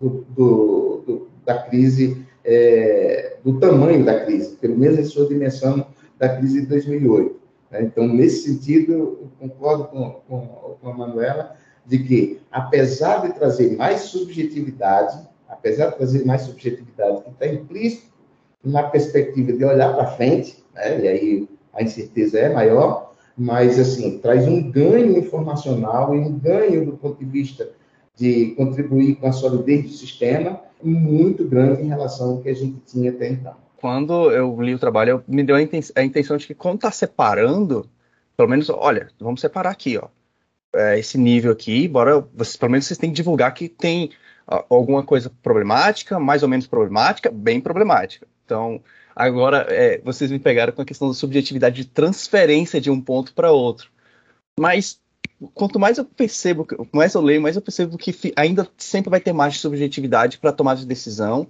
do, 0.00 0.26
do, 0.30 1.02
do, 1.06 1.28
da 1.46 1.62
crise, 1.62 2.26
é, 2.44 3.36
do 3.44 3.60
tamanho 3.60 4.04
da 4.04 4.24
crise, 4.24 4.56
pelo 4.56 4.76
menos 4.76 4.98
em 4.98 5.04
sua 5.04 5.28
dimensão 5.28 5.86
da 6.18 6.36
crise 6.36 6.62
de 6.62 6.66
2008. 6.66 7.40
Né? 7.70 7.82
Então, 7.82 8.08
nesse 8.08 8.48
sentido, 8.48 8.92
eu 8.92 9.28
concordo 9.38 9.84
com, 9.84 10.10
com, 10.28 10.40
com 10.80 10.88
a 10.88 10.92
Manuela, 10.92 11.56
de 11.86 11.98
que, 11.98 12.40
apesar 12.50 13.22
de 13.22 13.34
trazer 13.34 13.76
mais 13.76 14.02
subjetividade, 14.02 15.18
apesar 15.48 15.90
de 15.90 15.96
trazer 15.96 16.24
mais 16.24 16.42
subjetividade 16.42 17.22
que 17.22 17.30
está 17.30 17.46
implícito 17.46 18.12
na 18.64 18.84
perspectiva 18.84 19.52
de 19.52 19.64
olhar 19.64 19.94
para 19.94 20.06
frente, 20.12 20.64
né, 20.74 21.00
e 21.00 21.08
aí 21.08 21.48
a 21.72 21.82
incerteza 21.82 22.38
é 22.38 22.52
maior, 22.52 23.12
mas, 23.36 23.78
assim, 23.78 24.18
traz 24.18 24.46
um 24.46 24.70
ganho 24.70 25.18
informacional 25.18 26.14
e 26.14 26.18
um 26.18 26.38
ganho 26.38 26.84
do 26.84 26.92
ponto 26.92 27.18
de 27.18 27.24
vista 27.24 27.68
de 28.14 28.54
contribuir 28.56 29.16
com 29.16 29.26
a 29.26 29.32
solidez 29.32 29.84
do 29.84 29.88
sistema 29.88 30.60
muito 30.82 31.44
grande 31.46 31.82
em 31.82 31.88
relação 31.88 32.30
ao 32.30 32.38
que 32.40 32.48
a 32.48 32.54
gente 32.54 32.78
tinha 32.86 33.10
até 33.10 33.28
então. 33.28 33.54
Quando 33.80 34.30
eu 34.30 34.60
li 34.60 34.74
o 34.74 34.78
trabalho, 34.78 35.24
me 35.26 35.42
deu 35.42 35.56
a, 35.56 35.62
intenção, 35.62 35.94
a 35.96 36.04
intenção 36.04 36.36
de 36.36 36.46
que 36.46 36.54
quando 36.54 36.76
está 36.76 36.90
separando, 36.90 37.88
pelo 38.36 38.48
menos, 38.48 38.68
olha, 38.70 39.08
vamos 39.18 39.40
separar 39.40 39.70
aqui, 39.70 39.98
ó, 39.98 40.08
é, 40.74 40.98
esse 40.98 41.18
nível 41.18 41.52
aqui, 41.52 41.86
bora, 41.88 42.20
vocês, 42.34 42.56
pelo 42.56 42.72
menos 42.72 42.86
vocês 42.86 42.98
têm 42.98 43.10
que 43.10 43.16
divulgar 43.16 43.52
que 43.54 43.68
tem 43.68 44.10
alguma 44.68 45.02
coisa 45.02 45.30
problemática, 45.42 46.18
mais 46.18 46.42
ou 46.42 46.48
menos 46.48 46.66
problemática, 46.66 47.30
bem 47.30 47.60
problemática. 47.60 48.26
Então, 48.44 48.82
agora 49.14 49.66
é, 49.70 50.00
vocês 50.04 50.30
me 50.30 50.38
pegaram 50.38 50.72
com 50.72 50.82
a 50.82 50.84
questão 50.84 51.08
da 51.08 51.14
subjetividade 51.14 51.76
de 51.76 51.84
transferência 51.84 52.80
de 52.80 52.90
um 52.90 53.00
ponto 53.00 53.32
para 53.34 53.52
outro. 53.52 53.90
Mas 54.58 55.00
quanto 55.54 55.78
mais 55.78 55.98
eu 55.98 56.04
percebo, 56.04 56.66
mais 56.92 57.14
eu 57.14 57.20
leio, 57.20 57.40
mais 57.40 57.56
eu 57.56 57.62
percebo 57.62 57.96
que 57.96 58.14
ainda 58.36 58.68
sempre 58.76 59.10
vai 59.10 59.20
ter 59.20 59.32
mais 59.32 59.58
subjetividade 59.58 60.38
para 60.38 60.52
tomar 60.52 60.76
de 60.76 60.86
decisão 60.86 61.48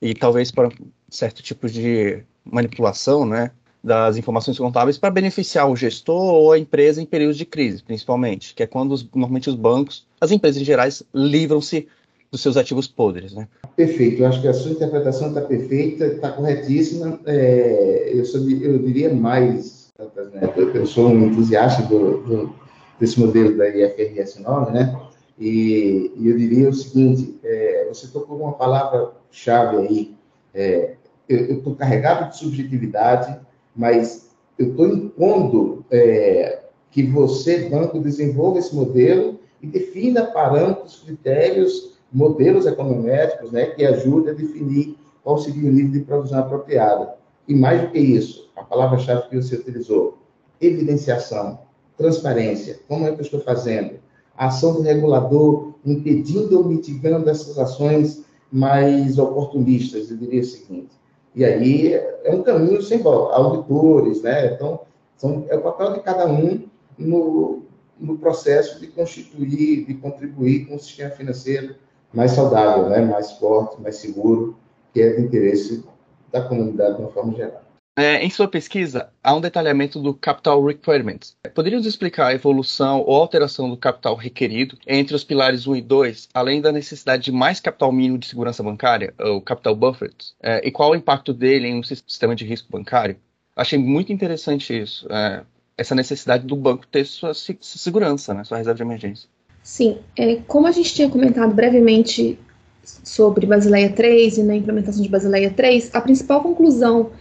e 0.00 0.14
talvez 0.14 0.50
para 0.50 0.70
certo 1.08 1.42
tipo 1.42 1.68
de 1.68 2.22
manipulação, 2.44 3.24
né, 3.24 3.50
das 3.84 4.16
informações 4.16 4.58
contábeis 4.58 4.96
para 4.96 5.10
beneficiar 5.10 5.70
o 5.70 5.76
gestor 5.76 6.34
ou 6.34 6.52
a 6.52 6.58
empresa 6.58 7.02
em 7.02 7.04
períodos 7.04 7.36
de 7.36 7.44
crise, 7.44 7.82
principalmente, 7.82 8.54
que 8.54 8.62
é 8.62 8.66
quando 8.66 8.92
os, 8.92 9.06
normalmente 9.14 9.50
os 9.50 9.54
bancos, 9.54 10.06
as 10.18 10.30
empresas 10.30 10.62
em 10.62 10.64
gerais, 10.64 11.02
livram-se 11.14 11.86
dos 12.32 12.40
seus 12.40 12.56
ativos 12.56 12.88
podres, 12.88 13.34
né? 13.34 13.46
Perfeito, 13.76 14.22
eu 14.22 14.26
acho 14.26 14.40
que 14.40 14.48
a 14.48 14.54
sua 14.54 14.72
interpretação 14.72 15.28
está 15.28 15.42
perfeita, 15.42 16.06
está 16.06 16.32
corretíssima. 16.32 17.20
É, 17.26 18.10
eu, 18.14 18.24
sou, 18.24 18.40
eu 18.50 18.78
diria 18.78 19.12
mais, 19.12 19.92
né, 20.32 20.50
eu 20.74 20.86
sou 20.86 21.08
um 21.08 21.26
entusiasta 21.26 21.82
do, 21.82 22.22
do 22.22 22.54
desse 22.98 23.20
modelo 23.20 23.56
da 23.56 23.68
IFRS 23.68 24.40
9, 24.40 24.72
né? 24.72 24.98
E, 25.38 26.10
e 26.16 26.28
eu 26.28 26.38
diria 26.38 26.70
o 26.70 26.72
seguinte: 26.72 27.38
é, 27.44 27.86
você 27.88 28.06
tocou 28.08 28.38
uma 28.38 28.52
palavra-chave 28.52 29.76
aí. 29.76 30.14
É, 30.54 30.94
eu 31.28 31.58
estou 31.58 31.74
carregado 31.74 32.30
de 32.30 32.38
subjetividade, 32.38 33.38
mas 33.74 34.30
eu 34.58 34.68
estou 34.68 34.86
impondo 34.86 35.84
é, 35.90 36.64
que 36.90 37.02
você, 37.02 37.68
banco, 37.68 37.98
desenvolva 37.98 38.58
esse 38.58 38.74
modelo 38.74 39.40
e 39.60 39.66
defina 39.66 40.26
parâmetros, 40.26 41.02
critérios, 41.04 41.94
modelos 42.12 42.66
econométricos, 42.66 43.50
né, 43.50 43.66
que 43.66 43.84
ajudem 43.84 44.32
a 44.32 44.36
definir 44.36 44.96
qual 45.22 45.38
seria 45.38 45.68
o 45.68 45.72
nível 45.72 45.92
de 45.92 46.00
provisão 46.00 46.38
apropriada. 46.38 47.14
E 47.48 47.54
mais 47.54 47.80
do 47.80 47.90
que 47.90 47.98
isso, 47.98 48.48
a 48.56 48.62
palavra-chave 48.62 49.28
que 49.28 49.36
você 49.36 49.56
utilizou, 49.56 50.18
evidenciação 50.60 51.58
transparência. 51.96 52.80
Como 52.88 53.06
é 53.06 53.12
que 53.12 53.20
eu 53.20 53.24
estou 53.24 53.40
fazendo? 53.40 53.98
A 54.36 54.46
ação 54.46 54.74
do 54.74 54.82
regulador 54.82 55.74
impedindo 55.84 56.58
ou 56.58 56.64
mitigando 56.64 57.28
essas 57.30 57.58
ações 57.58 58.24
mais 58.50 59.18
oportunistas, 59.18 60.10
eu 60.10 60.16
diria 60.16 60.40
o 60.40 60.44
seguinte. 60.44 60.90
E 61.34 61.44
aí 61.44 61.92
é 61.94 62.30
um 62.30 62.42
caminho 62.42 62.80
sem 62.82 62.98
volta. 62.98 63.34
Auditores, 63.34 64.22
né? 64.22 64.54
Então, 64.54 64.80
são, 65.16 65.44
é 65.48 65.56
o 65.56 65.62
papel 65.62 65.94
de 65.94 66.00
cada 66.00 66.26
um 66.26 66.68
no, 66.96 67.62
no 67.98 68.18
processo 68.18 68.80
de 68.80 68.86
constituir, 68.88 69.84
de 69.84 69.94
contribuir 69.94 70.66
com 70.66 70.76
um 70.76 70.78
sistema 70.78 71.10
financeiro 71.10 71.74
mais 72.12 72.30
saudável, 72.30 72.88
né? 72.88 73.00
mais 73.00 73.32
forte, 73.32 73.80
mais 73.82 73.96
seguro, 73.96 74.56
que 74.92 75.02
é 75.02 75.14
de 75.14 75.22
interesse 75.22 75.84
da 76.30 76.40
comunidade 76.42 76.96
de 76.96 77.02
uma 77.02 77.10
forma 77.10 77.34
geral. 77.34 77.63
É, 77.96 78.24
em 78.24 78.28
sua 78.28 78.48
pesquisa, 78.48 79.08
há 79.22 79.32
um 79.32 79.40
detalhamento 79.40 80.00
do 80.00 80.12
Capital 80.12 80.64
Requirements. 80.64 81.36
Poderíamos 81.54 81.86
explicar 81.86 82.26
a 82.26 82.34
evolução 82.34 83.00
ou 83.06 83.14
alteração 83.14 83.70
do 83.70 83.76
capital 83.76 84.16
requerido 84.16 84.76
entre 84.84 85.14
os 85.14 85.22
pilares 85.22 85.64
1 85.64 85.76
e 85.76 85.80
2, 85.80 86.28
além 86.34 86.60
da 86.60 86.72
necessidade 86.72 87.22
de 87.22 87.30
mais 87.30 87.60
capital 87.60 87.92
mínimo 87.92 88.18
de 88.18 88.26
segurança 88.26 88.64
bancária, 88.64 89.14
o 89.20 89.40
capital 89.40 89.76
buffer, 89.76 90.10
é, 90.42 90.66
e 90.66 90.72
qual 90.72 90.90
o 90.90 90.96
impacto 90.96 91.32
dele 91.32 91.68
em 91.68 91.78
um 91.78 91.84
sistema 91.84 92.34
de 92.34 92.44
risco 92.44 92.68
bancário? 92.68 93.16
Achei 93.54 93.78
muito 93.78 94.12
interessante 94.12 94.76
isso, 94.76 95.06
é, 95.12 95.44
essa 95.78 95.94
necessidade 95.94 96.44
do 96.44 96.56
banco 96.56 96.84
ter 96.88 97.04
sua, 97.04 97.32
sua 97.32 97.56
segurança, 97.60 98.34
né, 98.34 98.42
sua 98.42 98.58
reserva 98.58 98.76
de 98.76 98.82
emergência. 98.82 99.28
Sim, 99.62 100.00
é, 100.18 100.36
como 100.48 100.66
a 100.66 100.72
gente 100.72 100.92
tinha 100.92 101.08
comentado 101.08 101.54
brevemente 101.54 102.40
sobre 102.82 103.46
Basileia 103.46 103.90
3 103.90 104.38
e 104.38 104.42
na 104.42 104.56
implementação 104.56 105.00
de 105.00 105.08
Basileia 105.08 105.50
3, 105.50 105.94
a 105.94 106.00
principal 106.00 106.42
conclusão 106.42 107.12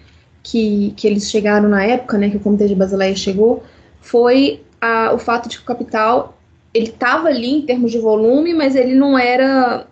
que, 0.43 0.93
que 0.97 1.07
eles 1.07 1.31
chegaram 1.31 1.69
na 1.69 1.83
época, 1.85 2.17
né, 2.17 2.29
que 2.29 2.37
o 2.37 2.39
Comitê 2.39 2.67
de 2.67 2.75
Basileia 2.75 3.15
chegou, 3.15 3.63
foi 4.01 4.61
a, 4.81 5.13
o 5.13 5.17
fato 5.17 5.47
de 5.47 5.57
que 5.57 5.63
o 5.63 5.65
capital 5.65 6.37
ele 6.73 6.87
estava 6.87 7.29
ali 7.29 7.49
em 7.49 7.61
termos 7.61 7.91
de 7.91 7.99
volume, 7.99 8.53
mas 8.53 8.75
ele 8.75 8.93
não 8.93 9.17
era 9.17 9.87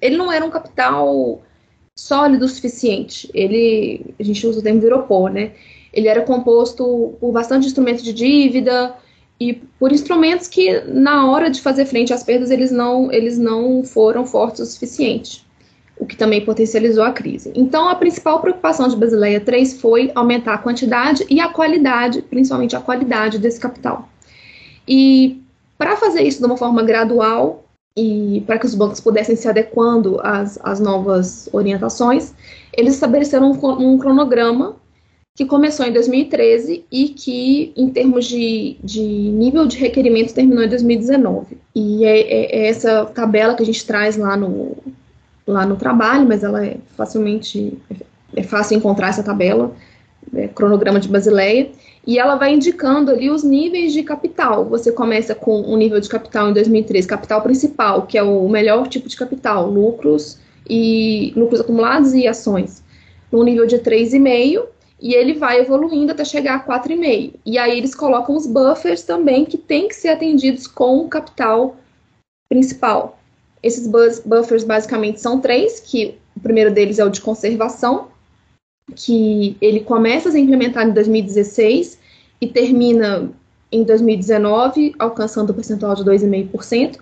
ele 0.00 0.16
não 0.16 0.30
era 0.30 0.44
um 0.44 0.50
capital 0.50 1.40
sólido 1.96 2.44
o 2.44 2.48
suficiente. 2.48 3.28
Ele 3.34 4.14
a 4.20 4.22
gente 4.22 4.46
usa 4.46 4.60
o 4.60 4.62
termo 4.62 4.80
viropô, 4.80 5.28
né? 5.28 5.52
Ele 5.92 6.08
era 6.08 6.22
composto 6.22 7.16
por 7.18 7.32
bastante 7.32 7.66
instrumentos 7.66 8.04
de 8.04 8.12
dívida 8.12 8.94
e 9.40 9.54
por 9.54 9.92
instrumentos 9.92 10.46
que 10.46 10.80
na 10.80 11.30
hora 11.30 11.50
de 11.50 11.60
fazer 11.62 11.86
frente 11.86 12.12
às 12.12 12.22
perdas 12.22 12.50
eles 12.50 12.70
não 12.70 13.10
eles 13.10 13.38
não 13.38 13.82
foram 13.82 14.26
fortes 14.26 14.60
o 14.60 14.66
suficiente 14.66 15.45
o 15.98 16.06
que 16.06 16.16
também 16.16 16.44
potencializou 16.44 17.02
a 17.02 17.12
crise. 17.12 17.50
Então, 17.54 17.88
a 17.88 17.94
principal 17.94 18.40
preocupação 18.40 18.88
de 18.88 18.96
Basileia 18.96 19.40
3 19.40 19.80
foi 19.80 20.12
aumentar 20.14 20.54
a 20.54 20.58
quantidade 20.58 21.24
e 21.28 21.40
a 21.40 21.48
qualidade, 21.48 22.22
principalmente 22.22 22.76
a 22.76 22.80
qualidade 22.80 23.38
desse 23.38 23.58
capital. 23.58 24.08
E 24.86 25.42
para 25.78 25.96
fazer 25.96 26.22
isso 26.22 26.38
de 26.38 26.46
uma 26.46 26.56
forma 26.56 26.82
gradual 26.82 27.64
e 27.96 28.42
para 28.46 28.58
que 28.58 28.66
os 28.66 28.74
bancos 28.74 29.00
pudessem 29.00 29.36
se 29.36 29.48
adequando 29.48 30.20
às, 30.22 30.58
às 30.62 30.78
novas 30.78 31.48
orientações, 31.52 32.34
eles 32.76 32.94
estabeleceram 32.94 33.52
um, 33.52 33.92
um 33.94 33.98
cronograma 33.98 34.76
que 35.34 35.44
começou 35.44 35.84
em 35.84 35.92
2013 35.92 36.84
e 36.90 37.08
que, 37.08 37.72
em 37.76 37.90
termos 37.90 38.26
de, 38.26 38.76
de 38.82 39.02
nível 39.02 39.66
de 39.66 39.76
requerimento, 39.76 40.34
terminou 40.34 40.64
em 40.64 40.68
2019. 40.68 41.58
E 41.74 42.04
é, 42.04 42.20
é, 42.20 42.56
é 42.56 42.68
essa 42.68 43.04
tabela 43.06 43.54
que 43.54 43.62
a 43.62 43.66
gente 43.66 43.84
traz 43.84 44.16
lá 44.16 44.34
no, 44.34 44.76
lá 45.46 45.64
no 45.64 45.76
trabalho, 45.76 46.26
mas 46.26 46.42
ela 46.42 46.64
é 46.64 46.76
facilmente 46.96 47.78
é 48.34 48.42
fácil 48.42 48.76
encontrar 48.76 49.08
essa 49.08 49.22
tabela, 49.22 49.72
é, 50.34 50.48
cronograma 50.48 50.98
de 50.98 51.08
Basileia, 51.08 51.70
e 52.06 52.18
ela 52.18 52.36
vai 52.36 52.54
indicando 52.54 53.10
ali 53.10 53.30
os 53.30 53.42
níveis 53.42 53.92
de 53.92 54.02
capital. 54.02 54.64
Você 54.66 54.92
começa 54.92 55.34
com 55.34 55.62
um 55.62 55.76
nível 55.76 56.00
de 56.00 56.08
capital 56.08 56.50
em 56.50 56.52
2013, 56.52 57.06
capital 57.06 57.42
principal, 57.42 58.02
que 58.02 58.18
é 58.18 58.22
o 58.22 58.48
melhor 58.48 58.86
tipo 58.88 59.08
de 59.08 59.16
capital, 59.16 59.68
lucros 59.68 60.38
e 60.68 61.32
lucros 61.36 61.60
acumulados 61.60 62.12
e 62.12 62.26
ações, 62.26 62.82
no 63.30 63.42
nível 63.42 63.66
de 63.66 63.78
3,5, 63.78 64.66
e 65.00 65.14
ele 65.14 65.34
vai 65.34 65.60
evoluindo 65.60 66.12
até 66.12 66.24
chegar 66.24 66.56
a 66.56 66.60
4,5. 66.60 67.34
E 67.44 67.58
aí 67.58 67.76
eles 67.76 67.94
colocam 67.94 68.36
os 68.36 68.46
buffers 68.46 69.02
também 69.02 69.44
que 69.44 69.58
têm 69.58 69.88
que 69.88 69.94
ser 69.94 70.08
atendidos 70.08 70.66
com 70.66 70.98
o 71.00 71.08
capital 71.08 71.76
principal. 72.48 73.15
Esses 73.66 73.88
buffers 74.24 74.62
basicamente 74.62 75.20
são 75.20 75.40
três, 75.40 75.80
que 75.80 76.16
o 76.36 76.40
primeiro 76.40 76.72
deles 76.72 77.00
é 77.00 77.04
o 77.04 77.10
de 77.10 77.20
conservação, 77.20 78.06
que 78.94 79.56
ele 79.60 79.80
começa 79.80 80.28
a 80.28 80.32
ser 80.32 80.38
implementado 80.38 80.88
em 80.88 80.94
2016 80.94 81.98
e 82.40 82.46
termina 82.46 83.28
em 83.72 83.82
2019, 83.82 84.94
alcançando 85.00 85.50
o 85.50 85.54
percentual 85.54 85.96
de 85.96 86.04
2,5%. 86.04 87.00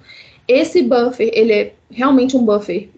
Esse 0.48 0.82
buffer, 0.82 1.28
ele 1.34 1.52
é 1.52 1.74
realmente 1.90 2.34
um 2.34 2.42
buffer 2.42 2.88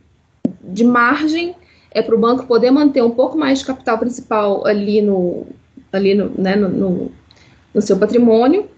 de 0.62 0.84
margem, 0.84 1.56
é 1.90 2.00
para 2.00 2.14
o 2.14 2.18
banco 2.18 2.46
poder 2.46 2.70
manter 2.70 3.02
um 3.02 3.10
pouco 3.10 3.36
mais 3.36 3.58
de 3.58 3.64
capital 3.64 3.98
principal 3.98 4.64
ali 4.64 5.02
no, 5.02 5.44
ali 5.92 6.14
no, 6.14 6.30
né, 6.40 6.54
no, 6.54 6.68
no, 6.68 7.12
no 7.74 7.82
seu 7.82 7.98
patrimônio. 7.98 8.70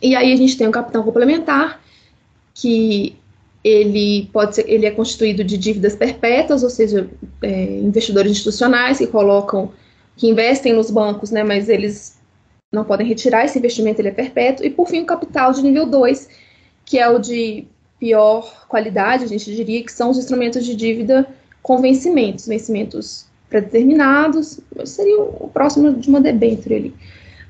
E 0.00 0.14
aí 0.14 0.32
a 0.32 0.36
gente 0.36 0.56
tem 0.56 0.68
o 0.68 0.72
capital 0.72 1.02
complementar, 1.02 1.80
que 2.54 3.16
ele 3.64 4.28
pode 4.30 4.56
ser, 4.56 4.68
ele 4.68 4.84
é 4.84 4.90
constituído 4.90 5.42
de 5.42 5.56
dívidas 5.56 5.96
perpétuas, 5.96 6.62
ou 6.62 6.68
seja, 6.68 7.08
é, 7.40 7.78
investidores 7.78 8.30
institucionais 8.30 8.98
que 8.98 9.06
colocam, 9.06 9.72
que 10.16 10.28
investem 10.28 10.74
nos 10.74 10.90
bancos, 10.90 11.30
né, 11.30 11.42
mas 11.42 11.70
eles 11.70 12.18
não 12.70 12.84
podem 12.84 13.06
retirar 13.06 13.46
esse 13.46 13.58
investimento, 13.58 14.00
ele 14.00 14.08
é 14.08 14.12
perpétuo, 14.12 14.66
e 14.66 14.70
por 14.70 14.86
fim 14.86 15.00
o 15.00 15.06
capital 15.06 15.52
de 15.52 15.62
nível 15.62 15.86
2, 15.86 16.28
que 16.84 16.98
é 16.98 17.08
o 17.08 17.18
de 17.18 17.66
pior 17.98 18.66
qualidade, 18.68 19.24
a 19.24 19.28
gente 19.28 19.54
diria 19.54 19.82
que 19.82 19.90
são 19.90 20.10
os 20.10 20.18
instrumentos 20.18 20.64
de 20.64 20.76
dívida 20.76 21.26
com 21.62 21.78
vencimentos, 21.80 22.46
vencimentos 22.46 23.26
predeterminados, 23.48 24.60
seria 24.84 25.22
o 25.22 25.48
próximo 25.48 25.94
de 25.94 26.08
uma 26.08 26.20
debênture 26.20 26.74
ali. 26.74 26.94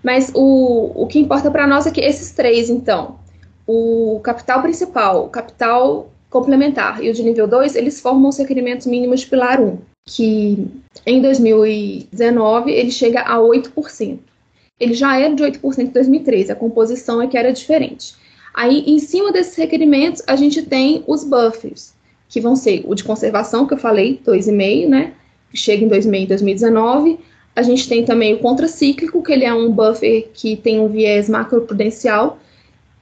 Mas 0.02 0.30
o, 0.34 0.92
o 0.94 1.06
que 1.06 1.18
importa 1.18 1.50
para 1.50 1.66
nós 1.66 1.86
é 1.86 1.90
que 1.90 2.00
esses 2.00 2.30
três, 2.30 2.68
então, 2.68 3.18
o 3.66 4.20
capital 4.22 4.62
principal, 4.62 5.26
o 5.26 5.28
capital 5.28 6.10
complementar 6.28 7.02
e 7.02 7.10
o 7.10 7.14
de 7.14 7.22
nível 7.22 7.46
2, 7.46 7.76
eles 7.76 8.00
formam 8.00 8.28
os 8.28 8.38
requerimentos 8.38 8.86
mínimos 8.86 9.20
de 9.20 9.26
pilar 9.26 9.60
1, 9.60 9.78
que 10.04 10.66
em 11.06 11.22
2019 11.22 12.72
ele 12.72 12.90
chega 12.90 13.20
a 13.20 13.38
8%. 13.38 14.18
Ele 14.80 14.94
já 14.94 15.18
era 15.18 15.34
de 15.34 15.42
8% 15.42 15.78
em 15.78 15.86
2013, 15.86 16.50
a 16.50 16.56
composição 16.56 17.22
é 17.22 17.28
que 17.28 17.38
era 17.38 17.52
diferente. 17.52 18.14
Aí, 18.52 18.84
em 18.86 18.98
cima 18.98 19.32
desses 19.32 19.56
requerimentos, 19.56 20.22
a 20.26 20.36
gente 20.36 20.62
tem 20.62 21.02
os 21.06 21.24
buffers, 21.24 21.92
que 22.28 22.40
vão 22.40 22.54
ser 22.54 22.84
o 22.86 22.94
de 22.94 23.02
conservação, 23.02 23.66
que 23.66 23.74
eu 23.74 23.78
falei, 23.78 24.20
2,5, 24.24 24.88
né? 24.88 25.12
Que 25.50 25.56
chega 25.56 25.84
em 25.84 25.88
2000 25.88 26.28
2019. 26.28 27.18
A 27.54 27.62
gente 27.62 27.88
tem 27.88 28.04
também 28.04 28.34
o 28.34 28.38
contracíclico, 28.38 29.22
que 29.22 29.32
ele 29.32 29.44
é 29.44 29.54
um 29.54 29.70
buffer 29.70 30.28
que 30.34 30.56
tem 30.56 30.80
um 30.80 30.88
viés 30.88 31.28
macroprudencial. 31.28 32.38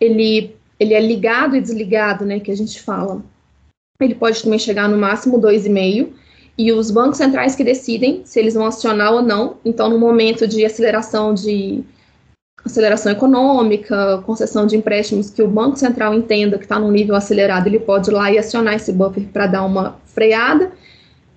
Ele, 0.02 0.56
ele 0.80 0.94
é 0.94 1.00
ligado 1.00 1.56
e 1.56 1.60
desligado, 1.60 2.24
né? 2.24 2.40
Que 2.40 2.50
a 2.50 2.56
gente 2.56 2.80
fala. 2.80 3.22
Ele 4.00 4.14
pode 4.14 4.42
também 4.42 4.58
chegar 4.58 4.88
no 4.88 4.98
máximo 4.98 5.40
2,5 5.40 6.08
e 6.58 6.72
os 6.72 6.90
bancos 6.90 7.18
centrais 7.18 7.54
que 7.54 7.64
decidem 7.64 8.22
se 8.24 8.38
eles 8.38 8.54
vão 8.54 8.66
acionar 8.66 9.12
ou 9.12 9.22
não. 9.22 9.56
Então, 9.64 9.88
no 9.88 9.98
momento 9.98 10.46
de 10.46 10.64
aceleração 10.64 11.32
de 11.32 11.84
aceleração 12.64 13.10
econômica, 13.10 14.22
concessão 14.24 14.66
de 14.66 14.76
empréstimos 14.76 15.30
que 15.30 15.42
o 15.42 15.48
Banco 15.48 15.76
Central 15.76 16.14
entenda 16.14 16.58
que 16.58 16.64
está 16.64 16.78
num 16.78 16.90
nível 16.90 17.16
acelerado, 17.16 17.66
ele 17.66 17.80
pode 17.80 18.10
ir 18.10 18.12
lá 18.12 18.30
e 18.30 18.38
acionar 18.38 18.74
esse 18.74 18.92
buffer 18.92 19.24
para 19.32 19.46
dar 19.46 19.64
uma 19.64 19.96
freada 20.06 20.70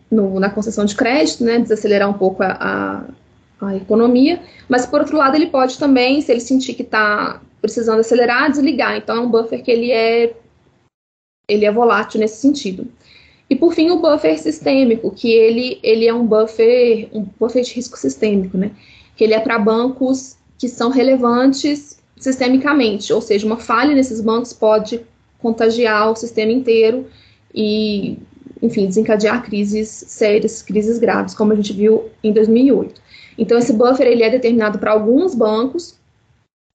no, 0.09 0.39
na 0.39 0.49
concessão 0.49 0.85
de 0.85 0.95
crédito, 0.95 1.43
né, 1.43 1.57
desacelerar 1.59 2.09
um 2.09 2.13
pouco 2.13 2.43
a, 2.43 3.05
a, 3.59 3.67
a, 3.67 3.75
economia. 3.75 4.39
Mas, 4.69 4.85
por 4.85 4.99
outro 4.99 5.17
lado, 5.17 5.35
ele 5.35 5.47
pode 5.47 5.79
também, 5.79 6.21
se 6.21 6.31
ele 6.31 6.41
sentir 6.41 6.75
que 6.75 6.83
está 6.83 7.41
precisando 7.65 7.99
acelerar, 7.99 8.51
desligar. 8.51 8.95
Então, 8.97 9.17
é 9.17 9.19
um 9.19 9.29
buffer 9.29 9.63
que 9.63 9.71
ele 9.71 9.91
é, 9.91 10.33
ele 11.47 11.65
é 11.65 11.71
volátil 11.71 12.19
nesse 12.19 12.37
sentido. 12.37 12.87
E 13.49 13.55
por 13.55 13.73
fim, 13.73 13.91
o 13.91 13.99
buffer 13.99 14.39
sistêmico, 14.39 15.11
que 15.11 15.31
ele, 15.31 15.79
ele 15.83 16.07
é 16.07 16.13
um 16.13 16.25
buffer, 16.25 17.09
um 17.13 17.25
buffer 17.39 17.63
de 17.63 17.73
risco 17.73 17.97
sistêmico, 17.97 18.57
né? 18.57 18.71
Que 19.15 19.23
ele 19.23 19.33
é 19.33 19.39
para 19.39 19.59
bancos 19.59 20.37
que 20.57 20.67
são 20.67 20.89
relevantes 20.89 21.99
sistemicamente, 22.17 23.11
ou 23.11 23.21
seja, 23.21 23.45
uma 23.45 23.57
falha 23.57 23.93
nesses 23.93 24.21
bancos 24.21 24.53
pode 24.53 25.01
contagiar 25.39 26.11
o 26.11 26.15
sistema 26.15 26.51
inteiro 26.51 27.07
e, 27.53 28.17
enfim, 28.61 28.87
desencadear 28.87 29.43
crises 29.43 29.89
sérias, 29.89 30.61
crises 30.61 30.97
graves, 30.97 31.35
como 31.35 31.53
a 31.53 31.55
gente 31.55 31.73
viu 31.73 32.05
em 32.23 32.31
2008. 32.31 33.01
Então, 33.37 33.57
esse 33.57 33.73
buffer 33.73 34.07
ele 34.07 34.23
é 34.23 34.29
determinado 34.29 34.79
para 34.79 34.91
alguns 34.91 35.35
bancos, 35.35 35.99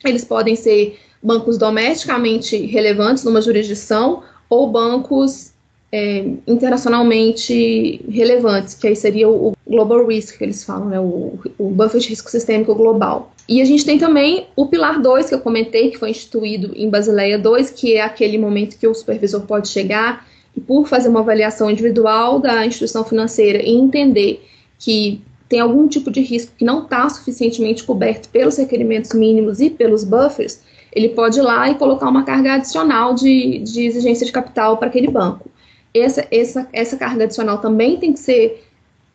eles 0.04 0.24
podem 0.24 0.56
ser 0.56 0.98
bancos 1.22 1.58
domesticamente 1.58 2.56
relevantes 2.66 3.24
numa 3.24 3.42
jurisdição 3.42 4.22
ou 4.48 4.70
bancos 4.70 5.52
é, 5.92 6.24
internacionalmente 6.46 8.00
relevantes, 8.08 8.74
que 8.74 8.86
aí 8.86 8.96
seria 8.96 9.28
o 9.28 9.54
Global 9.66 10.06
Risk, 10.06 10.38
que 10.38 10.44
eles 10.44 10.64
falam, 10.64 10.88
né, 10.88 11.00
o, 11.00 11.38
o 11.58 11.70
buffer 11.70 12.00
de 12.00 12.08
risco 12.08 12.30
sistêmico 12.30 12.74
global. 12.74 13.32
E 13.48 13.60
a 13.60 13.64
gente 13.64 13.84
tem 13.84 13.98
também 13.98 14.46
o 14.54 14.66
pilar 14.66 15.00
2, 15.00 15.28
que 15.28 15.34
eu 15.34 15.40
comentei, 15.40 15.90
que 15.90 15.98
foi 15.98 16.10
instituído 16.10 16.72
em 16.76 16.88
Basileia 16.88 17.38
2, 17.38 17.70
que 17.70 17.94
é 17.94 18.02
aquele 18.02 18.38
momento 18.38 18.78
que 18.78 18.86
o 18.86 18.94
supervisor 18.94 19.40
pode 19.42 19.68
chegar 19.68 20.26
e, 20.56 20.60
por 20.60 20.86
fazer 20.86 21.08
uma 21.08 21.20
avaliação 21.20 21.68
individual 21.70 22.38
da 22.38 22.64
instituição 22.64 23.04
financeira 23.04 23.60
e 23.60 23.70
entender 23.70 24.44
que 24.78 25.20
tem 25.50 25.60
algum 25.60 25.86
tipo 25.86 26.10
de 26.10 26.22
risco 26.22 26.52
que 26.56 26.64
não 26.64 26.84
está 26.84 27.06
suficientemente 27.10 27.84
coberto 27.84 28.30
pelos 28.30 28.56
requerimentos 28.56 29.12
mínimos 29.12 29.60
e 29.60 29.68
pelos 29.68 30.04
buffers, 30.04 30.62
ele 30.92 31.10
pode 31.10 31.38
ir 31.38 31.42
lá 31.42 31.68
e 31.68 31.74
colocar 31.74 32.08
uma 32.08 32.24
carga 32.24 32.54
adicional 32.54 33.12
de, 33.14 33.58
de 33.58 33.84
exigência 33.84 34.24
de 34.24 34.32
capital 34.32 34.78
para 34.78 34.88
aquele 34.88 35.08
banco 35.08 35.50
essa, 35.94 36.26
essa, 36.30 36.68
essa 36.72 36.96
carga 36.96 37.24
adicional 37.24 37.58
também 37.58 37.98
tem 37.98 38.12
que 38.12 38.20
ser 38.20 38.64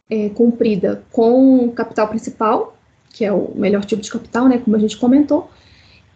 é, 0.09 0.29
cumprida 0.29 1.03
com 1.11 1.71
capital 1.71 2.07
principal, 2.07 2.77
que 3.11 3.23
é 3.23 3.31
o 3.31 3.53
melhor 3.55 3.83
tipo 3.85 4.01
de 4.01 4.11
capital, 4.11 4.47
né, 4.47 4.57
como 4.57 4.75
a 4.75 4.79
gente 4.79 4.97
comentou. 4.97 5.49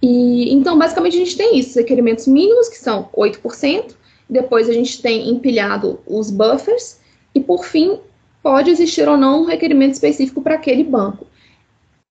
E 0.02 0.54
então, 0.54 0.78
basicamente, 0.78 1.16
a 1.16 1.20
gente 1.20 1.38
tem 1.38 1.58
isso, 1.58 1.78
requerimentos 1.78 2.28
mínimos, 2.28 2.70
que 2.70 2.78
são 2.78 3.10
8%, 3.16 3.96
depois 4.30 4.70
a 4.70 4.74
gente 4.74 5.02
tem 5.02 5.30
empilhado 5.30 6.00
os 6.06 6.30
buffers, 6.30 7.00
e 7.34 7.40
por 7.40 7.66
fim, 7.66 8.00
pode 8.42 8.70
existir 8.70 9.08
ou 9.08 9.18
não 9.18 9.42
um 9.42 9.46
requerimento 9.46 9.94
específico 9.94 10.42
para 10.42 10.56
aquele 10.56 10.84
banco, 10.84 11.28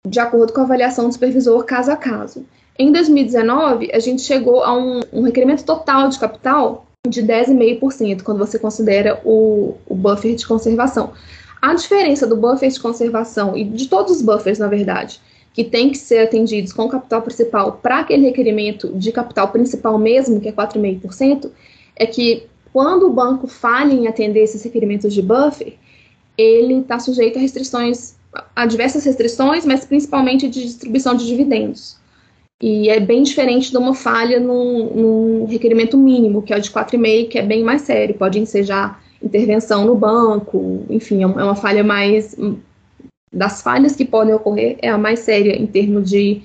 de 0.08 0.20
acordo 0.20 0.54
com 0.54 0.62
a 0.62 0.64
avaliação 0.64 1.08
do 1.08 1.14
supervisor 1.14 1.64
caso 1.64 1.92
a 1.92 1.96
caso. 1.96 2.46
Em 2.78 2.92
2019, 2.92 3.92
a 3.94 4.00
gente 4.00 4.22
chegou 4.22 4.64
a 4.64 4.76
um, 4.76 5.02
um 5.12 5.22
requerimento 5.24 5.64
total 5.64 6.10
de 6.10 6.18
capital 6.18 6.86
de 7.08 7.22
10,5% 7.24 8.24
quando 8.24 8.38
você 8.38 8.60
considera 8.60 9.20
o, 9.26 9.76
o 9.88 9.96
buffer 9.96 10.36
de 10.36 10.48
conservação. 10.48 11.14
A 11.62 11.74
diferença 11.74 12.26
do 12.26 12.36
buffer 12.36 12.70
de 12.70 12.80
conservação 12.80 13.56
e 13.58 13.64
de 13.64 13.88
todos 13.88 14.18
os 14.18 14.22
buffers, 14.22 14.58
na 14.58 14.68
verdade, 14.68 15.20
que 15.54 15.64
tem 15.64 15.90
que 15.90 15.98
ser 15.98 16.20
atendidos 16.20 16.72
com 16.72 16.88
capital 16.88 17.22
principal 17.22 17.74
para 17.74 18.00
aquele 18.00 18.26
requerimento 18.26 18.88
de 18.94 19.12
capital 19.12 19.50
principal 19.50 19.98
mesmo, 19.98 20.40
que 20.40 20.50
é 20.50 20.52
4,5%, 20.52 21.52
é 21.96 22.06
que 22.06 22.48
quando 22.72 23.08
o 23.08 23.14
banco 23.14 23.48
falha 23.48 23.94
em 23.94 24.08
atender 24.08 24.42
esses 24.42 24.64
requerimentos 24.64 25.14
de 25.14 25.22
buffer, 25.22 25.76
ele 26.38 26.80
está 26.80 27.00
sujeito 27.00 27.38
a 27.38 27.42
restrições, 27.42 28.16
a 28.56 28.66
diversas 28.66 29.06
restrições, 29.06 29.66
mas 29.66 29.86
principalmente 29.86 30.48
de 30.48 30.64
distribuição 30.64 31.16
de 31.16 31.26
dividendos. 31.26 32.00
E 32.62 32.90
é 32.90 33.00
bem 33.00 33.24
diferente 33.24 33.72
de 33.72 33.78
uma 33.78 33.96
falha 33.96 34.40
num, 34.40 34.94
num 34.94 35.46
requerimento 35.46 35.98
mínimo, 35.98 36.44
que 36.44 36.54
é 36.54 36.58
o 36.58 36.62
de 36.62 36.70
4,5, 36.70 37.30
que 37.30 37.40
é 37.40 37.42
bem 37.42 37.64
mais 37.64 37.82
sério, 37.82 38.14
pode 38.14 38.40
ensejar 38.40 39.02
intervenção 39.22 39.86
no 39.86 39.96
banco, 39.96 40.86
enfim, 40.90 41.20
é, 41.20 41.24
é 41.24 41.26
uma 41.26 41.56
falha 41.56 41.84
mais. 41.84 42.36
Das 43.34 43.62
falhas 43.62 43.96
que 43.96 44.04
podem 44.04 44.34
ocorrer, 44.34 44.78
é 44.82 44.90
a 44.90 44.98
mais 44.98 45.20
séria 45.20 45.54
em 45.54 45.66
termos 45.66 46.10
de, 46.10 46.42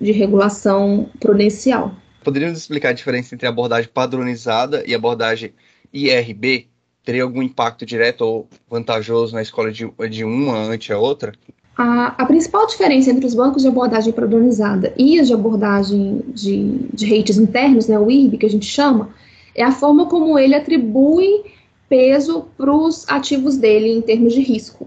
de 0.00 0.12
regulação 0.12 1.10
prudencial. 1.18 1.92
Poderíamos 2.22 2.58
explicar 2.58 2.90
a 2.90 2.92
diferença 2.92 3.34
entre 3.34 3.46
a 3.46 3.50
abordagem 3.50 3.90
padronizada 3.92 4.84
e 4.86 4.94
a 4.94 4.96
abordagem 4.96 5.52
IRB? 5.92 6.67
Teria 7.08 7.22
algum 7.22 7.42
impacto 7.42 7.86
direto 7.86 8.20
ou 8.20 8.46
vantajoso 8.68 9.34
na 9.34 9.40
escola 9.40 9.72
de, 9.72 9.90
de 10.10 10.24
uma 10.24 10.58
ante 10.58 10.92
a 10.92 10.98
outra? 10.98 11.32
A, 11.74 12.08
a, 12.08 12.26
principal 12.26 12.66
diferença 12.66 13.10
entre 13.10 13.24
os 13.24 13.34
bancos 13.34 13.62
de 13.62 13.68
abordagem 13.68 14.12
padronizada 14.12 14.92
e 14.94 15.18
as 15.18 15.26
de 15.26 15.32
abordagem 15.32 16.20
de, 16.34 16.86
de 16.92 17.16
rates 17.16 17.38
internos, 17.38 17.88
né, 17.88 17.98
o 17.98 18.10
IRB, 18.10 18.36
que 18.36 18.44
a 18.44 18.50
gente 18.50 18.66
chama, 18.66 19.08
é 19.54 19.64
a 19.64 19.72
forma 19.72 20.04
como 20.04 20.38
ele 20.38 20.54
atribui 20.54 21.44
peso 21.88 22.44
para 22.58 22.70
os 22.70 23.08
ativos 23.08 23.56
dele 23.56 23.88
em 23.88 24.02
termos 24.02 24.34
de 24.34 24.42
risco. 24.42 24.86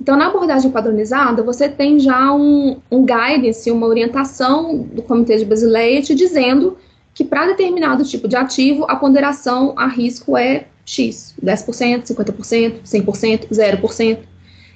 Então, 0.00 0.16
na 0.16 0.28
abordagem 0.28 0.70
padronizada, 0.70 1.42
você 1.42 1.68
tem 1.68 1.98
já 1.98 2.32
um, 2.32 2.76
um 2.88 3.04
guidance, 3.04 3.68
uma 3.72 3.88
orientação 3.88 4.78
do 4.78 5.02
Comitê 5.02 5.36
de 5.36 5.44
Basileia 5.44 6.00
te 6.00 6.14
dizendo 6.14 6.78
que 7.12 7.24
para 7.24 7.48
determinado 7.48 8.04
tipo 8.04 8.28
de 8.28 8.36
ativo, 8.36 8.86
a 8.88 8.94
ponderação 8.94 9.74
a 9.76 9.88
risco 9.88 10.36
é 10.36 10.66
X, 10.86 11.34
10%, 11.42 12.04
50%, 12.04 12.82
100%, 12.84 13.48
0%. 13.48 14.18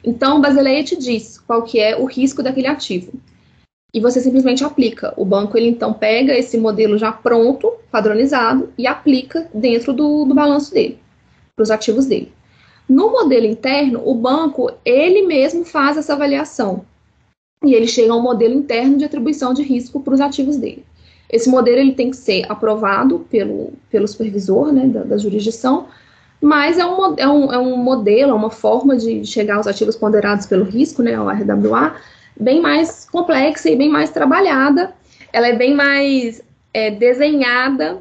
Então, 0.04 0.38
o 0.38 0.40
Basileia 0.40 0.82
te 0.82 0.96
diz 0.96 1.38
qual 1.38 1.62
que 1.62 1.78
é 1.78 1.96
o 1.96 2.04
risco 2.04 2.42
daquele 2.42 2.66
ativo. 2.66 3.12
E 3.94 4.00
você 4.00 4.20
simplesmente 4.20 4.64
aplica. 4.64 5.14
O 5.16 5.24
banco, 5.24 5.56
ele 5.56 5.68
então 5.68 5.92
pega 5.92 6.36
esse 6.36 6.58
modelo 6.58 6.98
já 6.98 7.12
pronto, 7.12 7.72
padronizado, 7.90 8.72
e 8.76 8.86
aplica 8.86 9.48
dentro 9.54 9.92
do, 9.92 10.24
do 10.24 10.34
balanço 10.34 10.72
dele, 10.72 10.98
para 11.54 11.62
os 11.62 11.70
ativos 11.70 12.06
dele. 12.06 12.32
No 12.88 13.10
modelo 13.12 13.46
interno, 13.46 14.02
o 14.04 14.14
banco, 14.14 14.72
ele 14.84 15.22
mesmo 15.22 15.64
faz 15.64 15.96
essa 15.96 16.14
avaliação. 16.14 16.84
E 17.64 17.74
ele 17.74 17.86
chega 17.86 18.12
a 18.12 18.16
um 18.16 18.22
modelo 18.22 18.54
interno 18.54 18.96
de 18.96 19.04
atribuição 19.04 19.52
de 19.52 19.62
risco 19.62 20.00
para 20.00 20.14
os 20.14 20.20
ativos 20.20 20.56
dele. 20.56 20.84
Esse 21.28 21.48
modelo 21.48 21.78
ele 21.78 21.92
tem 21.92 22.10
que 22.10 22.16
ser 22.16 22.44
aprovado 22.50 23.20
pelo, 23.30 23.72
pelo 23.88 24.08
supervisor 24.08 24.72
né, 24.72 24.88
da, 24.88 25.04
da 25.04 25.18
jurisdição, 25.18 25.86
mas 26.40 26.78
é 26.78 26.86
um, 26.86 27.14
é, 27.16 27.28
um, 27.28 27.52
é 27.52 27.58
um 27.58 27.76
modelo, 27.76 28.32
é 28.32 28.34
uma 28.34 28.50
forma 28.50 28.96
de 28.96 29.24
chegar 29.26 29.56
aos 29.56 29.66
ativos 29.66 29.96
ponderados 29.96 30.46
pelo 30.46 30.64
risco, 30.64 31.02
né, 31.02 31.20
o 31.20 31.28
RWA, 31.28 31.96
bem 32.38 32.60
mais 32.60 33.06
complexa 33.10 33.68
e 33.68 33.76
bem 33.76 33.90
mais 33.90 34.10
trabalhada. 34.10 34.94
Ela 35.32 35.48
é 35.48 35.52
bem 35.52 35.74
mais 35.74 36.42
é, 36.72 36.90
desenhada 36.90 37.98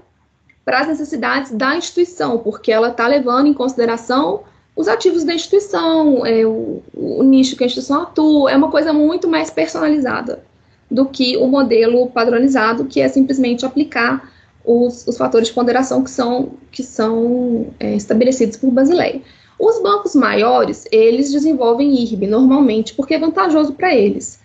para 0.64 0.82
as 0.82 0.88
necessidades 0.88 1.52
da 1.52 1.76
instituição, 1.76 2.38
porque 2.38 2.72
ela 2.72 2.90
está 2.90 3.08
levando 3.08 3.48
em 3.48 3.54
consideração 3.54 4.44
os 4.76 4.88
ativos 4.88 5.26
da 5.26 5.34
instituição, 5.34 6.26
é, 6.26 6.46
o, 6.46 6.82
o, 6.94 7.24
nicho 7.24 7.58
que 7.58 7.64
a 7.64 7.68
instituição 7.68 8.04
atua, 8.04 8.50
é 8.52 8.56
uma 8.56 8.72
coisa 8.72 8.94
muito 8.94 9.28
mais 9.28 9.50
personalizada 9.50 10.42
do 10.90 11.06
que 11.06 11.36
o 11.36 11.48
modelo 11.48 12.08
padronizado, 12.08 12.86
que 12.86 13.02
é 13.02 13.10
simplesmente 13.10 13.66
aplicar 13.66 14.32
os, 14.70 15.08
os 15.08 15.18
fatores 15.18 15.48
de 15.48 15.54
ponderação 15.56 16.04
que 16.04 16.12
são, 16.12 16.52
que 16.72 16.84
são 16.84 17.74
é, 17.80 17.96
estabelecidos 17.96 18.56
por 18.56 18.70
Basileia. 18.70 19.20
Os 19.60 19.82
bancos 19.82 20.14
maiores, 20.14 20.86
eles 20.92 21.32
desenvolvem 21.32 22.00
IRB 22.00 22.28
normalmente 22.28 22.94
porque 22.94 23.16
é 23.16 23.20
vantajoso 23.20 23.74
para 23.74 23.96
eles, 23.96 24.40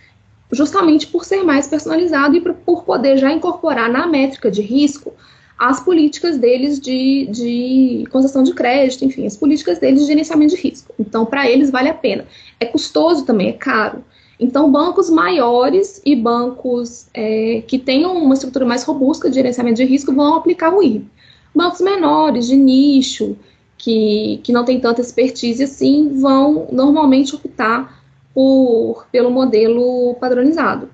justamente 0.50 1.06
por 1.08 1.26
ser 1.26 1.42
mais 1.42 1.68
personalizado 1.68 2.36
e 2.36 2.40
por 2.40 2.84
poder 2.84 3.18
já 3.18 3.30
incorporar 3.30 3.90
na 3.90 4.06
métrica 4.06 4.50
de 4.50 4.62
risco 4.62 5.12
as 5.58 5.78
políticas 5.80 6.38
deles 6.38 6.80
de, 6.80 7.28
de 7.30 8.04
concessão 8.10 8.42
de 8.42 8.54
crédito, 8.54 9.04
enfim, 9.04 9.26
as 9.26 9.36
políticas 9.36 9.78
deles 9.78 10.00
de 10.00 10.06
gerenciamento 10.06 10.56
de 10.56 10.60
risco. 10.60 10.92
Então, 10.98 11.26
para 11.26 11.48
eles 11.48 11.70
vale 11.70 11.90
a 11.90 11.94
pena. 11.94 12.24
É 12.58 12.64
custoso 12.64 13.26
também, 13.26 13.50
é 13.50 13.52
caro. 13.52 14.02
Então, 14.44 14.70
bancos 14.70 15.08
maiores 15.08 16.02
e 16.04 16.14
bancos 16.14 17.06
é, 17.14 17.62
que 17.66 17.78
tenham 17.78 18.14
uma 18.14 18.34
estrutura 18.34 18.66
mais 18.66 18.84
robusta 18.84 19.30
de 19.30 19.36
gerenciamento 19.36 19.76
de 19.76 19.84
risco 19.84 20.14
vão 20.14 20.34
aplicar 20.34 20.70
o 20.70 20.82
IRB. 20.82 21.06
Bancos 21.54 21.80
menores, 21.80 22.46
de 22.46 22.54
nicho, 22.54 23.38
que, 23.78 24.40
que 24.44 24.52
não 24.52 24.62
tem 24.62 24.78
tanta 24.78 25.00
expertise 25.00 25.64
assim, 25.64 26.20
vão 26.20 26.68
normalmente 26.70 27.34
optar 27.34 28.04
por, 28.34 29.06
pelo 29.10 29.30
modelo 29.30 30.14
padronizado. 30.20 30.90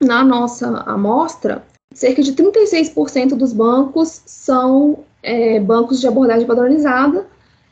Na 0.00 0.22
nossa 0.22 0.68
amostra, 0.86 1.64
cerca 1.92 2.22
de 2.22 2.32
36% 2.32 3.30
dos 3.30 3.52
bancos 3.52 4.22
são 4.24 5.00
é, 5.20 5.58
bancos 5.58 5.98
de 5.98 6.06
abordagem 6.06 6.46
padronizada 6.46 7.26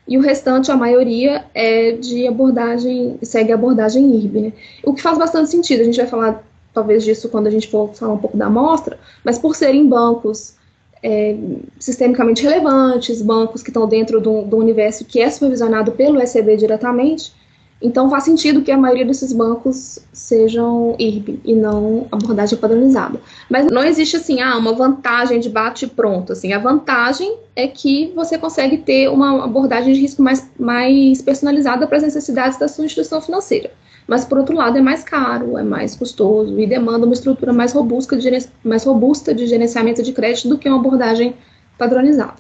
e 0.08 0.16
o 0.16 0.20
restante, 0.20 0.70
a 0.70 0.76
maioria, 0.76 1.44
é 1.52 1.92
de 1.92 2.26
abordagem, 2.26 3.18
segue 3.22 3.50
a 3.50 3.56
abordagem 3.56 4.14
IRB. 4.14 4.40
Né? 4.40 4.52
O 4.84 4.94
que 4.94 5.02
faz 5.02 5.18
bastante 5.18 5.50
sentido, 5.50 5.80
a 5.80 5.84
gente 5.84 5.96
vai 5.96 6.06
falar 6.06 6.44
talvez 6.72 7.04
disso 7.04 7.28
quando 7.28 7.46
a 7.46 7.50
gente 7.50 7.68
for 7.68 7.92
falar 7.94 8.12
um 8.12 8.18
pouco 8.18 8.36
da 8.36 8.46
amostra, 8.46 8.98
mas 9.24 9.38
por 9.38 9.56
serem 9.56 9.88
bancos 9.88 10.54
é, 11.02 11.36
sistemicamente 11.78 12.42
relevantes, 12.42 13.22
bancos 13.22 13.62
que 13.62 13.70
estão 13.70 13.88
dentro 13.88 14.20
do, 14.20 14.42
do 14.42 14.56
universo 14.56 15.04
que 15.04 15.20
é 15.20 15.30
supervisionado 15.30 15.92
pelo 15.92 16.20
ECB 16.20 16.56
diretamente, 16.56 17.32
então 17.80 18.08
faz 18.08 18.24
sentido 18.24 18.62
que 18.62 18.70
a 18.70 18.76
maioria 18.76 19.04
desses 19.04 19.32
bancos 19.32 19.98
sejam 20.12 20.96
IRB 20.98 21.40
e 21.44 21.54
não 21.54 22.06
abordagem 22.10 22.58
padronizada. 22.58 23.20
Mas 23.50 23.66
não 23.66 23.84
existe 23.84 24.16
assim, 24.16 24.40
ah, 24.40 24.56
uma 24.56 24.72
vantagem 24.72 25.38
de 25.40 25.50
bate 25.50 25.86
pronto. 25.86 26.32
Assim, 26.32 26.54
a 26.54 26.58
vantagem 26.58 27.36
é 27.54 27.68
que 27.68 28.12
você 28.16 28.38
consegue 28.38 28.78
ter 28.78 29.08
uma 29.10 29.44
abordagem 29.44 29.92
de 29.92 30.00
risco 30.00 30.22
mais, 30.22 30.48
mais 30.58 31.20
personalizada 31.20 31.86
para 31.86 31.98
as 31.98 32.02
necessidades 32.02 32.58
da 32.58 32.66
sua 32.66 32.86
instituição 32.86 33.20
financeira. 33.20 33.70
Mas 34.06 34.24
por 34.24 34.38
outro 34.38 34.56
lado 34.56 34.78
é 34.78 34.80
mais 34.80 35.02
caro, 35.02 35.58
é 35.58 35.62
mais 35.62 35.94
custoso 35.94 36.58
e 36.58 36.66
demanda 36.66 37.04
uma 37.04 37.14
estrutura 37.14 37.52
mais 37.52 37.72
robusta 37.72 38.16
de, 38.16 38.48
mais 38.64 38.84
robusta 38.84 39.34
de 39.34 39.46
gerenciamento 39.46 40.02
de 40.02 40.12
crédito 40.12 40.48
do 40.48 40.56
que 40.56 40.68
uma 40.68 40.78
abordagem 40.78 41.34
padronizada. 41.76 42.36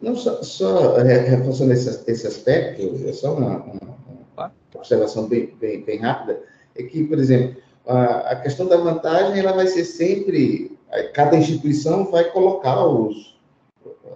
Não, 0.00 0.16
só, 0.16 0.42
só 0.42 0.96
reforçando 0.96 1.74
esse, 1.74 2.10
esse 2.10 2.26
aspecto, 2.26 2.98
é 3.06 3.12
só 3.12 3.34
uma, 3.34 3.58
uma 3.58 3.79
observação 4.80 5.28
bem, 5.28 5.54
bem, 5.60 5.82
bem 5.82 5.98
rápida, 5.98 6.40
é 6.76 6.82
que, 6.82 7.04
por 7.04 7.18
exemplo, 7.18 7.56
a, 7.86 8.32
a, 8.32 8.36
questão 8.36 8.66
da 8.66 8.76
vantagem 8.76 9.38
ela 9.38 9.52
vai 9.52 9.66
ser 9.66 9.84
sempre, 9.84 10.76
cada 11.14 11.36
instituição 11.36 12.10
vai 12.10 12.24
colocar 12.24 12.84
os, 12.84 13.38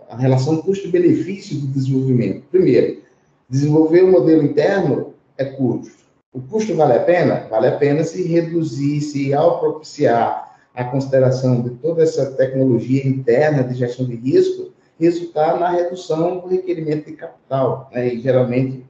a 0.09 0.17
relação 0.17 0.63
custo-benefício 0.63 1.59
do 1.59 1.67
desenvolvimento. 1.69 2.45
Primeiro, 2.51 3.03
desenvolver 3.49 4.03
o 4.03 4.09
um 4.09 4.13
modelo 4.13 4.43
interno 4.43 5.15
é 5.39 5.45
custo. 5.45 6.05
O 6.33 6.41
custo 6.41 6.75
vale 6.75 6.95
a 6.95 7.01
pena? 7.01 7.47
Vale 7.49 7.69
a 7.69 7.77
pena 7.77 8.03
se 8.03 8.27
reduzir, 8.27 9.01
se 9.01 9.33
ao 9.33 9.61
propiciar 9.61 10.59
a 10.75 10.85
consideração 10.85 11.63
de 11.63 11.71
toda 11.71 12.03
essa 12.03 12.33
tecnologia 12.33 13.07
interna 13.07 13.63
de 13.63 13.75
gestão 13.75 14.05
de 14.07 14.17
risco, 14.17 14.73
resultar 14.99 15.59
na 15.59 15.71
redução 15.71 16.41
do 16.41 16.49
requerimento 16.49 17.07
de 17.07 17.13
capital. 17.13 17.89
Né? 17.93 18.15
E 18.15 18.21
geralmente 18.21 18.85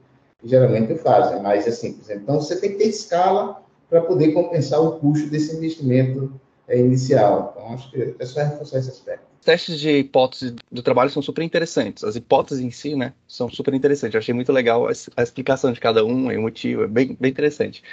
geralmente 0.45 0.95
fazem, 0.95 1.41
mas 1.41 1.67
é 1.67 1.71
simples. 1.71 2.09
Então, 2.09 2.39
você 2.39 2.59
tem 2.59 2.71
que 2.71 2.77
ter 2.77 2.87
escala 2.87 3.61
para 3.89 4.01
poder 4.01 4.31
compensar 4.31 4.81
o 4.81 4.99
custo 4.99 5.29
desse 5.29 5.55
investimento 5.55 6.31
é, 6.67 6.79
inicial. 6.79 7.53
Então, 7.55 7.73
acho 7.73 7.91
que 7.91 8.15
é 8.17 8.25
só 8.25 8.43
reforçar 8.43 8.79
esse 8.79 8.89
aspecto. 8.89 9.25
Testes 9.43 9.79
de 9.79 9.99
hipótese 9.99 10.55
do 10.71 10.81
trabalho 10.81 11.09
são 11.09 11.21
super 11.21 11.43
interessantes. 11.43 12.03
As 12.03 12.15
hipóteses 12.15 12.63
em 12.63 12.71
si, 12.71 12.95
né, 12.95 13.13
são 13.27 13.49
super 13.49 13.73
interessantes. 13.73 14.15
Eu 14.15 14.19
achei 14.19 14.33
muito 14.33 14.51
legal 14.51 14.87
a, 14.87 15.21
explicação 15.21 15.71
de 15.71 15.79
cada 15.79 16.03
um, 16.03 16.29
o 16.29 16.41
motivo, 16.41 16.83
é 16.83 16.87
bem, 16.87 17.15
bem 17.19 17.31
interessante. 17.31 17.83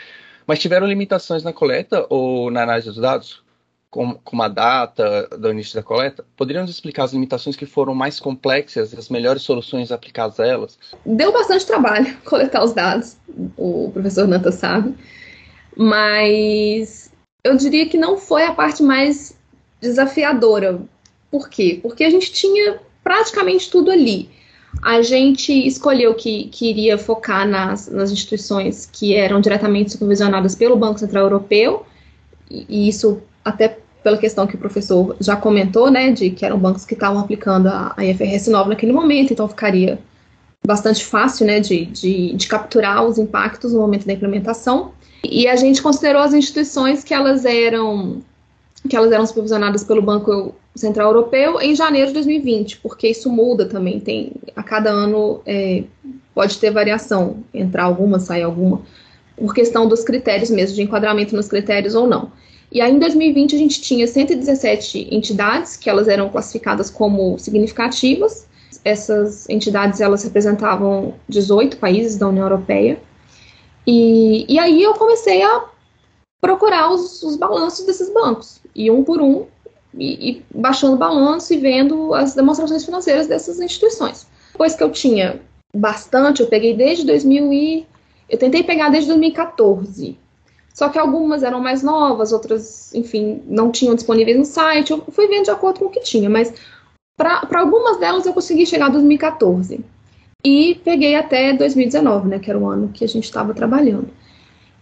Mas 0.47 0.59
tiveram 0.59 0.87
limitações 0.87 1.43
na 1.43 1.53
coleta 1.53 2.07
ou 2.09 2.51
na 2.51 2.63
análise 2.63 2.89
dos 2.89 2.97
dados? 2.97 3.43
Como, 3.93 4.19
como 4.25 4.43
a 4.43 4.49
data 4.49 5.29
do 5.39 5.51
início 5.51 5.75
da 5.75 5.83
coleta, 5.83 6.25
poderiam 6.35 6.63
nos 6.63 6.71
explicar 6.71 7.05
as 7.05 7.13
limitações 7.13 7.55
que 7.55 7.67
foram 7.67 7.95
mais 7.95 8.19
complexas, 8.19 8.95
as 8.95 9.11
melhores 9.11 9.43
soluções 9.43 9.93
aplicadas 9.93 10.41
a 10.41 10.47
elas? 10.47 10.79
Deu 11.05 11.31
bastante 11.31 11.67
trabalho 11.67 12.17
coletar 12.25 12.65
os 12.65 12.73
dados, 12.73 13.19
o 13.55 13.91
professor 13.93 14.27
Nanta 14.27 14.51
sabe, 14.51 14.95
mas 15.77 17.13
eu 17.45 17.55
diria 17.55 17.87
que 17.87 17.99
não 17.99 18.17
foi 18.17 18.45
a 18.47 18.55
parte 18.55 18.83
mais 18.83 19.39
desafiadora. 19.79 20.81
Por 21.31 21.51
quê? 21.51 21.79
Porque 21.83 22.03
a 22.03 22.11
gente 22.11 22.33
tinha 22.33 22.81
praticamente 23.05 23.71
tudo 23.71 23.91
ali. 23.91 24.31
A 24.83 25.03
gente 25.03 25.53
escolheu 25.67 26.15
que, 26.15 26.45
que 26.45 26.71
iria 26.71 26.97
focar 26.97 27.47
nas, 27.47 27.89
nas 27.89 28.11
instituições 28.11 28.89
que 28.91 29.15
eram 29.15 29.39
diretamente 29.39 29.93
supervisionadas 29.93 30.55
pelo 30.55 30.77
Banco 30.77 30.99
Central 30.99 31.25
Europeu, 31.25 31.85
e 32.51 32.89
isso 32.89 33.23
até 33.45 33.79
pela 34.03 34.19
questão 34.19 34.47
que 34.47 34.57
o 34.57 34.59
professor 34.59 35.17
já 35.21 35.37
comentou, 35.37 35.91
né, 35.91 36.11
de 36.11 36.31
que 36.31 36.45
eram 36.45 36.59
bancos 36.59 36.85
que 36.85 36.95
estavam 36.95 37.21
aplicando 37.21 37.69
a, 37.69 37.95
a 37.97 38.05
IFRS 38.05 38.51
9 38.51 38.71
naquele 38.71 38.93
momento, 38.93 39.33
então 39.33 39.49
ficaria 39.49 39.99
bastante 40.67 41.05
fácil, 41.05 41.47
né, 41.47 41.61
de, 41.61 41.87
de, 41.87 42.35
de, 42.35 42.47
capturar 42.49 43.05
os 43.05 43.19
impactos 43.19 43.73
no 43.73 43.81
momento 43.81 44.07
da 44.07 44.13
implementação. 44.13 44.93
E 45.25 45.47
a 45.47 45.57
gente 45.57 45.81
considerou 45.81 46.23
as 46.23 46.35
instituições 46.35 47.05
que 47.05 47.15
elas 47.15 47.45
eram 47.45 48.23
que 48.89 48.97
elas 48.97 49.13
eram 49.13 49.25
supervisionadas 49.25 49.85
pelo 49.85 50.03
Banco 50.03 50.57
Central 50.75 51.09
Europeu 51.11 51.61
em 51.61 51.75
janeiro 51.77 52.09
de 52.09 52.15
2020, 52.15 52.79
porque 52.79 53.09
isso 53.09 53.31
muda 53.31 53.67
também, 53.67 54.01
tem 54.01 54.33
a 54.57 54.63
cada 54.63 54.91
ano 54.91 55.41
é, 55.47 55.85
pode 56.35 56.59
ter 56.59 56.71
variação, 56.71 57.45
entrar 57.55 57.85
alguma, 57.85 58.19
sair 58.19 58.43
alguma, 58.43 58.83
por 59.37 59.55
questão 59.55 59.87
dos 59.87 60.03
critérios 60.03 60.51
mesmo, 60.51 60.75
de 60.75 60.83
enquadramento 60.83 61.37
nos 61.37 61.47
critérios 61.47 61.95
ou 61.95 62.09
não. 62.09 62.33
E 62.73 62.81
aí, 62.81 62.91
em 62.91 62.99
2020, 62.99 63.55
a 63.55 63.59
gente 63.59 63.83
tinha 63.83 64.07
117 64.07 65.09
entidades, 65.11 65.77
que 65.77 65.91
elas 65.91 66.09
eram 66.09 66.31
classificadas 66.31 66.89
como 66.89 67.39
significativas. 67.39 68.49
Essas 68.83 69.47
entidades, 69.51 70.01
elas 70.01 70.25
representavam 70.25 71.15
18 71.29 71.77
países 71.77 72.17
da 72.17 72.29
União 72.29 72.45
Europeia. 72.47 72.99
E, 73.87 74.47
e 74.49 74.59
aí 74.59 74.83
eu 74.83 74.95
comecei 74.95 75.43
a 75.43 75.67
procurar 76.41 76.91
os, 76.91 77.23
os 77.23 77.37
balanços 77.37 77.85
desses 77.85 78.13
bancos, 78.13 78.61
e 78.75 78.91
um 78.91 79.05
por 79.05 79.21
um, 79.21 79.47
e, 79.95 80.31
e 80.31 80.45
baixando 80.55 80.95
o 80.95 80.99
balanço 80.99 81.53
e 81.53 81.59
vendo 81.59 82.15
as 82.15 82.35
demonstrações 82.35 82.85
financeiras 82.85 83.27
dessas 83.27 83.61
instituições. 83.61 84.27
Depois 84.51 84.75
que 84.75 84.83
eu 84.83 84.91
tinha 84.91 85.41
bastante, 85.75 86.41
eu 86.41 86.49
peguei 86.49 86.75
desde 86.75 87.05
2000 87.05 87.53
e... 87.53 87.87
Eu 88.31 88.39
tentei 88.39 88.63
pegar 88.63 88.89
desde 88.89 89.09
2014, 89.09 90.17
só 90.73 90.89
que 90.89 90.99
algumas 90.99 91.43
eram 91.43 91.61
mais 91.61 91.83
novas, 91.83 92.33
outras, 92.33 92.95
enfim, 92.95 93.43
não 93.47 93.71
tinham 93.71 93.95
disponíveis 93.95 94.39
no 94.39 94.45
site. 94.45 94.91
Eu 94.91 95.05
fui 95.11 95.29
vendo 95.29 95.45
de 95.45 95.51
acordo 95.51 95.81
com 95.81 95.87
o 95.87 95.91
que 95.91 96.01
tinha, 96.01 96.31
mas 96.31 96.53
para 97.17 97.61
algumas 97.61 97.99
delas 97.99 98.25
eu 98.25 98.33
consegui 98.33 98.65
chegar 98.65 98.87
a 98.87 98.91
2014. 98.91 99.85
E 100.45 100.81
peguei 100.83 101.15
até 101.15 101.53
2019, 101.53 102.29
né, 102.29 102.39
que 102.39 102.51
era 102.51 102.59
o 102.59 102.69
ano 102.69 102.89
que 102.89 103.05
a 103.05 103.09
gente 103.09 103.25
estava 103.25 103.55
trabalhando. 103.55 104.09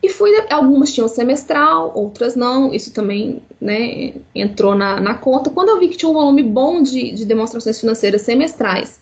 E 0.02 0.08
fui, 0.08 0.30
algumas 0.48 0.94
tinham 0.94 1.08
semestral, 1.08 1.92
outras 1.94 2.34
não, 2.34 2.72
isso 2.72 2.92
também 2.92 3.42
né, 3.60 4.14
entrou 4.34 4.74
na, 4.74 4.98
na 4.98 5.14
conta. 5.14 5.50
Quando 5.50 5.68
eu 5.68 5.78
vi 5.78 5.88
que 5.88 5.96
tinha 5.98 6.08
um 6.08 6.14
volume 6.14 6.42
bom 6.42 6.82
de, 6.82 7.12
de 7.12 7.26
demonstrações 7.26 7.78
financeiras 7.78 8.22
semestrais 8.22 8.98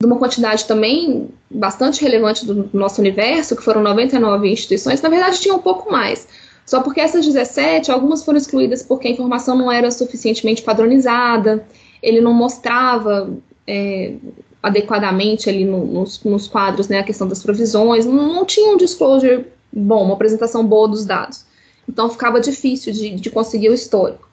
de 0.00 0.06
uma 0.06 0.16
quantidade 0.16 0.64
também 0.64 1.28
bastante 1.50 2.00
relevante 2.00 2.46
do 2.46 2.70
nosso 2.72 3.00
universo, 3.02 3.54
que 3.54 3.62
foram 3.62 3.82
99 3.82 4.50
instituições, 4.50 5.02
na 5.02 5.10
verdade 5.10 5.38
tinha 5.38 5.54
um 5.54 5.58
pouco 5.58 5.92
mais. 5.92 6.26
Só 6.64 6.80
porque 6.80 7.00
essas 7.00 7.26
17, 7.26 7.90
algumas 7.90 8.24
foram 8.24 8.38
excluídas 8.38 8.82
porque 8.82 9.08
a 9.08 9.10
informação 9.10 9.58
não 9.58 9.70
era 9.70 9.90
suficientemente 9.90 10.62
padronizada, 10.62 11.66
ele 12.02 12.20
não 12.20 12.32
mostrava 12.32 13.30
é, 13.66 14.14
adequadamente 14.62 15.50
ali 15.50 15.66
no, 15.66 15.84
nos, 15.84 16.22
nos, 16.24 16.48
quadros 16.48 16.88
né, 16.88 17.00
a 17.00 17.04
questão 17.04 17.28
das 17.28 17.42
provisões, 17.42 18.06
não, 18.06 18.32
não, 18.32 18.44
tinha 18.46 18.72
um 18.72 18.78
disclosure 18.78 19.46
bom, 19.70 20.04
uma 20.04 20.14
apresentação 20.14 20.64
boa 20.64 20.88
dos 20.88 21.04
dados. 21.04 21.44
Então 21.86 22.08
ficava 22.08 22.40
difícil 22.40 22.90
de, 22.92 23.10
de 23.10 23.30
conseguir 23.30 23.68
o 23.68 23.74
histórico. 23.74 24.29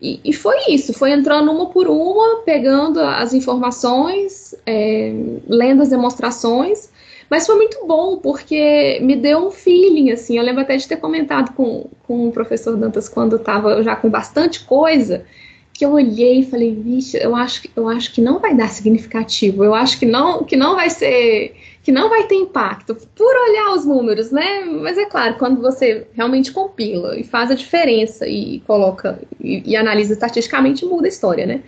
E, 0.00 0.18
e, 0.24 0.32
foi 0.32 0.56
isso, 0.70 0.94
foi 0.94 1.12
entrando 1.12 1.52
uma 1.52 1.66
por 1.66 1.86
uma, 1.86 2.42
pegando 2.42 3.00
as 3.00 3.34
informações, 3.34 4.54
é, 4.64 5.12
lendo 5.46 5.82
as 5.82 5.90
demonstrações, 5.90 6.88
mas 7.28 7.46
foi 7.46 7.56
muito 7.56 7.86
bom, 7.86 8.16
porque 8.16 8.98
me 9.02 9.14
deu 9.14 9.46
um 9.46 9.50
feeling, 9.50 10.10
assim, 10.10 10.38
eu 10.38 10.42
lembro 10.42 10.62
até 10.62 10.76
de 10.76 10.88
ter 10.88 10.96
comentado 10.96 11.54
com, 11.54 11.86
com 12.06 12.28
o 12.28 12.32
professor 12.32 12.76
Dantas 12.76 13.08
quando 13.08 13.36
estava 13.36 13.82
já 13.82 13.94
com 13.94 14.08
bastante 14.08 14.64
coisa, 14.64 15.24
que 15.72 15.84
eu 15.84 15.92
olhei 15.92 16.40
e 16.40 16.46
falei, 16.46 16.74
vixe, 16.74 17.16
eu 17.22 17.36
acho, 17.36 17.68
eu 17.76 17.88
acho 17.88 18.12
que 18.12 18.20
não 18.20 18.38
vai 18.38 18.54
dar 18.54 18.68
significativo, 18.68 19.62
eu 19.64 19.74
acho 19.74 19.98
que 19.98 20.06
não, 20.06 20.44
que 20.44 20.56
não 20.56 20.76
vai 20.76 20.90
ser 20.90 21.54
que 21.82 21.90
não 21.90 22.08
vai 22.08 22.24
ter 22.24 22.34
impacto 22.34 22.94
por 23.14 23.34
olhar 23.48 23.72
os 23.74 23.84
números, 23.84 24.30
né? 24.30 24.64
Mas 24.64 24.98
é 24.98 25.06
claro, 25.06 25.36
quando 25.38 25.60
você 25.60 26.06
realmente 26.12 26.52
compila 26.52 27.18
e 27.18 27.24
faz 27.24 27.50
a 27.50 27.54
diferença 27.54 28.26
e 28.26 28.60
coloca 28.66 29.18
e, 29.40 29.62
e 29.70 29.76
analisa 29.76 30.12
estatisticamente, 30.12 30.84
muda 30.84 31.06
a 31.06 31.08
história, 31.08 31.46
né? 31.46 31.62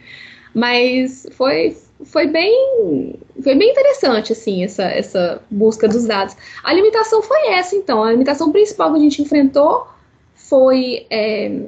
Mas 0.54 1.26
foi, 1.32 1.74
foi 2.04 2.26
bem 2.26 3.18
foi 3.42 3.54
bem 3.54 3.70
interessante 3.70 4.32
assim 4.32 4.62
essa, 4.62 4.84
essa 4.84 5.42
busca 5.50 5.88
dos 5.88 6.04
dados. 6.04 6.36
A 6.62 6.74
limitação 6.74 7.22
foi 7.22 7.48
essa, 7.48 7.74
então. 7.74 8.04
A 8.04 8.12
limitação 8.12 8.52
principal 8.52 8.92
que 8.92 8.98
a 8.98 9.02
gente 9.02 9.22
enfrentou 9.22 9.86
foi 10.34 11.06
é, 11.08 11.62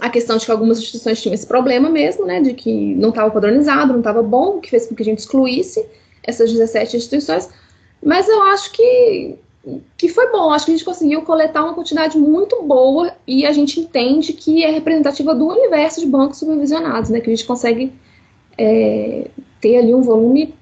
a 0.00 0.08
questão 0.08 0.38
de 0.38 0.46
que 0.46 0.50
algumas 0.50 0.78
instituições 0.78 1.20
tinham 1.20 1.34
esse 1.34 1.46
problema 1.46 1.90
mesmo, 1.90 2.24
né, 2.24 2.40
de 2.40 2.54
que 2.54 2.94
não 2.94 3.10
estava 3.10 3.30
padronizado, 3.30 3.92
não 3.92 4.00
estava 4.00 4.22
bom, 4.22 4.58
que 4.58 4.70
fez 4.70 4.86
com 4.86 4.94
que 4.94 5.02
a 5.02 5.04
gente 5.04 5.18
excluísse 5.18 5.84
essas 6.28 6.52
17 6.52 6.96
instituições, 6.96 7.48
mas 8.04 8.28
eu 8.28 8.42
acho 8.42 8.70
que, 8.72 9.36
que 9.96 10.08
foi 10.08 10.30
bom, 10.30 10.50
acho 10.50 10.66
que 10.66 10.72
a 10.72 10.76
gente 10.76 10.84
conseguiu 10.84 11.22
coletar 11.22 11.64
uma 11.64 11.74
quantidade 11.74 12.18
muito 12.18 12.62
boa 12.62 13.12
e 13.26 13.46
a 13.46 13.52
gente 13.52 13.80
entende 13.80 14.34
que 14.34 14.62
é 14.62 14.70
representativa 14.70 15.34
do 15.34 15.48
universo 15.48 16.00
de 16.00 16.06
bancos 16.06 16.38
supervisionados, 16.38 17.08
né, 17.08 17.20
que 17.20 17.30
a 17.30 17.34
gente 17.34 17.46
consegue 17.46 17.92
é, 18.58 19.28
ter 19.60 19.78
ali 19.78 19.94
um 19.94 20.02
volume 20.02 20.54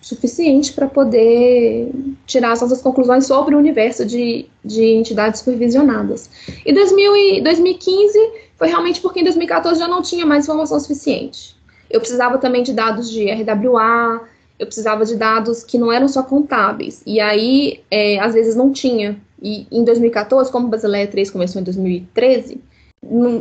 suficiente 0.00 0.72
para 0.72 0.88
poder 0.88 1.92
tirar 2.26 2.52
as 2.52 2.62
nossas 2.62 2.82
conclusões 2.82 3.26
sobre 3.26 3.54
o 3.54 3.58
universo 3.58 4.04
de, 4.04 4.46
de 4.64 4.84
entidades 4.84 5.40
supervisionadas. 5.40 6.28
E 6.66 6.72
2000 6.72 7.16
e 7.16 7.40
2015 7.42 8.18
foi 8.56 8.68
realmente 8.68 9.00
porque 9.00 9.20
em 9.20 9.24
2014 9.24 9.78
já 9.78 9.86
não 9.86 10.02
tinha 10.02 10.26
mais 10.26 10.44
informação 10.44 10.80
suficiente. 10.80 11.54
Eu 11.88 12.00
precisava 12.00 12.38
também 12.38 12.62
de 12.62 12.72
dados 12.72 13.10
de 13.10 13.30
RWA, 13.30 14.22
eu 14.62 14.66
precisava 14.66 15.04
de 15.04 15.16
dados 15.16 15.64
que 15.64 15.76
não 15.76 15.92
eram 15.92 16.06
só 16.06 16.22
contábeis. 16.22 17.02
E 17.04 17.20
aí, 17.20 17.80
é, 17.90 18.20
às 18.20 18.32
vezes, 18.32 18.54
não 18.54 18.72
tinha. 18.72 19.20
E 19.42 19.66
em 19.72 19.82
2014, 19.84 20.52
como 20.52 20.68
Basileia 20.68 21.06
3 21.08 21.30
começou 21.30 21.60
em 21.60 21.64
2013, 21.64 22.60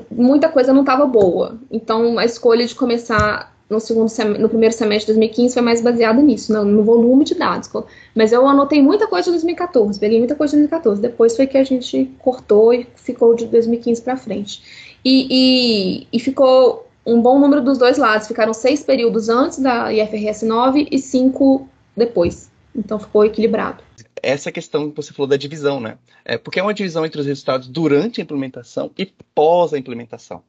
muita 0.10 0.50
coisa 0.50 0.74
não 0.74 0.82
estava 0.82 1.06
boa. 1.06 1.60
Então, 1.72 2.18
a 2.18 2.26
escolha 2.26 2.66
de 2.66 2.74
começar 2.74 3.56
no, 3.70 3.80
segundo 3.80 4.12
no 4.40 4.50
primeiro 4.50 4.74
semestre 4.74 5.14
de 5.14 5.20
2015 5.20 5.54
foi 5.54 5.62
mais 5.62 5.80
baseado 5.80 6.22
nisso, 6.22 6.52
no, 6.52 6.66
no, 6.66 6.84
volume 6.84 7.24
de 7.24 7.36
dados. 7.36 7.70
Mas 8.16 8.34
eu 8.34 8.48
anotei 8.48 8.82
muita 8.82 9.06
coisa 9.06 9.26
de 9.26 9.32
2014, 9.32 10.00
peguei 10.00 10.18
muita 10.18 10.34
coisa 10.34 10.52
de 10.52 10.64
2014. 10.64 11.02
Depois 11.02 11.36
foi 11.36 11.46
que 11.46 11.58
a 11.58 11.64
gente 11.64 12.12
cortou 12.18 12.74
e 12.74 12.88
ficou 12.96 13.36
de 13.36 13.46
2015 13.46 14.02
para 14.02 14.18
frente. 14.18 14.64
E, 15.06 15.28
e, 15.30 16.08
e, 16.12 16.20
ficou 16.20 16.88
um 17.06 17.22
bom 17.22 17.40
número 17.40 17.62
dos 17.62 17.78
dois 17.78 17.98
lados. 17.98 18.28
Ficaram 18.28 18.54
seis 18.54 18.84
períodos 18.84 19.30
antes 19.30 19.60
da 19.60 19.92
IFRS 19.94 20.46
9 20.46 20.88
e 20.92 21.00
cinco 21.00 21.68
depois. 21.96 22.52
Então 22.76 23.00
ficou 23.00 23.26
equilibrado. 23.26 23.84
Essa 24.24 24.52
questão 24.52 24.90
que 24.90 24.96
você 24.96 25.14
falou 25.14 25.28
da 25.28 25.38
divisão, 25.38 25.80
né? 25.80 25.98
É, 26.24 26.38
porque 26.38 26.60
é 26.60 26.64
uma 26.64 26.74
divisão 26.74 27.06
entre 27.06 27.20
os 27.20 27.26
resultados 27.26 27.68
durante 27.68 28.22
a 28.22 28.24
implementação 28.24 28.92
e 28.98 29.12
pós 29.34 29.74
a 29.74 29.78
implementação 29.78 30.44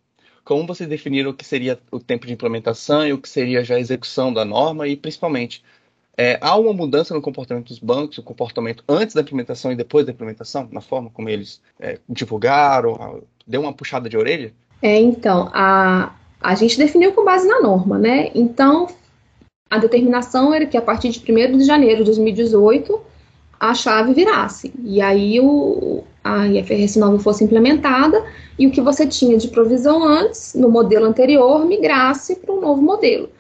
como 0.45 0.67
vocês 0.67 0.89
definiram 0.89 1.31
o 1.31 1.35
que 1.35 1.45
seria 1.45 1.79
o 1.91 2.01
tempo 2.01 2.27
de 2.27 2.33
implementação 2.33 3.07
e 3.07 3.13
o 3.13 3.19
que 3.19 3.29
seria 3.29 3.63
já 3.65 3.77
a 3.77 3.81
execução 3.81 4.33
da 4.33 4.45
norma 4.45 4.89
e, 4.89 4.97
principalmente, 4.97 5.63
é, 6.17 6.39
há 6.41 6.57
uma 6.57 6.73
mudança 6.73 7.15
no 7.15 7.23
comportamento 7.23 7.69
dos 7.69 7.79
bancos, 7.79 8.19
o 8.19 8.23
comportamento 8.23 8.85
antes 8.89 9.15
da 9.15 9.23
implementação 9.23 9.73
e 9.73 9.77
depois 9.77 10.05
da 10.05 10.13
implementação, 10.13 10.69
na 10.71 10.81
forma 10.81 11.11
como 11.11 11.29
eles 11.29 11.61
é, 11.81 11.99
divulgaram, 12.09 13.23
deu 13.47 13.63
uma 13.63 13.73
puxada 13.73 14.09
de 14.09 14.17
orelha? 14.17 14.53
É, 14.83 14.99
então, 15.01 15.49
a, 15.55 16.13
a 16.43 16.55
gente 16.55 16.77
definiu 16.79 17.13
com 17.13 17.25
base 17.25 17.47
na 17.47 17.61
norma, 17.61 17.99
né? 17.99 18.31
Então, 18.35 18.89
a 19.71 19.79
determinação 19.79 20.53
era 20.53 20.67
que 20.67 20.77
a 20.77 20.83
partir 20.83 21.09
de 21.11 21.21
1 21.21 21.59
de 21.59 21.65
janeiro 21.65 21.99
de 21.99 22.05
2018 22.05 23.01
a 23.59 23.75
chave 23.75 24.13
virasse. 24.13 24.73
E 24.85 25.01
aí 25.01 25.39
o, 25.41 26.03
a 26.25 26.49
IFRS 26.49 26.99
9 26.99 27.23
fosse 27.23 27.45
implementada 27.45 28.25
e 28.59 28.67
o 28.67 28.73
que 28.73 28.81
você 28.81 29.07
tinha 29.07 29.39
de 29.39 29.49
provisão 29.49 30.03
antes, 30.03 30.55
no 30.55 30.69
modelo 30.69 31.07
anterior, 31.07 31.65
migrasse 31.65 32.37
para 32.37 32.53
um 32.53 32.61
novo 32.61 32.83
modelo. 32.83 33.31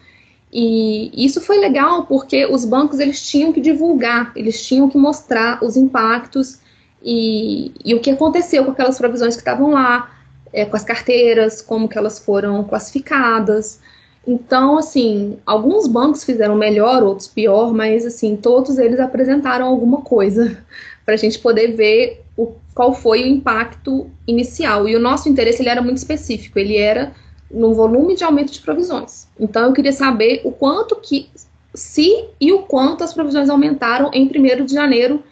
E 0.52 1.10
isso 1.14 1.40
foi 1.40 1.58
legal 1.58 2.06
porque 2.06 2.46
os 2.46 2.64
bancos 2.64 3.00
eles 3.00 3.28
tinham 3.28 3.52
que 3.52 3.60
divulgar, 3.60 4.32
eles 4.36 4.64
tinham 4.64 4.88
que 4.88 4.96
mostrar 4.96 5.58
os 5.64 5.76
impactos 5.76 6.60
e, 7.02 7.72
e 7.84 7.94
o 7.94 8.00
que 8.00 8.10
aconteceu 8.10 8.64
com 8.64 8.70
aquelas 8.70 8.98
provisões 8.98 9.34
que 9.34 9.40
estavam 9.40 9.70
lá, 9.70 10.08
é, 10.52 10.64
com 10.64 10.76
as 10.76 10.84
carteiras, 10.84 11.62
como 11.62 11.88
que 11.88 11.96
elas 11.96 12.18
foram 12.18 12.62
classificadas. 12.64 13.80
Então, 14.26 14.78
assim, 14.78 15.38
alguns 15.44 15.86
bancos 15.88 16.22
fizeram 16.22 16.54
melhor, 16.54 17.02
outros 17.02 17.26
pior, 17.26 17.72
mas 17.72 18.06
assim, 18.06 18.36
todos 18.36 18.78
eles 18.78 19.00
apresentaram 19.00 19.66
alguma 19.66 20.02
coisa 20.02 20.62
para 21.04 21.14
a 21.14 21.16
gente 21.16 21.38
poder 21.38 21.74
ver 21.74 22.22
o, 22.36 22.52
qual 22.74 22.94
foi 22.94 23.22
o 23.24 23.26
impacto 23.26 24.08
inicial. 24.26 24.88
E 24.88 24.94
o 24.94 25.00
nosso 25.00 25.28
interesse 25.28 25.62
ele 25.62 25.68
era 25.68 25.82
muito 25.82 25.98
específico, 25.98 26.58
ele 26.58 26.76
era 26.76 27.12
no 27.50 27.74
volume 27.74 28.14
de 28.14 28.24
aumento 28.24 28.52
de 28.52 28.60
provisões. 28.60 29.28
Então 29.38 29.64
eu 29.64 29.72
queria 29.72 29.92
saber 29.92 30.40
o 30.44 30.52
quanto 30.52 30.96
que, 30.96 31.28
se 31.74 32.26
e 32.40 32.52
o 32.52 32.60
quanto 32.62 33.04
as 33.04 33.12
provisões 33.12 33.50
aumentaram 33.50 34.10
em 34.14 34.26
1 34.26 34.64
de 34.64 34.72
janeiro 34.72 35.22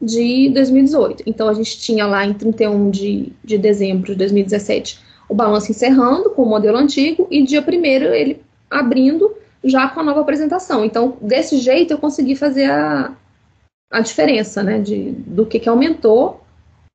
de 0.00 0.50
2018. 0.50 1.22
Então 1.26 1.48
a 1.48 1.54
gente 1.54 1.78
tinha 1.78 2.06
lá 2.06 2.24
em 2.26 2.34
31 2.34 2.90
de, 2.90 3.32
de 3.42 3.58
dezembro 3.58 4.12
de 4.12 4.14
2017 4.14 5.00
o 5.28 5.34
balanço 5.34 5.70
encerrando 5.70 6.30
com 6.30 6.42
o 6.42 6.48
modelo 6.48 6.78
antigo 6.78 7.26
e 7.30 7.42
dia 7.42 7.60
1 7.60 7.84
ele 8.14 8.40
abrindo 8.70 9.34
já 9.64 9.88
com 9.88 10.00
a 10.00 10.02
nova 10.02 10.20
apresentação. 10.20 10.84
Então, 10.84 11.16
desse 11.20 11.58
jeito 11.58 11.92
eu 11.92 11.98
consegui 11.98 12.36
fazer 12.36 12.70
a, 12.70 13.12
a 13.90 14.00
diferença, 14.00 14.62
né, 14.62 14.80
de, 14.80 15.12
do 15.12 15.44
que, 15.44 15.58
que 15.58 15.68
aumentou 15.68 16.40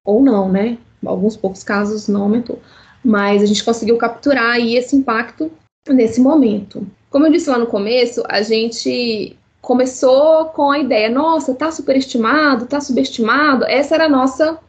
ou 0.05 0.21
não, 0.21 0.49
né? 0.49 0.77
Alguns 1.05 1.35
poucos 1.35 1.63
casos 1.63 2.07
não 2.07 2.23
aumentou. 2.23 2.59
Mas 3.03 3.41
a 3.41 3.45
gente 3.45 3.63
conseguiu 3.63 3.97
capturar 3.97 4.51
aí 4.51 4.75
esse 4.75 4.95
impacto 4.95 5.51
nesse 5.89 6.21
momento. 6.21 6.87
Como 7.09 7.25
eu 7.25 7.31
disse 7.31 7.49
lá 7.49 7.57
no 7.57 7.67
começo, 7.67 8.23
a 8.29 8.41
gente 8.41 9.35
começou 9.61 10.45
com 10.45 10.71
a 10.71 10.79
ideia, 10.79 11.09
nossa, 11.09 11.53
tá 11.53 11.71
superestimado, 11.71 12.65
tá 12.65 12.81
subestimado. 12.81 13.65
Essa 13.65 13.95
era 13.95 14.05
a 14.05 14.09
nossa 14.09 14.59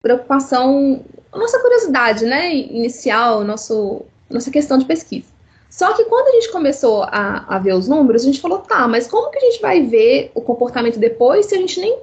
preocupação, 0.00 1.04
a 1.32 1.38
nossa 1.38 1.58
curiosidade, 1.60 2.24
né, 2.24 2.54
inicial, 2.54 3.44
nosso, 3.44 4.02
nossa 4.30 4.50
questão 4.50 4.78
de 4.78 4.84
pesquisa. 4.84 5.28
Só 5.68 5.94
que 5.94 6.04
quando 6.04 6.28
a 6.28 6.32
gente 6.32 6.50
começou 6.50 7.04
a, 7.04 7.44
a, 7.48 7.58
ver 7.58 7.74
os 7.74 7.86
números, 7.86 8.22
a 8.22 8.26
gente 8.26 8.40
falou, 8.40 8.58
tá, 8.58 8.88
mas 8.88 9.06
como 9.06 9.30
que 9.30 9.38
a 9.38 9.42
gente 9.42 9.60
vai 9.60 9.82
ver 9.82 10.32
o 10.34 10.40
comportamento 10.40 10.98
depois 10.98 11.46
se 11.46 11.54
a 11.54 11.58
gente 11.58 11.80
nem 11.80 11.98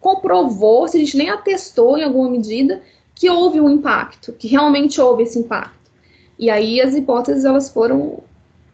comprovou, 0.00 0.88
se 0.88 0.96
a 0.96 1.00
gente 1.00 1.16
nem 1.16 1.28
atestou 1.28 1.98
em 1.98 2.02
alguma 2.02 2.30
medida 2.30 2.80
que 3.14 3.28
houve 3.28 3.60
um 3.60 3.68
impacto, 3.68 4.32
que 4.32 4.48
realmente 4.48 5.00
houve 5.00 5.24
esse 5.24 5.38
impacto? 5.38 5.90
E 6.38 6.48
aí 6.48 6.80
as 6.80 6.94
hipóteses 6.94 7.44
elas 7.44 7.68
foram 7.68 8.20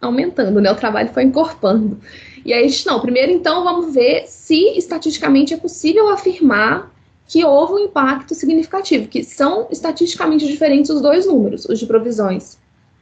aumentando, 0.00 0.60
né? 0.60 0.70
O 0.70 0.76
trabalho 0.76 1.08
foi 1.08 1.24
encorpando. 1.24 1.98
E 2.46 2.52
aí 2.52 2.64
a 2.64 2.68
gente, 2.68 2.86
não, 2.86 3.00
primeiro 3.00 3.32
então 3.32 3.64
vamos 3.64 3.92
ver 3.92 4.24
se 4.28 4.78
estatisticamente 4.78 5.52
é 5.52 5.56
possível 5.56 6.08
afirmar 6.08 6.94
que 7.26 7.44
houve 7.44 7.72
um 7.72 7.78
impacto 7.80 8.36
significativo, 8.36 9.08
que 9.08 9.24
são 9.24 9.66
estatisticamente 9.68 10.46
diferentes 10.46 10.88
os 10.88 11.02
dois 11.02 11.26
números, 11.26 11.64
os 11.64 11.76
de 11.80 11.86
provisões 11.86 12.56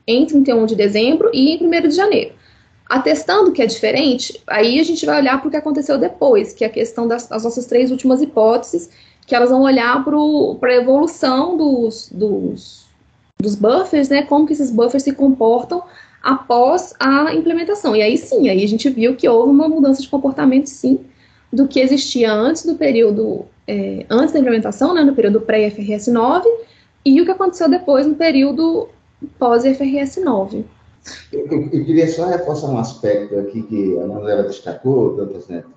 em 0.06 0.24
31 0.24 0.64
de 0.64 0.74
dezembro 0.74 1.30
e 1.34 1.56
em 1.56 1.66
1 1.66 1.88
de 1.88 1.94
janeiro. 1.94 2.32
Atestando 2.88 3.52
que 3.52 3.60
é 3.60 3.66
diferente, 3.66 4.42
aí 4.46 4.80
a 4.80 4.82
gente 4.82 5.04
vai 5.04 5.20
olhar 5.20 5.38
para 5.38 5.48
o 5.48 5.50
que 5.50 5.58
aconteceu 5.58 5.98
depois, 5.98 6.54
que 6.54 6.64
é 6.64 6.66
a 6.66 6.70
questão 6.70 7.06
das 7.06 7.28
nossas 7.28 7.66
três 7.66 7.90
últimas 7.90 8.22
hipóteses, 8.22 8.88
que 9.26 9.34
elas 9.34 9.50
vão 9.50 9.60
olhar 9.60 10.02
para 10.02 10.70
a 10.70 10.74
evolução 10.74 11.54
dos, 11.54 12.08
dos, 12.10 12.86
dos 13.38 13.54
buffers, 13.54 14.08
né, 14.08 14.22
como 14.22 14.46
que 14.46 14.54
esses 14.54 14.70
buffers 14.70 15.02
se 15.02 15.12
comportam 15.12 15.82
após 16.24 16.94
a 16.98 17.34
implementação. 17.34 17.94
E 17.94 18.00
aí 18.00 18.16
sim, 18.16 18.48
aí 18.48 18.64
a 18.64 18.68
gente 18.68 18.88
viu 18.88 19.14
que 19.14 19.28
houve 19.28 19.50
uma 19.50 19.68
mudança 19.68 20.00
de 20.00 20.08
comportamento, 20.08 20.66
sim, 20.66 21.00
do 21.52 21.68
que 21.68 21.78
existia 21.78 22.32
antes 22.32 22.64
do 22.64 22.74
período, 22.76 23.44
é, 23.68 24.06
antes 24.08 24.32
da 24.32 24.40
implementação, 24.40 24.94
né, 24.94 25.04
no 25.04 25.14
período 25.14 25.42
pré-FRS 25.42 26.10
9, 26.10 26.48
e 27.04 27.20
o 27.20 27.26
que 27.26 27.30
aconteceu 27.30 27.68
depois 27.68 28.06
no 28.06 28.14
período 28.14 28.88
pós-FRS 29.38 30.16
9. 30.24 30.64
Eu, 31.30 31.46
eu, 31.50 31.84
queria 31.84 32.08
só 32.08 32.26
reforçar 32.26 32.68
um 32.68 32.78
aspecto 32.78 33.38
aqui 33.38 33.62
que 33.62 33.98
a 33.98 34.06
Manuela 34.06 34.44
destacou, 34.44 35.14
Neto, 35.48 35.68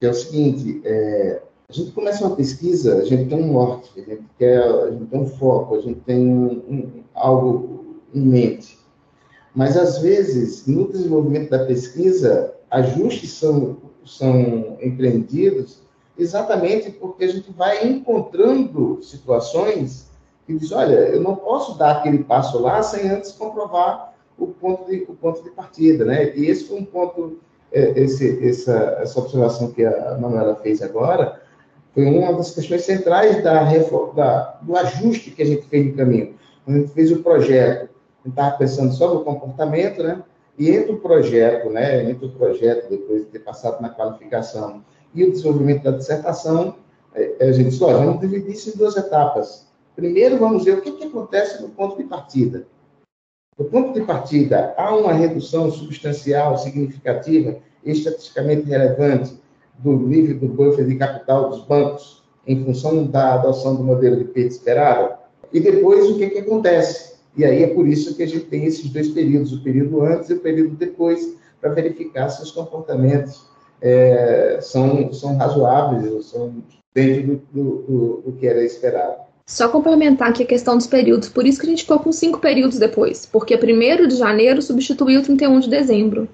que 0.00 0.06
é 0.06 0.10
o 0.10 0.14
seguinte, 0.14 0.80
é, 0.84 1.42
a 1.68 1.72
gente 1.72 1.90
começa 1.90 2.24
uma 2.24 2.36
pesquisa, 2.36 2.98
a 2.98 3.04
gente 3.04 3.28
tem 3.28 3.42
um 3.42 3.52
norte, 3.52 3.90
a 3.96 4.00
gente, 4.00 4.22
quer, 4.38 4.62
a 4.62 4.90
gente 4.92 5.06
tem 5.06 5.20
um 5.20 5.26
foco, 5.26 5.74
a 5.74 5.80
gente 5.80 5.98
tem 6.00 6.28
um, 6.28 6.52
um, 6.68 7.02
algo 7.14 7.96
em 8.14 8.20
mente. 8.20 8.78
Mas, 9.58 9.76
às 9.76 9.98
vezes, 9.98 10.68
no 10.68 10.86
desenvolvimento 10.86 11.50
da 11.50 11.64
pesquisa, 11.64 12.54
ajustes 12.70 13.32
são, 13.32 13.78
são 14.04 14.78
empreendidos 14.80 15.80
exatamente 16.16 16.92
porque 16.92 17.24
a 17.24 17.28
gente 17.28 17.50
vai 17.50 17.84
encontrando 17.84 19.02
situações 19.02 20.10
que 20.46 20.56
diz, 20.56 20.70
olha, 20.70 20.94
eu 20.94 21.20
não 21.20 21.34
posso 21.34 21.76
dar 21.76 21.96
aquele 21.96 22.18
passo 22.18 22.60
lá 22.60 22.80
sem 22.84 23.10
antes 23.10 23.32
comprovar 23.32 24.14
o 24.38 24.46
ponto 24.46 24.88
de, 24.88 25.04
o 25.08 25.14
ponto 25.16 25.42
de 25.42 25.50
partida, 25.50 26.04
né? 26.04 26.36
E 26.36 26.46
esse 26.46 26.68
foi 26.68 26.78
um 26.78 26.84
ponto, 26.84 27.40
é, 27.72 28.00
esse, 28.00 28.38
essa, 28.48 28.98
essa 29.00 29.18
observação 29.18 29.72
que 29.72 29.84
a 29.84 30.16
Manuela 30.20 30.54
fez 30.54 30.80
agora, 30.82 31.42
foi 31.92 32.06
uma 32.06 32.32
das 32.32 32.52
questões 32.52 32.82
centrais 32.82 33.42
da, 33.42 33.64
da, 34.14 34.58
do 34.62 34.76
ajuste 34.76 35.32
que 35.32 35.42
a 35.42 35.46
gente 35.46 35.66
fez 35.66 35.84
no 35.84 35.94
caminho. 35.94 36.36
Quando 36.64 36.76
a 36.76 36.80
gente 36.80 36.92
fez 36.92 37.10
o 37.10 37.24
projeto, 37.24 37.87
estava 38.30 38.56
pensando 38.56 38.92
sobre 38.92 39.18
o 39.18 39.24
comportamento, 39.24 40.02
né? 40.02 40.22
E 40.58 40.70
entre 40.70 40.92
o 40.92 40.98
projeto, 40.98 41.70
né? 41.70 42.10
Entre 42.10 42.26
o 42.26 42.30
projeto, 42.30 42.88
depois 42.90 43.24
de 43.24 43.26
ter 43.26 43.40
passado 43.40 43.80
na 43.80 43.90
qualificação, 43.90 44.84
e 45.14 45.24
o 45.24 45.30
desenvolvimento 45.30 45.84
da 45.84 45.92
dissertação, 45.92 46.76
é, 47.14 47.48
a 47.48 47.52
gente 47.52 47.70
disse, 47.70 47.82
olha, 47.82 47.98
vamos 47.98 48.20
dividir 48.20 48.52
isso 48.52 48.70
em 48.70 48.76
duas 48.76 48.96
etapas 48.96 49.68
Primeiro, 49.98 50.38
vamos 50.38 50.64
ver 50.64 50.78
o 50.78 50.80
que, 50.80 50.92
que 50.92 51.06
acontece 51.06 51.60
no 51.60 51.70
ponto 51.70 51.96
de 51.96 52.04
partida. 52.04 52.68
No 53.58 53.64
ponto 53.64 53.92
de 53.92 54.06
partida, 54.06 54.72
há 54.78 54.94
uma 54.94 55.12
redução 55.12 55.72
substancial, 55.72 56.56
significativa, 56.56 57.56
estatisticamente 57.84 58.68
relevante 58.68 59.36
do 59.76 59.96
nível 59.96 60.38
do 60.38 60.46
buffer 60.46 60.86
de 60.86 60.94
capital 60.94 61.50
dos 61.50 61.64
bancos 61.64 62.22
em 62.46 62.64
função 62.64 63.06
da 63.06 63.34
adoção 63.34 63.74
do 63.74 63.82
modelo 63.82 64.18
de 64.18 64.26
perda 64.26 64.50
esperada? 64.50 65.18
E 65.52 65.58
depois, 65.58 66.08
o 66.08 66.16
que, 66.16 66.30
que 66.30 66.38
acontece? 66.38 67.17
E 67.36 67.44
aí 67.44 67.62
é 67.62 67.68
por 67.68 67.86
isso 67.86 68.16
que 68.16 68.22
a 68.22 68.26
gente 68.26 68.46
tem 68.46 68.64
esses 68.64 68.88
dois 68.90 69.08
períodos, 69.08 69.52
o 69.52 69.62
período 69.62 70.02
antes 70.02 70.30
e 70.30 70.34
o 70.34 70.40
período 70.40 70.74
depois, 70.76 71.34
para 71.60 71.70
verificar 71.70 72.28
se 72.28 72.42
os 72.42 72.50
comportamentos 72.50 73.46
é, 73.80 74.58
são, 74.60 75.12
são 75.12 75.36
razoáveis 75.36 76.12
ou 76.12 76.22
são 76.22 76.54
dentro 76.94 77.40
do, 77.52 77.62
do, 77.62 78.22
do, 78.26 78.32
que 78.32 78.46
era 78.46 78.64
esperado. 78.64 79.16
Só 79.46 79.68
complementar 79.68 80.28
aqui 80.28 80.42
a 80.42 80.46
questão 80.46 80.76
dos 80.76 80.86
períodos, 80.86 81.28
por 81.28 81.46
isso 81.46 81.60
que 81.60 81.66
a 81.66 81.70
gente 81.70 81.82
ficou 81.82 81.98
com 82.00 82.12
cinco 82.12 82.38
períodos 82.38 82.78
depois, 82.78 83.24
porque 83.24 83.54
1 83.54 84.06
de 84.08 84.16
janeiro 84.16 84.60
substituiu 84.60 85.22
31 85.22 85.60
de 85.60 85.70
dezembro. 85.70 86.28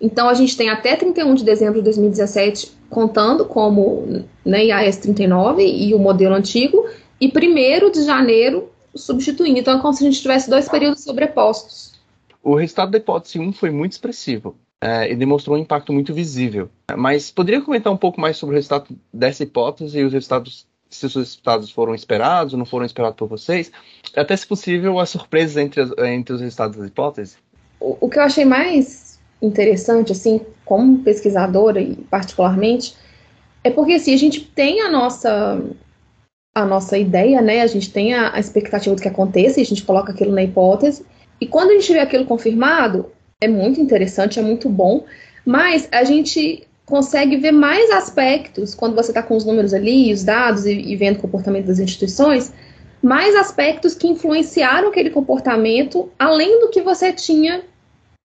Então 0.00 0.28
a 0.28 0.34
gente 0.34 0.56
tem 0.56 0.68
até 0.68 0.96
31 0.96 1.34
de 1.34 1.44
dezembro 1.44 1.74
de 1.76 1.82
2017 1.84 2.76
contando 2.90 3.44
como 3.44 4.24
né, 4.44 4.66
IAS 4.66 4.96
39 4.98 5.64
e 5.64 5.94
o 5.94 5.98
modelo 5.98 6.34
antigo, 6.34 6.86
e 7.20 7.28
1 7.28 7.90
de 7.90 8.02
janeiro 8.04 8.68
substituindo. 8.96 9.58
Então 9.58 9.78
é 9.78 9.82
como 9.82 9.94
se 9.94 10.04
a 10.04 10.10
gente 10.10 10.20
tivesse 10.20 10.48
dois 10.48 10.68
períodos 10.68 11.02
sobrepostos. 11.02 11.94
O 12.42 12.54
resultado 12.54 12.92
da 12.92 12.98
hipótese 12.98 13.38
1 13.38 13.52
foi 13.52 13.70
muito 13.70 13.92
expressivo 13.92 14.56
é, 14.80 15.10
e 15.10 15.16
demonstrou 15.16 15.56
um 15.56 15.60
impacto 15.60 15.92
muito 15.92 16.14
visível. 16.14 16.68
Mas 16.96 17.30
poderia 17.30 17.60
comentar 17.60 17.92
um 17.92 17.96
pouco 17.96 18.20
mais 18.20 18.36
sobre 18.36 18.54
o 18.54 18.56
resultado 18.56 18.96
dessa 19.12 19.42
hipótese 19.42 19.98
e 19.98 20.04
os 20.04 20.12
resultados, 20.12 20.66
se 20.88 21.06
os 21.06 21.14
resultados 21.14 21.70
foram 21.70 21.94
esperados 21.94 22.52
ou 22.52 22.58
não 22.58 22.66
foram 22.66 22.86
esperados 22.86 23.16
por 23.16 23.28
vocês? 23.28 23.72
Até, 24.14 24.36
se 24.36 24.46
possível, 24.46 24.98
as 25.00 25.10
surpresas 25.10 25.56
entre, 25.56 25.80
as, 25.80 25.90
entre 25.98 26.34
os 26.34 26.40
resultados 26.40 26.76
da 26.76 26.86
hipótese? 26.86 27.36
O, 27.80 27.96
o 28.02 28.08
que 28.08 28.18
eu 28.18 28.22
achei 28.22 28.44
mais 28.44 29.18
interessante, 29.40 30.12
assim, 30.12 30.40
como 30.64 31.02
pesquisadora 31.02 31.80
e 31.80 31.96
particularmente, 31.96 32.96
é 33.62 33.70
porque 33.70 33.94
assim, 33.94 34.14
a 34.14 34.18
gente 34.18 34.40
tem 34.40 34.80
a 34.80 34.88
nossa 34.88 35.60
a 36.56 36.64
nossa 36.64 36.96
ideia, 36.96 37.42
né? 37.42 37.60
A 37.60 37.66
gente 37.66 37.92
tem 37.92 38.14
a, 38.14 38.34
a 38.34 38.40
expectativa 38.40 38.96
do 38.96 39.02
que 39.02 39.08
aconteça 39.08 39.60
e 39.60 39.62
a 39.62 39.66
gente 39.66 39.84
coloca 39.84 40.10
aquilo 40.10 40.32
na 40.32 40.42
hipótese. 40.42 41.04
E 41.38 41.46
quando 41.46 41.70
a 41.70 41.74
gente 41.74 41.92
vê 41.92 41.98
aquilo 41.98 42.24
confirmado, 42.24 43.12
é 43.42 43.46
muito 43.46 43.78
interessante, 43.78 44.38
é 44.38 44.42
muito 44.42 44.66
bom, 44.66 45.04
mas 45.44 45.86
a 45.92 46.02
gente 46.02 46.66
consegue 46.86 47.36
ver 47.36 47.52
mais 47.52 47.90
aspectos 47.90 48.74
quando 48.74 48.94
você 48.94 49.10
está 49.10 49.22
com 49.22 49.36
os 49.36 49.44
números 49.44 49.74
ali, 49.74 50.10
os 50.10 50.24
dados 50.24 50.64
e, 50.64 50.72
e 50.72 50.96
vendo 50.96 51.16
o 51.16 51.20
comportamento 51.20 51.66
das 51.66 51.78
instituições, 51.78 52.50
mais 53.02 53.36
aspectos 53.36 53.94
que 53.94 54.08
influenciaram 54.08 54.88
aquele 54.88 55.10
comportamento 55.10 56.08
além 56.18 56.58
do 56.60 56.70
que 56.70 56.80
você 56.80 57.12
tinha 57.12 57.60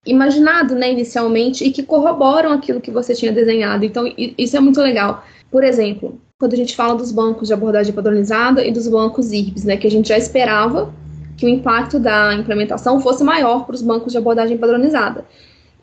imaginado, 0.06 0.74
né, 0.74 0.90
inicialmente 0.90 1.66
e 1.66 1.72
que 1.72 1.84
corroboram 1.84 2.54
aquilo 2.54 2.80
que 2.80 2.92
você 2.92 3.14
tinha 3.14 3.34
desenhado. 3.34 3.84
Então, 3.84 4.06
isso 4.18 4.56
é 4.56 4.60
muito 4.62 4.80
legal. 4.80 5.26
Por 5.52 5.66
exemplo, 5.66 6.18
quando 6.42 6.54
a 6.54 6.58
gente 6.58 6.76
fala 6.76 6.96
dos 6.96 7.12
bancos 7.12 7.50
de 7.50 7.54
abordagem 7.54 7.94
padronizada 7.94 8.66
e 8.66 8.72
dos 8.72 8.88
bancos 8.88 9.32
IRBs, 9.32 9.64
né, 9.64 9.78
que 9.78 9.86
a 9.86 9.92
gente 9.92 10.10
já 10.10 10.18
esperava 10.18 10.92
que 11.38 11.46
o 11.46 11.50
impacto 11.50 12.00
da 12.00 12.34
implementação 12.34 13.00
fosse 13.00 13.24
maior 13.24 13.64
para 13.64 13.76
os 13.76 13.84
bancos 13.84 14.12
de 14.12 14.18
abordagem 14.18 14.58
padronizada. 14.58 15.24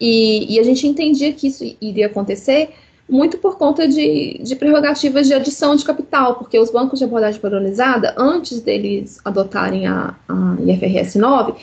E, 0.01 0.53
e, 0.53 0.59
a 0.59 0.65
gente 0.65 0.85
entendia 0.85 1.33
que 1.33 1.47
isso 1.47 1.65
iria 1.81 2.07
acontecer 2.07 2.71
muito 3.09 3.39
por 3.39 3.57
conta 3.57 3.87
de, 3.87 4.41
de, 4.43 4.57
prerrogativas 4.57 5.29
de 5.29 5.35
adição 5.35 5.77
de 5.77 5.85
capital, 5.85 6.35
porque 6.35 6.59
os 6.59 6.73
bancos 6.73 6.99
de 6.99 7.05
abordagem 7.05 7.41
padronizada, 7.41 8.13
antes 8.19 8.61
deles 8.61 9.21
adotarem 9.25 9.87
a, 9.87 10.17
a 10.29 10.57
IFRS 10.67 11.17
9, 11.17 11.55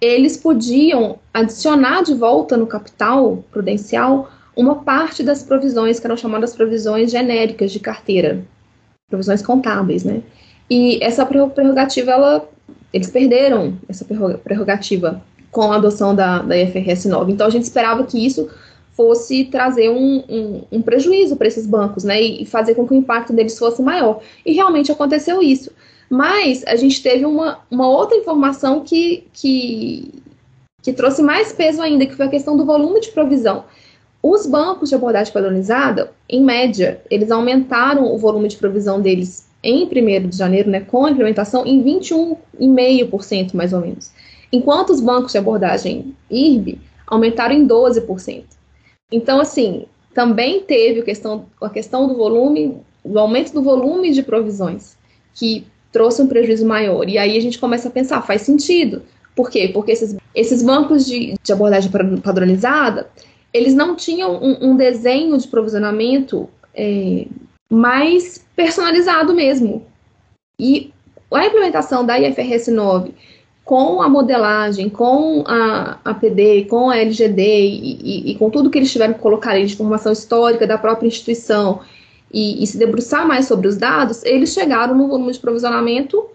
eles 0.00 0.36
podiam 0.36 1.20
adicionar 1.32 2.02
de 2.02 2.14
volta 2.14 2.56
no 2.56 2.66
capital 2.66 3.44
prudencial 3.52 4.28
uma 4.60 4.76
parte 4.76 5.22
das 5.22 5.42
provisões 5.42 5.98
que 5.98 6.06
eram 6.06 6.16
chamadas 6.16 6.54
provisões 6.54 7.10
genéricas 7.10 7.72
de 7.72 7.80
carteira, 7.80 8.44
provisões 9.08 9.42
contábeis, 9.42 10.04
né? 10.04 10.22
E 10.68 11.02
essa 11.02 11.26
prerrogativa, 11.26 12.12
ela, 12.12 12.48
eles 12.92 13.10
perderam 13.10 13.76
essa 13.88 14.04
prerrogativa 14.04 15.22
com 15.50 15.72
a 15.72 15.76
adoção 15.76 16.14
da, 16.14 16.42
da 16.42 16.56
IFRS 16.56 17.08
9. 17.08 17.32
Então, 17.32 17.46
a 17.46 17.50
gente 17.50 17.64
esperava 17.64 18.04
que 18.04 18.24
isso 18.24 18.48
fosse 18.92 19.46
trazer 19.46 19.88
um, 19.90 20.22
um, 20.28 20.62
um 20.70 20.82
prejuízo 20.82 21.36
para 21.36 21.48
esses 21.48 21.66
bancos, 21.66 22.04
né? 22.04 22.20
E 22.20 22.46
fazer 22.46 22.74
com 22.74 22.86
que 22.86 22.94
o 22.94 22.96
impacto 22.96 23.32
deles 23.32 23.58
fosse 23.58 23.82
maior. 23.82 24.20
E 24.46 24.52
realmente 24.52 24.92
aconteceu 24.92 25.42
isso. 25.42 25.72
Mas 26.08 26.64
a 26.66 26.76
gente 26.76 27.02
teve 27.02 27.24
uma, 27.24 27.60
uma 27.70 27.88
outra 27.88 28.16
informação 28.16 28.80
que, 28.80 29.24
que, 29.32 30.12
que 30.82 30.92
trouxe 30.92 31.22
mais 31.22 31.52
peso 31.52 31.80
ainda, 31.80 32.06
que 32.06 32.14
foi 32.14 32.26
a 32.26 32.30
questão 32.30 32.56
do 32.56 32.64
volume 32.64 33.00
de 33.00 33.10
provisão. 33.10 33.64
Os 34.22 34.46
bancos 34.46 34.90
de 34.90 34.94
abordagem 34.94 35.32
padronizada, 35.32 36.12
em 36.28 36.42
média, 36.44 37.00
eles 37.10 37.30
aumentaram 37.30 38.12
o 38.12 38.18
volume 38.18 38.48
de 38.48 38.56
provisão 38.56 39.00
deles 39.00 39.48
em 39.62 39.84
1 39.84 40.28
de 40.28 40.36
janeiro, 40.36 40.70
né, 40.70 40.80
com 40.80 41.06
a 41.06 41.10
implementação, 41.10 41.66
em 41.66 41.82
21,5% 41.82 43.54
mais 43.54 43.72
ou 43.72 43.80
menos. 43.80 44.10
Enquanto 44.52 44.90
os 44.90 45.00
bancos 45.00 45.32
de 45.32 45.38
abordagem 45.38 46.14
IRB 46.30 46.78
aumentaram 47.06 47.54
em 47.54 47.66
12%. 47.66 48.44
Então, 49.10 49.40
assim, 49.40 49.86
também 50.14 50.60
teve 50.60 51.00
a 51.00 51.04
questão, 51.04 51.46
a 51.60 51.68
questão 51.68 52.06
do 52.06 52.14
volume, 52.14 52.78
do 53.04 53.18
aumento 53.18 53.52
do 53.52 53.62
volume 53.62 54.12
de 54.12 54.22
provisões, 54.22 54.96
que 55.34 55.66
trouxe 55.92 56.22
um 56.22 56.26
prejuízo 56.26 56.66
maior. 56.66 57.08
E 57.08 57.18
aí 57.18 57.36
a 57.36 57.40
gente 57.40 57.58
começa 57.58 57.88
a 57.88 57.90
pensar, 57.90 58.22
faz 58.22 58.42
sentido. 58.42 59.02
Por 59.34 59.50
quê? 59.50 59.70
Porque 59.72 59.92
esses, 59.92 60.16
esses 60.34 60.62
bancos 60.62 61.06
de, 61.06 61.34
de 61.42 61.52
abordagem 61.52 61.90
padronizada, 62.22 63.08
eles 63.52 63.74
não 63.74 63.96
tinham 63.96 64.36
um, 64.36 64.70
um 64.70 64.76
desenho 64.76 65.36
de 65.36 65.48
provisionamento 65.48 66.48
é, 66.74 67.26
mais 67.70 68.44
personalizado 68.54 69.34
mesmo. 69.34 69.86
E 70.58 70.92
a 71.32 71.46
implementação 71.46 72.04
da 72.04 72.18
IFRS 72.18 72.70
9 72.70 73.14
com 73.64 74.02
a 74.02 74.08
modelagem, 74.08 74.88
com 74.88 75.44
a 75.46 76.00
APD, 76.04 76.64
com 76.64 76.90
a 76.90 76.96
LGD 76.96 77.40
e, 77.40 77.98
e, 78.02 78.32
e, 78.32 78.34
com 78.34 78.50
tudo 78.50 78.68
que 78.68 78.78
eles 78.78 78.90
tiveram 78.90 79.14
que 79.14 79.20
colocar 79.20 79.52
ali 79.52 79.64
de 79.64 79.74
informação 79.74 80.12
histórica 80.12 80.66
da 80.66 80.76
própria 80.76 81.06
instituição 81.06 81.80
e, 82.32 82.60
e, 82.60 82.66
se 82.66 82.76
debruçar 82.76 83.28
mais 83.28 83.46
sobre 83.46 83.68
os 83.68 83.76
dados, 83.76 84.24
eles 84.24 84.52
chegaram 84.52 84.96
no 84.96 85.06
volume 85.06 85.32
de 85.32 85.38
provisionamento 85.38 86.28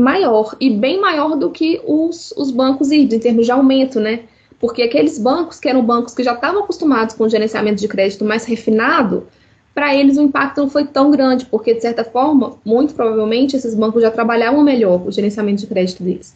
maior 0.00 0.56
e 0.60 0.68
bem 0.68 1.00
maior 1.00 1.36
do 1.36 1.50
que 1.50 1.80
os, 1.86 2.32
os 2.36 2.50
bancos 2.50 2.90
IRD, 2.90 3.16
em 3.16 3.20
termos 3.20 3.46
de 3.46 3.52
aumento, 3.52 4.00
né? 4.00 4.24
Porque 4.60 4.82
aqueles 4.82 5.18
bancos 5.18 5.60
que 5.60 5.68
eram 5.68 5.84
bancos 5.84 6.14
que 6.14 6.22
já 6.22 6.34
estavam 6.34 6.64
acostumados 6.64 7.14
com 7.14 7.24
o 7.24 7.28
gerenciamento 7.28 7.80
de 7.80 7.88
crédito 7.88 8.24
mais 8.24 8.44
refinado, 8.44 9.26
para 9.74 9.94
eles 9.94 10.16
o 10.16 10.22
impacto 10.22 10.62
não 10.62 10.70
foi 10.70 10.86
tão 10.86 11.10
grande, 11.10 11.44
porque 11.46 11.74
de 11.74 11.82
certa 11.82 12.02
forma, 12.02 12.56
muito 12.64 12.94
provavelmente, 12.94 13.56
esses 13.56 13.74
bancos 13.74 14.02
já 14.02 14.10
trabalhavam 14.10 14.62
melhor 14.62 15.06
o 15.06 15.12
gerenciamento 15.12 15.60
de 15.60 15.66
crédito 15.66 16.02
deles. 16.02 16.34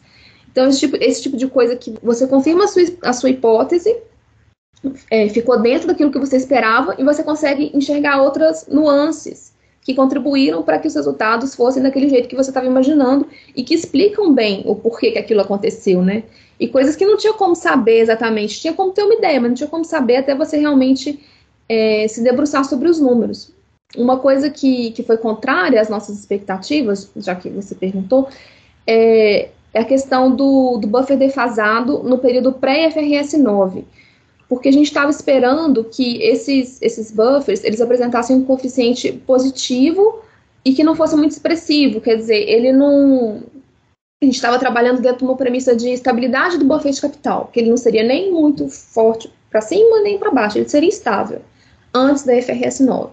Então, 0.52 0.68
esse 0.68 0.80
tipo, 0.80 0.96
esse 1.00 1.22
tipo 1.22 1.36
de 1.36 1.46
coisa 1.46 1.76
que 1.76 1.94
você 2.02 2.26
confirma 2.26 2.64
a 2.64 2.68
sua, 2.68 2.82
a 3.02 3.12
sua 3.12 3.30
hipótese, 3.30 3.96
é, 5.10 5.28
ficou 5.28 5.60
dentro 5.60 5.86
daquilo 5.86 6.10
que 6.10 6.18
você 6.18 6.36
esperava 6.36 6.94
e 6.98 7.04
você 7.04 7.22
consegue 7.22 7.70
enxergar 7.74 8.22
outras 8.22 8.66
nuances 8.66 9.49
que 9.82 9.94
contribuíram 9.94 10.62
para 10.62 10.78
que 10.78 10.86
os 10.86 10.94
resultados 10.94 11.54
fossem 11.54 11.82
daquele 11.82 12.08
jeito 12.08 12.28
que 12.28 12.36
você 12.36 12.50
estava 12.50 12.66
imaginando 12.66 13.26
e 13.56 13.62
que 13.62 13.74
explicam 13.74 14.32
bem 14.32 14.62
o 14.66 14.74
porquê 14.74 15.10
que 15.10 15.18
aquilo 15.18 15.40
aconteceu, 15.40 16.02
né? 16.02 16.24
E 16.58 16.68
coisas 16.68 16.94
que 16.94 17.06
não 17.06 17.16
tinha 17.16 17.32
como 17.32 17.54
saber 17.56 18.00
exatamente, 18.00 18.60
tinha 18.60 18.74
como 18.74 18.92
ter 18.92 19.02
uma 19.02 19.14
ideia, 19.14 19.40
mas 19.40 19.50
não 19.50 19.56
tinha 19.56 19.68
como 19.68 19.84
saber 19.84 20.16
até 20.16 20.34
você 20.34 20.58
realmente 20.58 21.18
é, 21.68 22.06
se 22.06 22.22
debruçar 22.22 22.64
sobre 22.64 22.88
os 22.88 23.00
números. 23.00 23.50
Uma 23.96 24.18
coisa 24.18 24.50
que, 24.50 24.90
que 24.92 25.02
foi 25.02 25.16
contrária 25.16 25.80
às 25.80 25.88
nossas 25.88 26.18
expectativas, 26.18 27.10
já 27.16 27.34
que 27.34 27.48
você 27.48 27.74
perguntou, 27.74 28.28
é, 28.86 29.48
é 29.72 29.80
a 29.80 29.84
questão 29.84 30.30
do, 30.34 30.76
do 30.76 30.86
buffer 30.86 31.16
defasado 31.16 32.02
no 32.02 32.18
período 32.18 32.52
pré-FRS 32.52 33.38
9 33.38 33.84
porque 34.50 34.68
a 34.68 34.72
gente 34.72 34.86
estava 34.86 35.12
esperando 35.12 35.84
que 35.84 36.20
esses, 36.20 36.82
esses 36.82 37.12
buffers 37.12 37.62
eles 37.62 37.80
apresentassem 37.80 38.34
um 38.34 38.44
coeficiente 38.44 39.12
positivo 39.12 40.22
e 40.64 40.74
que 40.74 40.82
não 40.82 40.96
fosse 40.96 41.14
muito 41.14 41.30
expressivo, 41.30 42.00
quer 42.00 42.16
dizer, 42.16 42.48
ele 42.48 42.72
não. 42.72 43.44
A 44.20 44.24
gente 44.26 44.34
estava 44.34 44.58
trabalhando 44.58 45.00
dentro 45.00 45.18
de 45.18 45.24
uma 45.24 45.36
premissa 45.36 45.74
de 45.74 45.90
estabilidade 45.90 46.58
do 46.58 46.64
buffer 46.64 46.92
de 46.92 47.00
capital, 47.00 47.48
que 47.52 47.60
ele 47.60 47.70
não 47.70 47.76
seria 47.76 48.02
nem 48.02 48.32
muito 48.32 48.68
forte 48.68 49.32
para 49.48 49.60
cima 49.60 50.00
nem 50.00 50.18
para 50.18 50.32
baixo, 50.32 50.58
ele 50.58 50.68
seria 50.68 50.88
estável 50.88 51.42
antes 51.94 52.24
da 52.24 52.32
FRS 52.42 52.80
9. 52.80 53.12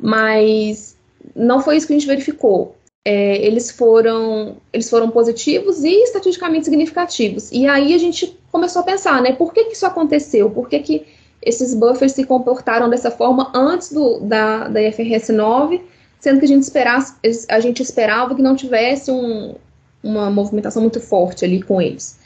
Mas 0.00 0.96
não 1.34 1.60
foi 1.60 1.76
isso 1.76 1.86
que 1.86 1.92
a 1.92 1.96
gente 1.96 2.08
verificou 2.08 2.76
é, 3.06 3.36
eles 3.46 3.70
foram 3.70 4.56
eles 4.72 4.90
foram 4.90 5.08
positivos 5.10 5.84
e 5.84 6.02
estatisticamente 6.02 6.64
significativos. 6.64 7.52
E 7.52 7.64
aí 7.64 7.94
a 7.94 7.98
gente 7.98 8.36
começou 8.56 8.80
a 8.80 8.84
pensar, 8.84 9.22
né, 9.22 9.32
por 9.32 9.52
que, 9.52 9.64
que 9.64 9.74
isso 9.74 9.86
aconteceu? 9.86 10.50
Por 10.50 10.68
que, 10.68 10.80
que 10.80 11.06
esses 11.42 11.74
buffers 11.74 12.12
se 12.12 12.24
comportaram 12.24 12.88
dessa 12.88 13.10
forma 13.10 13.52
antes 13.54 13.92
do, 13.92 14.20
da, 14.20 14.68
da 14.68 14.82
IFRS 14.82 15.32
9 15.32 15.80
sendo 16.18 16.40
que 16.40 16.46
a 16.46 16.48
gente, 16.48 16.62
esperasse, 16.62 17.14
a 17.48 17.60
gente 17.60 17.82
esperava 17.82 18.34
que 18.34 18.42
não 18.42 18.56
tivesse 18.56 19.10
um, 19.10 19.54
uma 20.02 20.30
movimentação 20.30 20.82
muito 20.82 21.00
forte 21.00 21.44
ali 21.44 21.62
com 21.62 21.80
eles. 21.80 22.18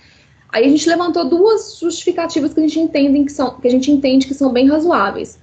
Aí 0.49 0.65
a 0.65 0.69
gente 0.69 0.89
levantou 0.89 1.29
duas 1.29 1.79
justificativas 1.79 2.55
que 2.55 2.61
a 2.61 2.63
gente 2.63 2.81
entende 2.81 3.25
que 3.25 3.33
são, 3.33 3.61
que 3.61 3.69
a 3.69 3.71
gente 3.71 3.91
entende 3.91 4.27
que 4.27 4.35
são 4.35 4.53
bem 4.53 4.69
razoáveis. 4.69 5.39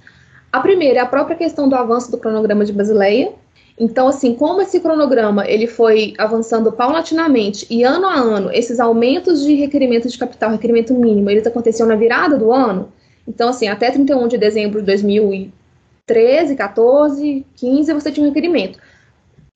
A 0.52 0.60
primeira 0.60 0.98
é 0.98 1.02
a 1.02 1.06
própria 1.06 1.36
questão 1.36 1.68
do 1.68 1.74
avanço 1.74 2.10
do 2.10 2.18
cronograma 2.18 2.64
de 2.64 2.72
Basileia. 2.72 3.32
Então, 3.80 4.08
assim, 4.08 4.34
como 4.34 4.60
esse 4.60 4.80
cronograma 4.80 5.48
ele 5.48 5.68
foi 5.68 6.12
avançando 6.18 6.72
paulatinamente 6.72 7.64
e 7.70 7.84
ano 7.84 8.06
a 8.06 8.14
ano, 8.14 8.50
esses 8.52 8.80
aumentos 8.80 9.44
de 9.44 9.54
requerimento 9.54 10.08
de 10.08 10.18
capital, 10.18 10.50
requerimento 10.50 10.92
mínimo, 10.92 11.30
eles 11.30 11.46
aconteciam 11.46 11.86
na 11.86 11.94
virada 11.94 12.36
do 12.36 12.52
ano. 12.52 12.92
Então, 13.26 13.50
assim, 13.50 13.68
até 13.68 13.90
31 13.90 14.26
de 14.26 14.36
dezembro 14.36 14.80
de 14.80 14.86
2013, 14.86 16.56
14, 16.56 17.46
15, 17.54 17.92
você 17.92 18.10
tinha 18.10 18.24
um 18.24 18.30
requerimento. 18.30 18.80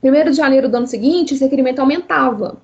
1 0.03 0.31
de 0.31 0.37
janeiro 0.37 0.68
do 0.68 0.77
ano 0.77 0.87
seguinte, 0.87 1.35
esse 1.35 1.43
requerimento 1.43 1.81
aumentava. 1.81 2.59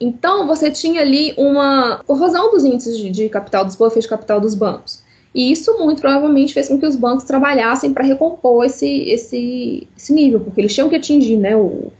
Então, 0.00 0.46
você 0.46 0.70
tinha 0.70 1.02
ali 1.02 1.34
uma 1.36 2.00
corrosão 2.06 2.50
dos 2.50 2.64
índices 2.64 2.96
de, 2.96 3.10
de 3.10 3.28
capital, 3.28 3.64
dos 3.64 3.76
buffers 3.76 4.04
de 4.04 4.08
capital 4.08 4.40
dos 4.40 4.54
bancos. 4.54 5.03
E 5.34 5.50
isso 5.50 5.76
muito 5.78 6.00
provavelmente 6.00 6.54
fez 6.54 6.68
com 6.68 6.78
que 6.78 6.86
os 6.86 6.94
bancos 6.94 7.24
trabalhassem 7.24 7.92
para 7.92 8.04
recompor 8.04 8.64
esse, 8.64 9.08
esse, 9.08 9.88
esse, 9.96 10.12
nível, 10.12 10.38
porque 10.38 10.60
eles 10.60 10.72
tinham 10.72 10.88
que 10.88 10.94
atingir 10.94 11.36
né, 11.36 11.56
o, 11.56 11.90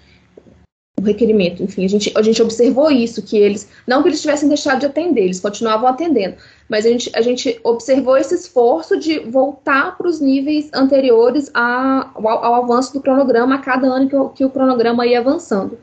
o, 0.97 1.03
requerimento. 1.03 1.61
Enfim, 1.61 1.85
a 1.85 1.89
gente, 1.89 2.13
a 2.15 2.23
gente 2.23 2.41
observou 2.41 2.93
isso, 2.93 3.23
que 3.23 3.37
eles, 3.37 3.69
não 3.89 4.03
que 4.03 4.09
eles 4.09 4.23
tivessem 4.23 4.49
deixado 4.49 4.79
de 4.79 4.87
atender, 4.87 5.25
eles 5.25 5.41
continuavam 5.41 5.89
atendendo, 5.89 6.37
mas 6.69 6.87
a 6.87 6.91
gente, 6.91 7.11
a 7.13 7.21
gente 7.21 7.59
observou 7.65 8.17
esse 8.17 8.37
esforço 8.37 8.97
de 8.97 9.19
voltar 9.19 9.99
para 9.99 10.07
os 10.07 10.21
níveis 10.21 10.71
anteriores 10.73 11.51
a, 11.53 12.11
ao, 12.15 12.29
ao, 12.29 12.55
avanço 12.63 12.93
do 12.93 13.01
cronograma 13.01 13.57
a 13.57 13.59
cada 13.59 13.89
ano 13.89 14.09
que 14.09 14.15
o, 14.15 14.29
que 14.29 14.45
o 14.45 14.51
cronograma 14.51 15.05
ia 15.05 15.19
avançando. 15.19 15.77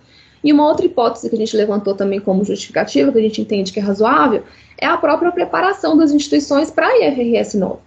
E 0.44 0.52
uma 0.52 0.68
outra 0.68 0.86
hipótese 0.86 1.30
que 1.30 1.36
a 1.36 1.38
gente 1.38 1.56
levantou 1.56 1.94
também 1.94 2.20
como 2.20 2.44
justificativa, 2.44 3.12
que 3.12 3.18
a 3.18 3.22
gente 3.22 3.42
entende 3.42 3.72
que 3.72 3.80
é 3.80 3.84
razoável, 3.84 4.44
é 4.78 4.88
a 4.88 4.98
própria 4.98 5.32
preparação 5.32 5.96
das 5.96 6.12
instituições 6.12 6.72
para 6.72 6.88
a 6.88 7.08
IFRS 7.08 7.58
9. 7.58 7.80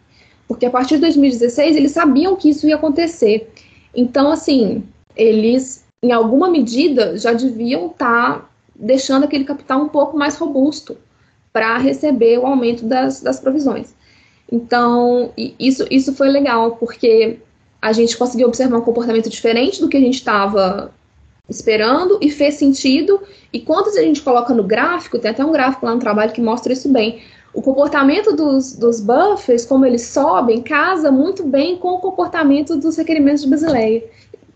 Porque 0.46 0.66
a 0.66 0.70
partir 0.70 0.96
de 0.96 1.02
2016 1.02 1.76
eles 1.76 1.92
sabiam 1.92 2.36
que 2.36 2.50
isso 2.50 2.68
ia 2.68 2.76
acontecer. 2.76 3.50
Então, 3.94 4.30
assim, 4.30 4.84
eles, 5.16 5.84
em 6.02 6.12
alguma 6.12 6.48
medida, 6.48 7.16
já 7.16 7.32
deviam 7.32 7.86
estar 7.86 8.38
tá 8.38 8.48
deixando 8.74 9.24
aquele 9.24 9.44
capital 9.44 9.80
um 9.80 9.88
pouco 9.88 10.16
mais 10.16 10.36
robusto 10.36 10.96
para 11.52 11.78
receber 11.78 12.38
o 12.38 12.46
aumento 12.46 12.84
das, 12.84 13.20
das 13.20 13.40
provisões. 13.40 13.94
Então, 14.50 15.32
isso, 15.58 15.86
isso 15.90 16.14
foi 16.14 16.28
legal, 16.28 16.72
porque 16.76 17.38
a 17.80 17.92
gente 17.92 18.16
conseguiu 18.16 18.48
observar 18.48 18.78
um 18.78 18.82
comportamento 18.82 19.28
diferente 19.28 19.80
do 19.80 19.88
que 19.88 19.96
a 19.96 20.00
gente 20.00 20.14
estava 20.14 20.92
esperando 21.48 22.18
e 22.20 22.30
fez 22.30 22.54
sentido. 22.54 23.20
E 23.52 23.60
quando 23.60 23.88
a 23.88 24.02
gente 24.02 24.22
coloca 24.22 24.54
no 24.54 24.64
gráfico, 24.64 25.18
tem 25.18 25.30
até 25.30 25.44
um 25.44 25.52
gráfico 25.52 25.86
lá 25.86 25.94
no 25.94 26.00
trabalho 26.00 26.32
que 26.32 26.40
mostra 26.40 26.72
isso 26.72 26.88
bem. 26.88 27.22
O 27.52 27.62
comportamento 27.62 28.34
dos, 28.34 28.74
dos 28.74 29.00
buffers, 29.00 29.64
como 29.64 29.86
eles 29.86 30.02
sobem, 30.02 30.60
casa 30.60 31.10
muito 31.12 31.44
bem 31.44 31.76
com 31.76 31.90
o 31.90 31.98
comportamento 31.98 32.76
dos 32.76 32.96
requerimentos 32.96 33.42
de 33.42 33.48
Basileia, 33.48 34.02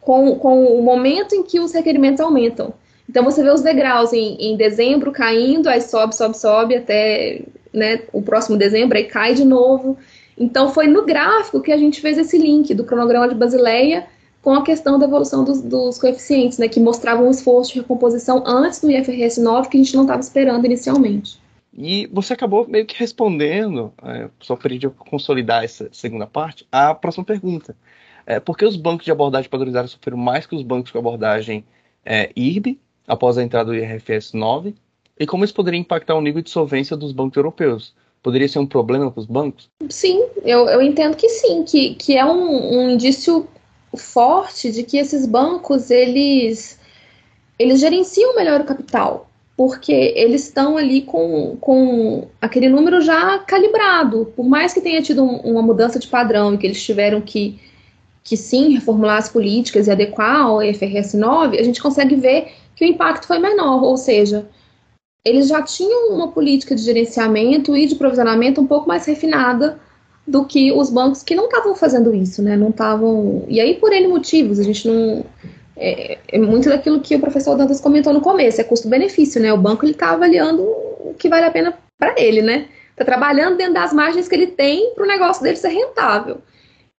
com, 0.00 0.34
com 0.36 0.64
o 0.66 0.82
momento 0.82 1.34
em 1.34 1.44
que 1.44 1.60
os 1.60 1.72
requerimentos 1.72 2.20
aumentam. 2.20 2.74
Então 3.08 3.24
você 3.24 3.42
vê 3.42 3.50
os 3.50 3.62
degraus 3.62 4.12
em, 4.12 4.36
em 4.38 4.56
dezembro 4.56 5.12
caindo, 5.12 5.68
aí 5.68 5.80
sobe, 5.80 6.14
sobe, 6.14 6.36
sobe 6.36 6.76
até 6.76 7.42
né, 7.72 8.02
o 8.12 8.20
próximo 8.20 8.56
dezembro, 8.56 8.98
aí 8.98 9.04
cai 9.04 9.34
de 9.34 9.44
novo. 9.44 9.96
Então 10.36 10.70
foi 10.70 10.86
no 10.86 11.04
gráfico 11.04 11.60
que 11.60 11.72
a 11.72 11.76
gente 11.76 12.00
fez 12.00 12.18
esse 12.18 12.36
link 12.36 12.74
do 12.74 12.84
cronograma 12.84 13.28
de 13.28 13.34
Basileia 13.34 14.06
com 14.48 14.54
a 14.54 14.62
questão 14.62 14.98
da 14.98 15.04
evolução 15.04 15.44
dos, 15.44 15.60
dos, 15.60 15.98
coeficientes, 15.98 16.56
né, 16.56 16.68
que 16.68 16.80
mostravam 16.80 17.26
um 17.26 17.30
esforço 17.30 17.74
de 17.74 17.80
recomposição 17.80 18.42
antes 18.46 18.80
do 18.80 18.90
IFRS 18.90 19.38
9 19.38 19.68
que 19.68 19.76
a 19.76 19.82
gente 19.82 19.94
não 19.94 20.04
estava 20.04 20.20
esperando 20.20 20.64
inicialmente. 20.64 21.38
E 21.70 22.08
você 22.10 22.32
acabou 22.32 22.66
meio 22.66 22.86
que 22.86 22.98
respondendo, 22.98 23.92
é, 24.02 24.30
só 24.40 24.56
para 24.56 24.70
consolidar 25.10 25.64
essa 25.64 25.90
segunda 25.92 26.26
parte, 26.26 26.66
a 26.72 26.94
próxima 26.94 27.26
pergunta. 27.26 27.76
É, 28.24 28.40
por 28.40 28.56
que 28.56 28.64
os 28.64 28.74
bancos 28.74 29.04
de 29.04 29.12
abordagem 29.12 29.50
padronizada 29.50 29.86
sofreram 29.86 30.16
mais 30.16 30.46
que 30.46 30.56
os 30.56 30.62
bancos 30.62 30.90
com 30.90 30.98
abordagem 30.98 31.62
é, 32.02 32.32
IRB 32.34 32.78
após 33.06 33.36
a 33.36 33.42
entrada 33.42 33.70
do 33.70 33.76
IFRS 33.76 34.32
9? 34.32 34.74
E 35.20 35.26
como 35.26 35.44
isso 35.44 35.52
poderia 35.52 35.78
impactar 35.78 36.14
o 36.14 36.22
nível 36.22 36.40
de 36.40 36.48
solvência 36.48 36.96
dos 36.96 37.12
bancos 37.12 37.36
europeus? 37.36 37.92
Poderia 38.22 38.48
ser 38.48 38.60
um 38.60 38.66
problema 38.66 39.10
para 39.10 39.20
os 39.20 39.26
bancos? 39.26 39.68
Sim, 39.90 40.24
eu, 40.42 40.66
eu 40.70 40.80
entendo 40.80 41.18
que 41.18 41.28
sim, 41.28 41.64
que, 41.64 41.94
que 41.96 42.16
é 42.16 42.24
um, 42.24 42.78
um 42.78 42.90
indício 42.90 43.46
forte 43.96 44.70
de 44.70 44.82
que 44.82 44.98
esses 44.98 45.26
bancos 45.26 45.90
eles 45.90 46.78
eles 47.58 47.80
gerenciam 47.80 48.36
melhor 48.36 48.60
o 48.60 48.64
capital, 48.64 49.28
porque 49.56 49.92
eles 49.92 50.44
estão 50.44 50.76
ali 50.76 51.02
com, 51.02 51.56
com 51.60 52.28
aquele 52.40 52.68
número 52.68 53.00
já 53.00 53.38
calibrado. 53.40 54.32
Por 54.36 54.46
mais 54.46 54.72
que 54.72 54.80
tenha 54.80 55.02
tido 55.02 55.24
um, 55.24 55.38
uma 55.38 55.62
mudança 55.62 55.98
de 55.98 56.06
padrão 56.06 56.54
e 56.54 56.58
que 56.58 56.66
eles 56.66 56.80
tiveram 56.80 57.20
que, 57.20 57.58
que 58.22 58.36
sim 58.36 58.72
reformular 58.72 59.16
as 59.16 59.28
políticas 59.28 59.88
e 59.88 59.90
adequar 59.90 60.42
ao 60.42 60.62
IFRS 60.62 61.16
9, 61.16 61.58
a 61.58 61.64
gente 61.64 61.82
consegue 61.82 62.14
ver 62.14 62.52
que 62.76 62.84
o 62.84 62.88
impacto 62.88 63.26
foi 63.26 63.40
menor, 63.40 63.82
ou 63.82 63.96
seja, 63.96 64.48
eles 65.24 65.48
já 65.48 65.60
tinham 65.62 66.14
uma 66.14 66.28
política 66.28 66.76
de 66.76 66.82
gerenciamento 66.82 67.76
e 67.76 67.86
de 67.86 67.96
provisionamento 67.96 68.60
um 68.60 68.66
pouco 68.68 68.86
mais 68.86 69.04
refinada 69.04 69.80
do 70.28 70.44
que 70.44 70.70
os 70.70 70.90
bancos 70.90 71.22
que 71.22 71.34
não 71.34 71.46
estavam 71.46 71.74
fazendo 71.74 72.14
isso, 72.14 72.42
né? 72.42 72.54
Não 72.54 72.68
estavam. 72.68 73.44
E 73.48 73.60
aí, 73.60 73.74
por 73.74 73.92
N 73.92 74.08
motivos, 74.08 74.58
a 74.58 74.62
gente 74.62 74.86
não. 74.86 75.24
É, 75.74 76.18
é, 76.28 76.38
muito 76.38 76.68
daquilo 76.68 77.00
que 77.00 77.14
o 77.14 77.20
professor 77.20 77.56
Dantas 77.56 77.80
comentou 77.80 78.12
no 78.12 78.20
começo, 78.20 78.60
é 78.60 78.64
custo-benefício, 78.64 79.40
né? 79.40 79.52
O 79.52 79.56
banco 79.56 79.84
ele 79.84 79.92
está 79.92 80.10
avaliando 80.10 80.62
o 80.62 81.14
que 81.18 81.28
vale 81.28 81.46
a 81.46 81.50
pena 81.50 81.78
para 81.98 82.14
ele, 82.20 82.42
né? 82.42 82.66
Está 82.90 83.04
trabalhando 83.04 83.56
dentro 83.56 83.74
das 83.74 83.92
margens 83.92 84.28
que 84.28 84.34
ele 84.34 84.48
tem 84.48 84.92
para 84.94 85.04
o 85.04 85.06
negócio 85.06 85.42
dele 85.42 85.56
ser 85.56 85.68
rentável. 85.68 86.38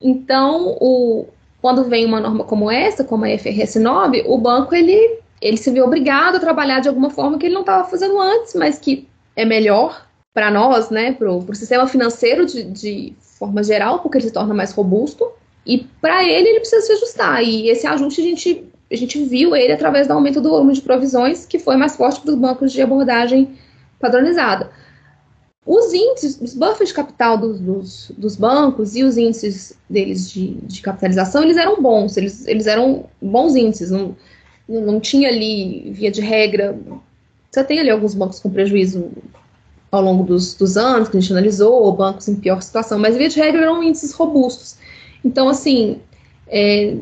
Então, 0.01 0.77
o, 0.79 1.27
quando 1.61 1.83
vem 1.83 2.05
uma 2.05 2.21
norma 2.21 2.45
como 2.45 2.71
essa, 2.71 3.03
como 3.03 3.25
a 3.25 3.37
FRS 3.37 3.75
9, 3.79 4.23
o 4.27 4.37
banco 4.37 4.73
ele, 4.73 5.19
ele 5.41 5.57
se 5.57 5.69
vê 5.69 5.81
obrigado 5.81 6.37
a 6.37 6.39
trabalhar 6.39 6.79
de 6.79 6.87
alguma 6.87 7.09
forma 7.09 7.37
que 7.37 7.45
ele 7.45 7.53
não 7.53 7.61
estava 7.61 7.87
fazendo 7.87 8.19
antes, 8.19 8.55
mas 8.55 8.79
que 8.79 9.07
é 9.35 9.43
melhor 9.43 10.08
para 10.33 10.51
nós, 10.51 10.89
né, 10.89 11.11
para 11.13 11.31
o 11.31 11.55
sistema 11.55 11.87
financeiro 11.87 12.45
de, 12.45 12.63
de 12.63 13.13
forma 13.19 13.63
geral, 13.63 13.99
porque 13.99 14.17
ele 14.17 14.27
se 14.27 14.33
torna 14.33 14.53
mais 14.53 14.71
robusto, 14.71 15.31
e 15.65 15.79
para 16.01 16.23
ele 16.23 16.49
ele 16.49 16.59
precisa 16.59 16.81
se 16.81 16.91
ajustar. 16.93 17.43
E 17.43 17.69
esse 17.69 17.85
ajuste 17.85 18.21
a 18.21 18.23
gente, 18.23 18.65
a 18.91 18.95
gente 18.95 19.23
viu 19.25 19.55
ele 19.55 19.73
através 19.73 20.07
do 20.07 20.13
aumento 20.13 20.41
do 20.41 20.49
volume 20.49 20.73
de 20.73 20.81
provisões, 20.81 21.45
que 21.45 21.59
foi 21.59 21.75
mais 21.75 21.95
forte 21.95 22.21
para 22.21 22.31
os 22.31 22.37
bancos 22.37 22.71
de 22.71 22.81
abordagem 22.81 23.55
padronizada. 23.99 24.71
Os 25.65 25.93
índices, 25.93 26.39
os 26.41 26.53
buffers 26.55 26.89
de 26.89 26.95
capital 26.95 27.37
dos, 27.37 27.59
dos, 27.59 28.11
dos 28.17 28.35
bancos 28.35 28.95
e 28.95 29.03
os 29.03 29.17
índices 29.17 29.77
deles 29.89 30.31
de, 30.31 30.53
de, 30.61 30.81
capitalização, 30.81 31.43
eles 31.43 31.57
eram 31.57 31.81
bons, 31.81 32.17
eles, 32.17 32.47
eles 32.47 32.65
eram 32.65 33.05
bons 33.21 33.55
índices, 33.55 33.91
não, 33.91 34.15
não 34.67 34.99
tinha 34.99 35.29
ali, 35.29 35.91
via 35.91 36.09
de 36.09 36.21
regra, 36.21 36.79
você 37.51 37.63
tem 37.63 37.79
ali 37.79 37.89
alguns 37.89 38.13
bancos 38.13 38.39
com 38.39 38.49
prejuízo 38.49 39.11
ao 39.91 40.01
longo 40.01 40.23
dos, 40.23 40.53
dos 40.53 40.77
anos 40.77 41.09
que 41.09 41.17
a 41.17 41.19
gente 41.19 41.31
analisou, 41.31 41.83
ou 41.83 41.91
bancos 41.91 42.27
em 42.27 42.35
pior 42.35 42.61
situação, 42.61 42.99
mas 42.99 43.17
via 43.17 43.29
de 43.29 43.39
regra 43.39 43.61
eram 43.61 43.83
índices 43.83 44.11
robustos. 44.13 44.75
Então, 45.23 45.49
assim, 45.49 45.99
é, 46.47 46.95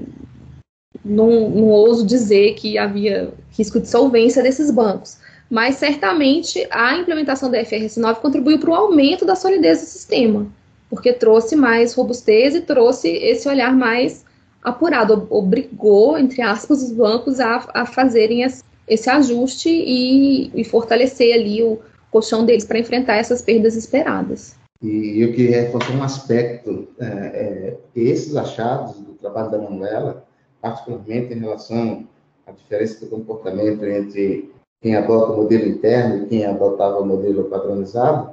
não, 1.03 1.49
não 1.49 1.67
ouso 1.67 2.05
dizer 2.05 2.53
que 2.55 2.77
havia 2.77 3.33
risco 3.51 3.79
de 3.79 3.89
solvência 3.89 4.41
desses 4.41 4.71
bancos, 4.71 5.17
mas 5.49 5.75
certamente 5.75 6.67
a 6.69 6.97
implementação 6.97 7.49
da 7.49 7.63
FRS 7.63 7.97
9 7.97 8.19
contribuiu 8.19 8.59
para 8.59 8.69
o 8.69 8.75
aumento 8.75 9.25
da 9.25 9.35
solidez 9.35 9.81
do 9.81 9.85
sistema, 9.85 10.47
porque 10.89 11.13
trouxe 11.13 11.55
mais 11.55 11.93
robustez 11.93 12.55
e 12.55 12.61
trouxe 12.61 13.09
esse 13.09 13.47
olhar 13.47 13.75
mais 13.75 14.25
apurado, 14.63 15.27
obrigou, 15.29 16.17
entre 16.17 16.41
aspas, 16.41 16.81
os 16.83 16.91
bancos 16.91 17.39
a, 17.39 17.65
a 17.73 17.85
fazerem 17.85 18.45
esse 18.87 19.09
ajuste 19.09 19.69
e, 19.69 20.51
e 20.53 20.63
fortalecer 20.63 21.33
ali 21.33 21.63
o, 21.63 21.79
colchão 22.11 22.45
deles 22.45 22.65
para 22.65 22.79
enfrentar 22.79 23.15
essas 23.15 23.41
perdas 23.41 23.75
esperadas. 23.75 24.55
E 24.81 25.21
eu 25.21 25.33
queria 25.33 25.63
reforçar 25.63 25.93
um 25.93 26.03
aspecto, 26.03 26.87
é, 26.99 27.05
é, 27.05 27.77
esses 27.95 28.35
achados 28.35 28.95
do 28.99 29.13
trabalho 29.13 29.49
da 29.49 29.57
Manuela, 29.57 30.23
particularmente 30.61 31.33
em 31.33 31.39
relação 31.39 32.07
à 32.45 32.51
diferença 32.51 33.03
de 33.03 33.07
comportamento 33.07 33.83
entre 33.85 34.51
quem 34.81 34.95
adota 34.95 35.33
o 35.33 35.37
modelo 35.37 35.67
interno 35.67 36.23
e 36.23 36.27
quem 36.27 36.45
adotava 36.45 36.99
o 36.99 37.05
modelo 37.05 37.45
padronizado, 37.45 38.31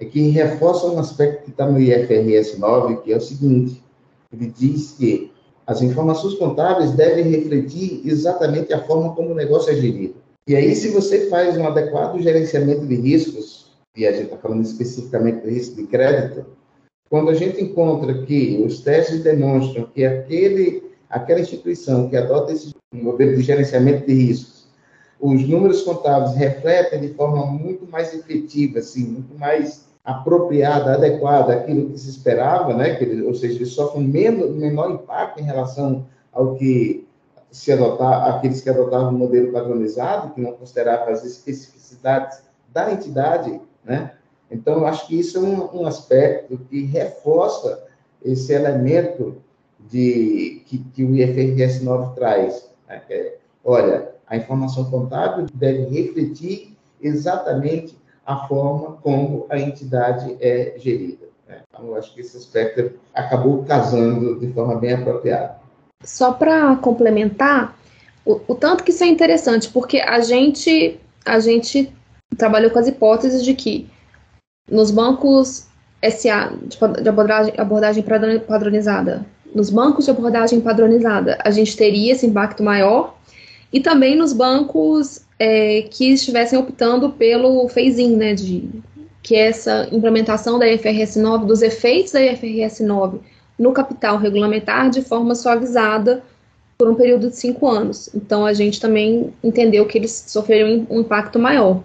é 0.00 0.04
que 0.04 0.28
reforça 0.28 0.86
um 0.86 0.98
aspecto 0.98 1.44
que 1.44 1.50
está 1.50 1.66
no 1.70 1.80
IFRS 1.80 2.58
9, 2.58 2.96
que 3.02 3.12
é 3.12 3.16
o 3.16 3.20
seguinte, 3.20 3.82
ele 4.32 4.48
diz 4.48 4.92
que 4.92 5.32
as 5.66 5.82
informações 5.82 6.34
contábeis 6.34 6.92
devem 6.92 7.24
refletir 7.24 8.02
exatamente 8.04 8.72
a 8.72 8.82
forma 8.82 9.14
como 9.14 9.30
o 9.30 9.34
negócio 9.34 9.72
é 9.72 9.74
gerido. 9.74 10.14
E 10.48 10.54
aí, 10.54 10.76
se 10.76 10.90
você 10.90 11.28
faz 11.28 11.56
um 11.56 11.66
adequado 11.66 12.20
gerenciamento 12.20 12.86
de 12.86 12.94
riscos, 12.94 13.72
e 13.96 14.06
a 14.06 14.12
gente 14.12 14.26
está 14.26 14.36
falando 14.36 14.62
especificamente 14.62 15.42
do 15.42 15.50
risco 15.50 15.74
de 15.74 15.86
crédito, 15.88 16.46
quando 17.10 17.30
a 17.30 17.34
gente 17.34 17.62
encontra 17.62 18.22
que 18.22 18.62
os 18.64 18.80
testes 18.80 19.22
demonstram 19.22 19.86
que 19.86 20.04
aquele 20.04 20.84
aquela 21.08 21.40
instituição 21.40 22.08
que 22.08 22.16
adota 22.16 22.52
esse 22.52 22.74
modelo 22.92 23.36
de 23.36 23.42
gerenciamento 23.42 24.06
de 24.06 24.12
riscos, 24.12 24.68
os 25.20 25.48
números 25.48 25.82
contábeis 25.82 26.34
refletem 26.34 27.00
de 27.00 27.14
forma 27.14 27.46
muito 27.46 27.86
mais 27.90 28.12
efetiva, 28.12 28.80
assim, 28.80 29.04
muito 29.04 29.38
mais 29.38 29.86
apropriada, 30.04 30.94
adequada 30.94 31.54
àquilo 31.54 31.90
que 31.90 31.98
se 31.98 32.10
esperava, 32.10 32.74
né? 32.74 32.96
Que 32.96 33.22
ou 33.22 33.34
seja, 33.34 33.56
ele 33.56 33.66
sofre 33.66 34.00
um 34.00 34.04
menor, 34.06 34.50
menor 34.50 34.90
impacto 34.92 35.40
em 35.40 35.44
relação 35.44 36.06
ao 36.32 36.54
que 36.54 37.05
se 37.56 37.72
adotar, 37.72 38.36
aqueles 38.36 38.60
que 38.60 38.68
adotavam 38.68 39.08
o 39.08 39.18
modelo 39.18 39.50
padronizado, 39.50 40.34
que 40.34 40.40
não 40.42 40.52
consideravam 40.52 41.08
as 41.08 41.24
especificidades 41.24 42.42
da 42.70 42.92
entidade, 42.92 43.58
né? 43.82 44.12
Então, 44.50 44.74
eu 44.74 44.86
acho 44.86 45.06
que 45.06 45.18
isso 45.18 45.38
é 45.38 45.40
um, 45.40 45.80
um 45.80 45.86
aspecto 45.86 46.58
que 46.68 46.84
reforça 46.84 47.82
esse 48.22 48.52
elemento 48.52 49.38
de 49.80 50.62
que, 50.66 50.78
que 50.92 51.02
o 51.02 51.16
IFRS 51.16 51.82
9 51.82 52.14
traz. 52.14 52.68
Né? 52.86 53.02
É, 53.08 53.36
olha, 53.64 54.10
a 54.26 54.36
informação 54.36 54.90
contábil 54.90 55.46
deve 55.54 55.84
refletir 55.86 56.76
exatamente 57.00 57.98
a 58.24 58.46
forma 58.46 58.98
como 59.02 59.46
a 59.48 59.58
entidade 59.58 60.36
é 60.40 60.74
gerida. 60.76 61.26
Né? 61.48 61.62
Então, 61.70 61.86
eu 61.86 61.96
acho 61.96 62.12
que 62.14 62.20
esse 62.20 62.36
aspecto 62.36 62.98
acabou 63.14 63.64
casando 63.64 64.38
de 64.38 64.52
forma 64.52 64.76
bem 64.76 64.92
apropriada. 64.92 65.65
Só 66.06 66.32
para 66.32 66.76
complementar, 66.76 67.76
o, 68.24 68.40
o, 68.46 68.54
tanto 68.54 68.84
que 68.84 68.90
isso 68.90 69.02
é 69.02 69.08
interessante, 69.08 69.68
porque 69.68 69.98
a 69.98 70.20
gente, 70.20 70.98
a 71.24 71.40
gente 71.40 71.92
trabalhou 72.38 72.70
com 72.70 72.78
as 72.78 72.86
hipóteses 72.86 73.44
de 73.44 73.52
que 73.54 73.88
nos 74.70 74.92
bancos 74.92 75.66
SA 76.08 76.52
de 77.02 77.08
abordagem, 77.08 77.54
abordagem 77.58 78.04
padronizada, 78.46 79.26
nos 79.52 79.68
bancos 79.68 80.04
de 80.04 80.10
abordagem 80.12 80.60
padronizada, 80.60 81.38
a 81.44 81.50
gente 81.50 81.76
teria 81.76 82.12
esse 82.12 82.26
impacto 82.26 82.62
maior, 82.62 83.16
e 83.72 83.80
também 83.80 84.14
nos 84.16 84.32
bancos 84.32 85.22
é, 85.40 85.82
que 85.90 86.12
estivessem 86.12 86.58
optando 86.58 87.10
pelo 87.10 87.68
phase-in, 87.68 88.14
né, 88.16 88.32
de, 88.32 88.68
que 89.22 89.34
é 89.34 89.48
essa 89.48 89.88
implementação 89.90 90.56
da 90.56 90.70
IFRS 90.70 91.18
9, 91.18 91.46
dos 91.46 91.62
efeitos 91.62 92.12
da 92.12 92.22
IFRS 92.22 92.84
9 92.84 93.18
no 93.58 93.72
capital 93.72 94.18
regulamentar 94.18 94.90
de 94.90 95.02
forma 95.02 95.34
suavizada 95.34 96.22
por 96.76 96.88
um 96.88 96.94
período 96.94 97.30
de 97.30 97.36
cinco 97.36 97.66
anos. 97.68 98.10
Então, 98.14 98.44
a 98.44 98.52
gente 98.52 98.80
também 98.80 99.32
entendeu 99.42 99.86
que 99.86 99.96
eles 99.96 100.24
sofreram 100.28 100.86
um 100.90 101.00
impacto 101.00 101.38
maior. 101.38 101.82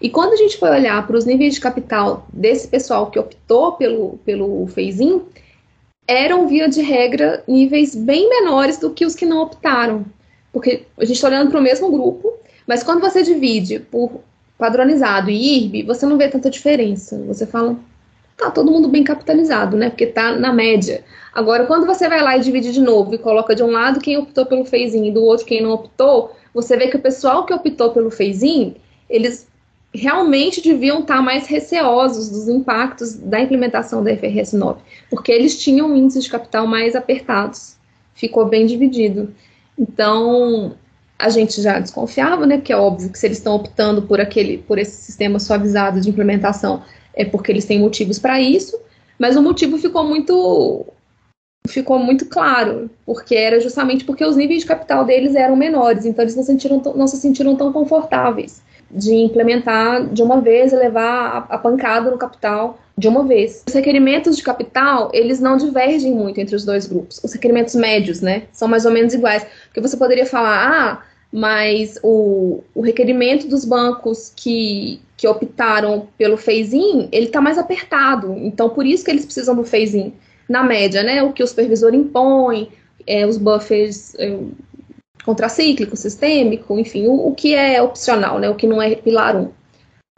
E 0.00 0.10
quando 0.10 0.34
a 0.34 0.36
gente 0.36 0.58
foi 0.58 0.70
olhar 0.70 1.06
para 1.06 1.16
os 1.16 1.24
níveis 1.24 1.54
de 1.54 1.60
capital 1.60 2.26
desse 2.32 2.68
pessoal 2.68 3.10
que 3.10 3.18
optou 3.18 3.72
pelo, 3.72 4.18
pelo 4.24 4.66
phase-in, 4.66 5.22
eram, 6.06 6.46
via 6.46 6.68
de 6.68 6.82
regra, 6.82 7.42
níveis 7.48 7.94
bem 7.94 8.28
menores 8.28 8.78
do 8.78 8.90
que 8.90 9.06
os 9.06 9.14
que 9.14 9.26
não 9.26 9.42
optaram. 9.42 10.04
Porque 10.52 10.84
a 10.98 11.04
gente 11.04 11.16
está 11.16 11.28
olhando 11.28 11.50
para 11.50 11.60
o 11.60 11.62
mesmo 11.62 11.90
grupo, 11.90 12.32
mas 12.66 12.82
quando 12.82 13.00
você 13.00 13.22
divide 13.22 13.80
por 13.80 14.20
padronizado 14.58 15.30
e 15.30 15.58
IRB, 15.58 15.82
você 15.82 16.06
não 16.06 16.16
vê 16.16 16.28
tanta 16.28 16.50
diferença. 16.50 17.18
Você 17.26 17.46
fala, 17.46 17.76
tá 18.36 18.50
todo 18.50 18.70
mundo 18.70 18.88
bem 18.88 19.02
capitalizado, 19.02 19.76
né? 19.76 19.88
Porque 19.88 20.06
tá 20.06 20.32
na 20.32 20.52
média. 20.52 21.04
Agora, 21.32 21.66
quando 21.66 21.86
você 21.86 22.08
vai 22.08 22.22
lá 22.22 22.36
e 22.36 22.40
divide 22.40 22.72
de 22.72 22.80
novo 22.80 23.14
e 23.14 23.18
coloca 23.18 23.54
de 23.54 23.62
um 23.62 23.70
lado 23.70 24.00
quem 24.00 24.16
optou 24.16 24.46
pelo 24.46 24.64
phase-in 24.64 25.08
e 25.08 25.10
do 25.12 25.22
outro 25.22 25.46
quem 25.46 25.62
não 25.62 25.70
optou, 25.70 26.34
você 26.52 26.76
vê 26.76 26.88
que 26.88 26.96
o 26.96 27.00
pessoal 27.00 27.44
que 27.44 27.52
optou 27.52 27.90
pelo 27.90 28.10
phase-in, 28.10 28.76
eles 29.08 29.46
realmente 29.92 30.60
deviam 30.60 31.00
estar 31.00 31.22
mais 31.22 31.46
receosos 31.46 32.28
dos 32.28 32.48
impactos 32.48 33.14
da 33.14 33.40
implementação 33.40 34.04
da 34.04 34.12
IFRS 34.12 34.54
9, 34.56 34.80
porque 35.10 35.32
eles 35.32 35.58
tinham 35.58 35.96
índices 35.96 36.24
de 36.24 36.30
capital 36.30 36.66
mais 36.66 36.94
apertados. 36.94 37.76
Ficou 38.14 38.46
bem 38.46 38.66
dividido. 38.66 39.34
Então, 39.78 40.74
a 41.18 41.28
gente 41.28 41.60
já 41.62 41.78
desconfiava, 41.78 42.46
né? 42.46 42.56
Porque 42.56 42.72
é 42.72 42.76
óbvio 42.76 43.10
que 43.10 43.18
se 43.18 43.26
eles 43.26 43.38
estão 43.38 43.54
optando 43.54 44.02
por 44.02 44.20
aquele, 44.20 44.58
por 44.58 44.78
esse 44.78 44.96
sistema 44.96 45.38
suavizado 45.38 46.00
de 46.00 46.08
implementação, 46.08 46.82
é 47.16 47.24
porque 47.24 47.50
eles 47.50 47.64
têm 47.64 47.80
motivos 47.80 48.18
para 48.18 48.40
isso, 48.40 48.78
mas 49.18 49.36
o 49.36 49.42
motivo 49.42 49.78
ficou 49.78 50.04
muito 50.04 50.86
ficou 51.66 51.98
muito 51.98 52.26
claro, 52.26 52.88
porque 53.04 53.34
era 53.34 53.58
justamente 53.58 54.04
porque 54.04 54.24
os 54.24 54.36
níveis 54.36 54.60
de 54.60 54.66
capital 54.66 55.04
deles 55.04 55.34
eram 55.34 55.56
menores, 55.56 56.04
então 56.04 56.22
eles 56.22 56.36
não, 56.36 56.44
sentiram, 56.44 56.80
não 56.94 57.08
se 57.08 57.16
sentiram 57.16 57.56
tão 57.56 57.72
confortáveis 57.72 58.62
de 58.90 59.14
implementar 59.14 60.06
de 60.06 60.22
uma 60.22 60.40
vez 60.40 60.72
e 60.72 60.76
levar 60.76 61.46
a, 61.50 61.58
pancada 61.58 62.10
no 62.10 62.16
capital 62.16 62.78
de 62.96 63.08
uma 63.08 63.24
vez. 63.24 63.64
Os 63.66 63.74
requerimentos 63.74 64.36
de 64.36 64.42
capital, 64.42 65.10
eles 65.12 65.40
não 65.40 65.56
divergem 65.56 66.12
muito 66.12 66.40
entre 66.40 66.54
os 66.54 66.64
dois 66.64 66.86
grupos. 66.86 67.20
Os 67.22 67.32
requerimentos 67.32 67.74
médios, 67.74 68.20
né, 68.20 68.44
são 68.52 68.68
mais 68.68 68.86
ou 68.86 68.92
menos 68.92 69.12
iguais. 69.12 69.44
Porque 69.64 69.80
você 69.80 69.96
poderia 69.96 70.24
falar, 70.24 70.70
ah, 70.70 71.02
mas 71.32 71.98
o, 72.02 72.62
o 72.74 72.80
requerimento 72.80 73.48
dos 73.48 73.64
bancos 73.64 74.32
que, 74.34 75.00
que 75.16 75.26
optaram 75.26 76.08
pelo 76.16 76.36
phase-in, 76.36 77.08
ele 77.12 77.26
está 77.26 77.40
mais 77.40 77.58
apertado. 77.58 78.34
Então, 78.38 78.70
por 78.70 78.86
isso 78.86 79.04
que 79.04 79.10
eles 79.10 79.24
precisam 79.24 79.54
do 79.54 79.64
phase-in. 79.64 80.12
Na 80.48 80.62
média, 80.62 81.02
né? 81.02 81.22
O 81.22 81.32
que 81.32 81.42
o 81.42 81.46
supervisor 81.46 81.92
impõe, 81.92 82.70
é, 83.04 83.26
os 83.26 83.36
buffers 83.36 84.14
é, 84.14 84.38
contracíclico, 85.24 85.96
sistêmico, 85.96 86.78
enfim, 86.78 87.08
o, 87.08 87.28
o, 87.28 87.34
que 87.34 87.52
é 87.52 87.82
opcional, 87.82 88.38
né? 88.38 88.48
O 88.48 88.54
que 88.54 88.66
não 88.66 88.80
é 88.80 88.94
pilar 88.94 89.36
1. 89.36 89.50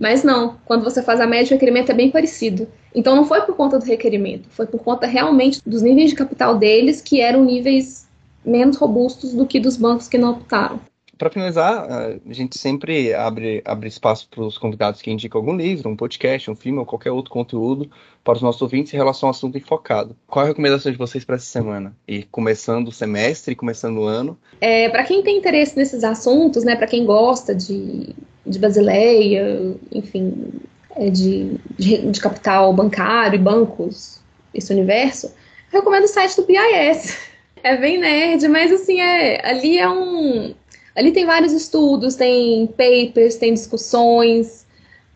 Mas 0.00 0.22
não, 0.22 0.58
quando 0.66 0.84
você 0.84 1.02
faz 1.02 1.20
a 1.20 1.26
média, 1.26 1.50
o 1.50 1.54
requerimento 1.54 1.90
é 1.90 1.94
bem 1.94 2.10
parecido. 2.10 2.68
Então, 2.94 3.16
não 3.16 3.24
foi 3.24 3.40
por 3.40 3.56
conta 3.56 3.78
do 3.78 3.84
requerimento, 3.84 4.48
foi 4.50 4.66
por 4.66 4.80
conta 4.80 5.06
realmente 5.06 5.60
dos 5.66 5.82
níveis 5.82 6.10
de 6.10 6.16
capital 6.16 6.56
deles, 6.56 7.00
que 7.00 7.20
eram 7.20 7.44
níveis 7.44 8.06
menos 8.44 8.76
robustos 8.76 9.32
do 9.32 9.46
que 9.46 9.58
dos 9.58 9.76
bancos 9.76 10.06
que 10.06 10.18
não 10.18 10.32
optaram 10.32 10.80
para 11.18 11.30
finalizar, 11.30 11.84
a 11.90 12.32
gente 12.32 12.56
sempre 12.56 13.12
abre, 13.12 13.60
abre 13.64 13.88
espaço 13.88 14.28
para 14.30 14.42
os 14.42 14.56
convidados 14.56 15.02
que 15.02 15.10
indicam 15.10 15.40
algum 15.40 15.56
livro, 15.56 15.90
um 15.90 15.96
podcast, 15.96 16.48
um 16.48 16.54
filme 16.54 16.78
ou 16.78 16.86
qualquer 16.86 17.10
outro 17.10 17.32
conteúdo 17.32 17.90
para 18.22 18.34
os 18.34 18.42
nossos 18.42 18.62
ouvintes 18.62 18.94
em 18.94 18.96
relação 18.96 19.28
ao 19.28 19.32
assunto 19.32 19.58
enfocado. 19.58 20.16
Qual 20.28 20.44
a 20.44 20.48
recomendação 20.48 20.92
de 20.92 20.96
vocês 20.96 21.24
para 21.24 21.34
essa 21.34 21.46
semana? 21.46 21.94
E 22.06 22.22
começando 22.22 22.88
o 22.88 22.92
semestre, 22.92 23.56
começando 23.56 23.98
o 23.98 24.04
ano? 24.04 24.38
É, 24.60 24.88
para 24.88 25.02
quem 25.02 25.22
tem 25.22 25.36
interesse 25.36 25.76
nesses 25.76 26.04
assuntos, 26.04 26.62
né, 26.62 26.76
para 26.76 26.86
quem 26.86 27.04
gosta 27.04 27.54
de, 27.54 28.14
de 28.46 28.58
Basileia, 28.58 29.74
enfim, 29.90 30.52
é 30.94 31.10
de, 31.10 31.56
de, 31.76 32.10
de 32.10 32.20
capital 32.20 32.72
bancário 32.72 33.36
e 33.36 33.42
bancos, 33.42 34.20
esse 34.54 34.72
universo, 34.72 35.34
recomendo 35.70 36.04
o 36.04 36.08
site 36.08 36.36
do 36.36 36.46
BIS. 36.46 37.28
É 37.60 37.76
bem 37.76 37.98
nerd, 37.98 38.46
mas 38.46 38.70
assim, 38.70 39.00
é, 39.00 39.44
ali 39.44 39.78
é 39.78 39.88
um, 39.88 40.54
Ali 40.98 41.12
tem 41.12 41.24
vários 41.24 41.52
estudos, 41.52 42.16
tem 42.16 42.66
papers, 42.66 43.36
tem 43.36 43.54
discussões, 43.54 44.66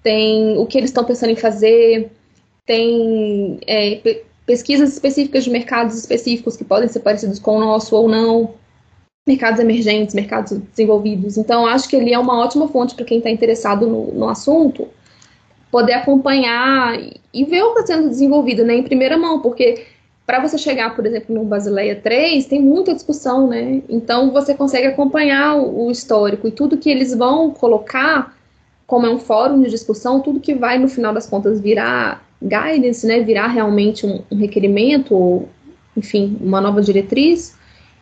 tem 0.01 0.57
o 0.57 0.65
que 0.65 0.79
eles 0.79 0.91
estão 0.91 1.03
pensando 1.03 1.31
em 1.31 1.37
fazer, 1.37 2.09
tem 2.65 3.59
é, 3.67 4.21
pesquisas 4.47 4.93
específicas 4.93 5.43
de 5.43 5.51
mercados 5.51 5.99
específicos 5.99 6.57
que 6.57 6.63
podem 6.63 6.89
ser 6.89 7.01
parecidos 7.01 7.41
com 7.41 7.57
o 7.57 7.61
nosso 7.61 7.97
ou 7.97 8.09
não, 8.09 8.55
mercados 9.27 9.59
emergentes, 9.59 10.15
mercados 10.15 10.57
desenvolvidos. 10.71 11.37
Então, 11.37 11.67
acho 11.67 11.89
que 11.89 11.97
ele 11.97 12.15
é 12.15 12.19
uma 12.19 12.39
ótima 12.39 12.69
fonte 12.69 12.95
para 12.95 13.05
quem 13.05 13.19
está 13.19 13.29
interessado 13.29 13.85
no, 13.85 14.13
no 14.13 14.29
assunto, 14.29 14.87
poder 15.69 15.95
acompanhar 15.95 16.97
e 17.35 17.45
ver 17.45 17.63
o 17.65 17.75
que 17.75 17.81
está 17.81 17.97
sendo 17.97 18.09
desenvolvido 18.09 18.65
né, 18.65 18.77
em 18.77 18.85
primeira 18.85 19.19
mão, 19.19 19.41
porque 19.41 19.85
para 20.27 20.41
você 20.41 20.57
chegar, 20.57 20.95
por 20.95 21.05
exemplo, 21.05 21.35
no 21.35 21.45
Basileia 21.45 21.97
3, 21.97 22.47
tem 22.47 22.61
muita 22.63 22.95
discussão, 22.95 23.49
né? 23.49 23.83
Então 23.89 24.31
você 24.33 24.55
consegue 24.55 24.87
acompanhar 24.87 25.57
o, 25.57 25.87
o 25.87 25.91
histórico 25.91 26.47
e 26.47 26.53
tudo 26.53 26.79
que 26.79 26.89
eles 26.89 27.15
vão 27.15 27.51
colocar, 27.51 28.37
como 28.87 29.07
é 29.07 29.11
um 29.11 29.19
fórum 29.19 29.63
de 29.63 29.71
discussão, 29.71 30.21
tudo 30.21 30.41
que 30.41 30.55
vai 30.55 30.79
no 30.79 30.89
final 30.89 31.13
das 31.13 31.27
contas 31.27 31.61
virar 31.61 32.25
guidance, 32.41 33.07
né? 33.07 33.21
Virar 33.21 33.49
realmente 33.49 34.07
um, 34.07 34.23
um 34.31 34.37
requerimento 34.37 35.15
ou, 35.15 35.49
enfim, 35.97 36.39
uma 36.41 36.61
nova 36.61 36.81
diretriz, 36.81 37.57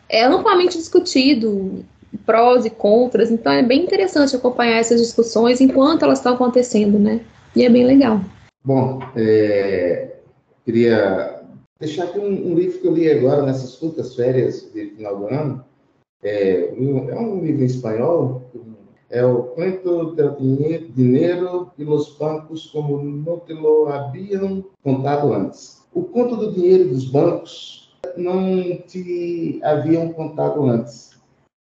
é 0.07 0.23
amplamente 0.23 0.77
discutido, 0.77 1.83
prós 2.25 2.65
e 2.65 2.69
contras. 2.69 3.31
Então 3.31 3.51
é 3.51 3.63
bem 3.63 3.83
interessante 3.83 4.35
acompanhar 4.35 4.77
essas 4.77 5.01
discussões 5.01 5.59
enquanto 5.59 6.03
elas 6.03 6.19
estão 6.19 6.35
acontecendo, 6.35 6.99
né? 6.99 7.21
E 7.55 7.65
é 7.65 7.69
bem 7.69 7.85
legal. 7.85 8.21
Bom, 8.63 8.99
é, 9.15 10.17
queria 10.63 11.40
deixar 11.81 12.03
aqui 12.03 12.19
um, 12.19 12.51
um, 12.51 12.55
livro 12.55 12.79
que 12.79 12.87
eu 12.87 12.93
li 12.93 13.09
agora 13.09 13.41
nessas 13.41 13.75
curtas 13.75 14.15
férias 14.15 14.71
de 14.71 14.91
final 14.91 15.17
do 15.17 15.27
ano. 15.27 15.65
É, 16.23 16.69
é 16.69 17.19
um 17.19 17.43
livro 17.43 17.63
em 17.63 17.65
espanhol, 17.65 18.43
é 19.09 19.25
o 19.25 19.43
Cuento 19.43 20.15
del 20.15 20.37
Dinheiro 20.95 21.71
e 21.77 21.83
los 21.83 22.15
Bancos 22.17 22.67
como 22.67 23.03
não 23.03 23.39
te 23.39 23.53
lo 23.53 23.87
haviam 23.87 24.63
contado 24.83 25.33
antes. 25.33 25.81
O 25.91 26.03
conto 26.03 26.37
do 26.37 26.53
dinheiro 26.53 26.87
dos 26.87 27.11
bancos 27.11 27.91
não 28.15 28.77
te 28.87 29.59
haviam 29.63 30.13
contado 30.13 30.63
antes. 30.63 31.19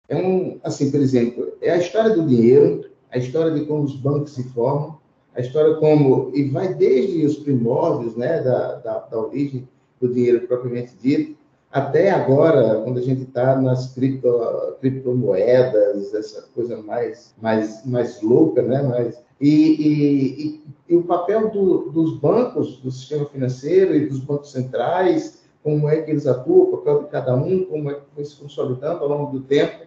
É 0.08 0.16
um, 0.16 0.58
assim, 0.64 0.90
por 0.90 1.00
exemplo, 1.00 1.52
é 1.62 1.70
a 1.70 1.78
história 1.78 2.10
do 2.10 2.26
dinheiro, 2.26 2.90
a 3.10 3.18
história 3.18 3.52
de 3.52 3.64
como 3.66 3.84
os 3.84 3.94
bancos 3.94 4.32
se 4.32 4.42
formam, 4.50 4.98
a 5.34 5.40
história 5.40 5.76
como 5.76 6.30
e 6.34 6.50
vai 6.50 6.74
desde 6.74 7.24
os 7.24 7.36
primórdios, 7.36 8.16
né, 8.16 8.42
da, 8.42 8.74
da, 8.74 8.98
da 8.98 9.18
origem 9.18 9.66
do 10.00 10.12
dinheiro 10.12 10.46
propriamente 10.46 10.94
dito, 11.00 11.38
até 11.70 12.10
agora, 12.10 12.80
quando 12.82 12.98
a 12.98 13.02
gente 13.02 13.22
está 13.22 13.60
nas 13.60 13.92
cripto, 13.92 14.28
criptomoedas, 14.80 16.14
essa 16.14 16.48
coisa 16.54 16.80
mais, 16.82 17.34
mais, 17.40 17.84
mais 17.84 18.22
louca, 18.22 18.62
né? 18.62 18.80
Mais, 18.82 19.22
e, 19.38 19.50
e, 19.50 20.46
e, 20.46 20.64
e 20.88 20.96
o 20.96 21.02
papel 21.02 21.50
do, 21.50 21.90
dos 21.90 22.18
bancos, 22.18 22.78
do 22.78 22.90
sistema 22.90 23.26
financeiro 23.26 23.94
e 23.94 24.06
dos 24.06 24.20
bancos 24.20 24.50
centrais, 24.50 25.42
como 25.62 25.88
é 25.88 26.00
que 26.00 26.10
eles 26.10 26.26
atuam, 26.26 26.62
o 26.62 26.76
papel 26.78 27.04
de 27.04 27.10
cada 27.10 27.36
um, 27.36 27.64
como 27.64 27.90
é 27.90 27.94
que 27.94 28.00
foi 28.14 28.24
se 28.24 28.36
consolidando 28.36 29.02
ao 29.02 29.08
longo 29.08 29.38
do 29.38 29.44
tempo, 29.44 29.86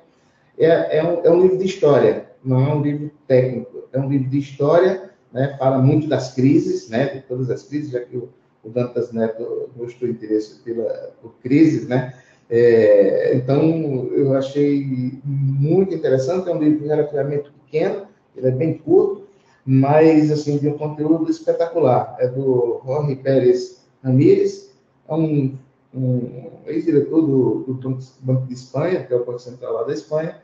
é, 0.60 1.00
é, 1.00 1.04
um, 1.04 1.26
é 1.26 1.32
um 1.32 1.42
livro 1.42 1.58
de 1.58 1.66
história, 1.66 2.30
não 2.44 2.60
é 2.60 2.74
um 2.76 2.82
livro 2.82 3.12
técnico, 3.28 3.86
é 3.92 4.00
um 4.00 4.08
livro 4.08 4.30
de 4.30 4.38
história, 4.38 5.10
né? 5.34 5.56
fala 5.58 5.80
muito 5.80 6.08
das 6.08 6.36
crises, 6.36 6.90
né? 6.90 7.08
de 7.08 7.22
todas 7.22 7.50
as 7.50 7.64
crises, 7.64 7.92
já 7.92 8.02
que 8.02 8.16
o 8.16 8.30
o 8.64 8.70
Dantas 8.70 9.12
Neto 9.12 9.70
mostrou 9.76 10.10
interesse 10.10 10.60
pela, 10.60 11.12
por 11.22 11.34
crises, 11.42 11.88
né? 11.88 12.14
É, 12.50 13.34
então, 13.34 14.10
eu 14.14 14.34
achei 14.34 14.86
muito 15.24 15.96
interessante, 15.96 16.50
é 16.50 16.54
um 16.54 16.60
livro 16.60 16.86
relativamente 16.86 17.50
pequeno, 17.50 18.08
ele 18.36 18.48
é 18.48 18.52
bem 18.52 18.78
curto, 18.78 19.28
mas, 19.66 20.30
assim, 20.32 20.58
de 20.58 20.68
um 20.68 20.78
conteúdo 20.78 21.32
espetacular. 21.32 22.16
É 22.20 22.28
do 22.28 22.82
Jorge 22.86 23.16
Pérez 23.16 23.86
Ramírez, 24.04 24.72
é 25.08 25.14
um, 25.14 25.56
um 25.94 26.50
ex-diretor 26.66 27.22
do, 27.22 27.74
do, 27.74 28.00
Banco 28.22 28.48
de 28.48 28.54
Espanha, 28.54 29.04
que 29.04 29.14
é 29.14 29.16
o 29.16 29.26
Banco 29.26 29.40
Central 29.40 29.74
lá 29.74 29.84
da 29.84 29.94
Espanha, 29.94 30.36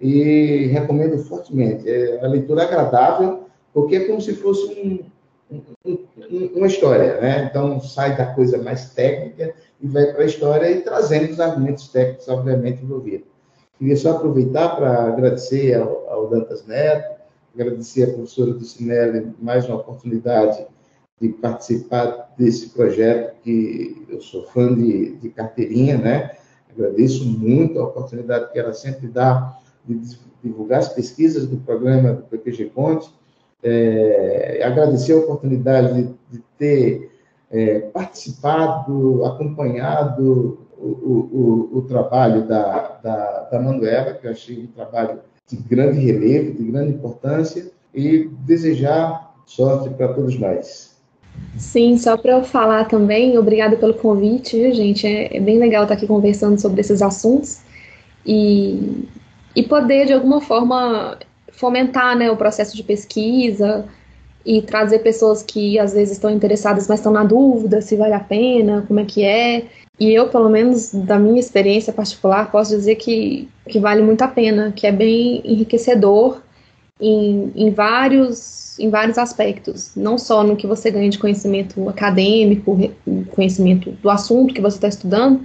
e 0.00 0.66
recomendo 0.72 1.18
fortemente. 1.18 1.88
É 1.88 2.18
uma 2.18 2.28
leitura 2.28 2.64
agradável, 2.64 3.44
porque 3.72 3.96
é 3.96 4.04
como 4.06 4.20
se 4.20 4.34
fosse 4.34 4.72
um, 4.72 5.00
uma 6.54 6.66
história, 6.66 7.20
né? 7.20 7.46
Então 7.50 7.80
sai 7.80 8.16
da 8.16 8.26
coisa 8.26 8.58
mais 8.62 8.90
técnica 8.90 9.54
e 9.80 9.86
vai 9.86 10.12
para 10.12 10.22
a 10.22 10.26
história 10.26 10.70
e 10.70 10.80
trazendo 10.80 11.30
os 11.30 11.40
argumentos 11.40 11.88
técnicos, 11.88 12.28
obviamente, 12.28 12.82
envolvidos. 12.82 13.26
Queria 13.78 13.96
só 13.96 14.12
aproveitar 14.12 14.76
para 14.76 15.08
agradecer 15.08 15.74
ao, 15.74 16.08
ao, 16.08 16.28
Dantas 16.28 16.64
Neto, 16.66 17.20
agradecer 17.54 18.04
à 18.04 18.12
professora 18.14 18.52
Ducinelli 18.52 19.34
mais 19.40 19.66
uma 19.66 19.76
oportunidade 19.76 20.66
de 21.20 21.28
participar 21.28 22.32
desse 22.36 22.70
projeto 22.70 23.36
que 23.42 24.04
eu 24.08 24.20
sou 24.20 24.44
fã 24.46 24.74
de, 24.74 25.16
de 25.16 25.28
carteirinha, 25.30 25.98
né? 25.98 26.30
Agradeço 26.70 27.24
muito 27.24 27.78
a 27.78 27.84
oportunidade 27.84 28.50
que 28.52 28.58
ela 28.58 28.72
sempre 28.72 29.06
dá 29.06 29.56
de 29.84 30.18
divulgar 30.42 30.80
as 30.80 30.88
pesquisas 30.88 31.46
do 31.46 31.58
programa 31.58 32.14
do 32.14 32.22
PPG 32.24 32.66
Ponte 32.66 33.10
é, 33.64 34.60
agradecer 34.62 35.14
a 35.14 35.18
oportunidade 35.18 35.94
de, 35.94 36.14
de 36.30 36.44
ter 36.58 37.10
é, 37.50 37.80
participado, 37.80 39.24
acompanhado 39.24 40.58
o, 40.76 40.86
o, 40.86 41.70
o, 41.78 41.82
trabalho 41.82 42.46
da, 42.46 42.98
da, 43.02 43.48
da, 43.50 43.60
Manuela, 43.60 44.12
que 44.12 44.26
eu 44.26 44.32
achei 44.32 44.64
um 44.64 44.66
trabalho 44.66 45.20
de 45.48 45.56
grande 45.56 45.98
relevo, 46.00 46.52
de 46.52 46.64
grande 46.64 46.92
importância, 46.92 47.70
e 47.94 48.28
desejar 48.40 49.34
sorte 49.46 49.88
para 49.90 50.12
todos 50.12 50.38
nós. 50.38 50.94
Sim, 51.56 51.96
só 51.96 52.16
para 52.16 52.32
eu 52.32 52.44
falar 52.44 52.86
também, 52.86 53.38
obrigada 53.38 53.76
pelo 53.76 53.94
convite, 53.94 54.56
viu, 54.56 54.72
gente? 54.74 55.06
É, 55.06 55.36
é, 55.36 55.40
bem 55.40 55.58
legal 55.58 55.84
estar 55.84 55.94
aqui 55.94 56.06
conversando 56.06 56.60
sobre 56.60 56.80
esses 56.80 57.00
assuntos 57.00 57.60
e, 58.26 59.08
e 59.54 59.62
poder, 59.62 60.06
de 60.06 60.12
alguma 60.12 60.40
forma, 60.40 61.18
fomentar 61.56 62.16
né, 62.16 62.30
o 62.30 62.36
processo 62.36 62.76
de 62.76 62.82
pesquisa 62.82 63.84
e 64.44 64.60
trazer 64.60 64.98
pessoas 64.98 65.42
que 65.42 65.78
às 65.78 65.94
vezes 65.94 66.12
estão 66.12 66.30
interessadas, 66.30 66.86
mas 66.86 67.00
estão 67.00 67.12
na 67.12 67.24
dúvida 67.24 67.80
se 67.80 67.96
vale 67.96 68.12
a 68.12 68.20
pena, 68.20 68.84
como 68.86 69.00
é 69.00 69.04
que 69.04 69.24
é. 69.24 69.64
E 69.98 70.12
eu, 70.12 70.28
pelo 70.28 70.50
menos 70.50 70.92
da 70.92 71.18
minha 71.18 71.40
experiência 71.40 71.92
particular, 71.92 72.50
posso 72.50 72.76
dizer 72.76 72.96
que, 72.96 73.48
que 73.68 73.78
vale 73.78 74.02
muito 74.02 74.22
a 74.22 74.28
pena, 74.28 74.72
que 74.72 74.86
é 74.86 74.92
bem 74.92 75.40
enriquecedor 75.44 76.42
em, 77.00 77.52
em, 77.54 77.70
vários, 77.70 78.78
em 78.78 78.90
vários 78.90 79.16
aspectos. 79.16 79.92
Não 79.96 80.18
só 80.18 80.42
no 80.42 80.56
que 80.56 80.66
você 80.66 80.90
ganha 80.90 81.08
de 81.08 81.18
conhecimento 81.18 81.88
acadêmico, 81.88 82.76
conhecimento 83.30 83.92
do 83.92 84.10
assunto 84.10 84.52
que 84.52 84.60
você 84.60 84.76
está 84.76 84.88
estudando, 84.88 85.42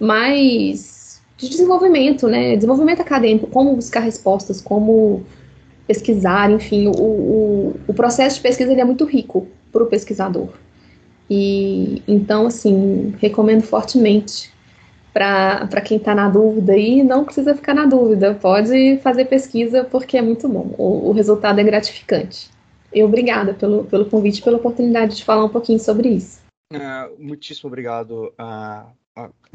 mas 0.00 1.20
de 1.36 1.48
desenvolvimento, 1.48 2.28
né? 2.28 2.56
Desenvolvimento 2.56 3.00
acadêmico, 3.00 3.46
como 3.48 3.76
buscar 3.76 4.00
respostas, 4.00 4.60
como 4.60 5.24
pesquisar, 5.86 6.50
enfim, 6.50 6.86
o, 6.86 6.92
o, 6.92 7.80
o 7.88 7.94
processo 7.94 8.36
de 8.36 8.42
pesquisa 8.42 8.72
ele 8.72 8.80
é 8.80 8.84
muito 8.84 9.04
rico 9.04 9.46
para 9.70 9.82
o 9.82 9.86
pesquisador. 9.86 10.50
E 11.28 12.02
então, 12.06 12.46
assim, 12.46 13.14
recomendo 13.18 13.62
fortemente 13.62 14.52
para 15.12 15.80
quem 15.84 15.98
está 15.98 16.14
na 16.14 16.28
dúvida 16.28 16.76
e 16.76 17.02
não 17.02 17.24
precisa 17.24 17.54
ficar 17.54 17.74
na 17.74 17.84
dúvida, 17.84 18.34
pode 18.34 18.98
fazer 19.02 19.26
pesquisa 19.26 19.84
porque 19.84 20.16
é 20.16 20.22
muito 20.22 20.48
bom, 20.48 20.74
o, 20.78 21.10
o 21.10 21.12
resultado 21.12 21.58
é 21.58 21.64
gratificante. 21.64 22.50
E 22.94 23.02
obrigada 23.02 23.54
pelo, 23.54 23.84
pelo 23.84 24.06
convite 24.06 24.42
pela 24.42 24.56
oportunidade 24.58 25.16
de 25.16 25.24
falar 25.24 25.44
um 25.44 25.48
pouquinho 25.48 25.78
sobre 25.78 26.08
isso. 26.08 26.40
Uh, 26.72 27.14
muitíssimo 27.18 27.68
obrigado 27.68 28.32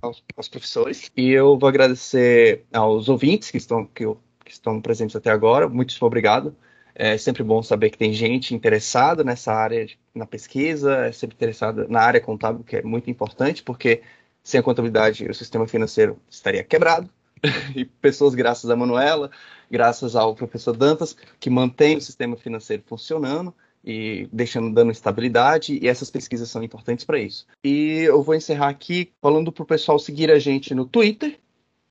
aos, 0.01 0.23
aos, 0.36 0.47
professores. 0.47 1.11
E 1.15 1.32
eu 1.32 1.57
vou 1.57 1.69
agradecer 1.69 2.65
aos 2.73 3.09
ouvintes 3.09 3.51
que 3.51 3.57
estão 3.57 3.86
que 3.86 4.05
que 4.48 4.54
estão 4.54 4.82
presentes 4.82 5.16
até 5.16 5.30
agora. 5.30 5.68
Muito 5.68 5.95
obrigado. 6.06 6.56
É 6.95 7.18
sempre 7.18 7.43
bom 7.43 7.62
saber 7.62 7.91
que 7.91 7.98
tem 7.98 8.12
gente 8.12 8.56
interessada 8.56 9.24
nessa 9.24 9.54
área, 9.54 9.88
na 10.16 10.26
pesquisa, 10.26 11.06
é 11.06 11.12
sempre 11.12 11.36
interessada 11.36 11.86
na 11.88 12.02
área 12.02 12.20
contábil, 12.20 12.64
que 12.64 12.78
é 12.78 12.82
muito 12.82 13.10
importante, 13.10 13.62
porque 13.62 14.02
sem 14.41 14.60
a 14.60 14.64
contabilidade 14.64 15.30
o 15.30 15.34
sistema 15.34 15.68
financeiro 15.68 16.18
estaria 16.30 16.64
quebrado. 16.64 17.08
e 17.76 17.86
pessoas, 17.86 18.34
graças 18.34 18.68
a 18.70 18.76
Manuela, 18.76 19.30
graças 19.70 20.16
ao 20.16 20.34
professor 20.34 20.76
Dantas, 20.76 21.16
que 21.39 21.52
mantém 21.52 21.98
o 21.98 22.02
sistema 22.02 22.36
financeiro 22.36 22.82
funcionando 22.88 23.54
e 23.86 24.28
deixando 24.34 24.74
dando 24.74 24.91
estabilidade, 24.91 25.80
e 25.80 25.88
essas 25.88 26.10
pesquisas 26.10 26.50
são 26.50 26.64
importantes 26.64 27.06
para 27.06 27.20
isso. 27.20 27.45
E 27.64 28.02
eu 28.06 28.24
vou 28.24 28.34
encerrar 28.34 28.70
aqui 28.70 29.12
falando 29.22 29.52
para 29.52 29.64
o 29.64 29.68
pessoal 29.68 30.00
seguir 30.00 30.32
a 30.32 30.39
gente 30.39 30.74
no 30.74 30.86
Twitter, 30.86 31.39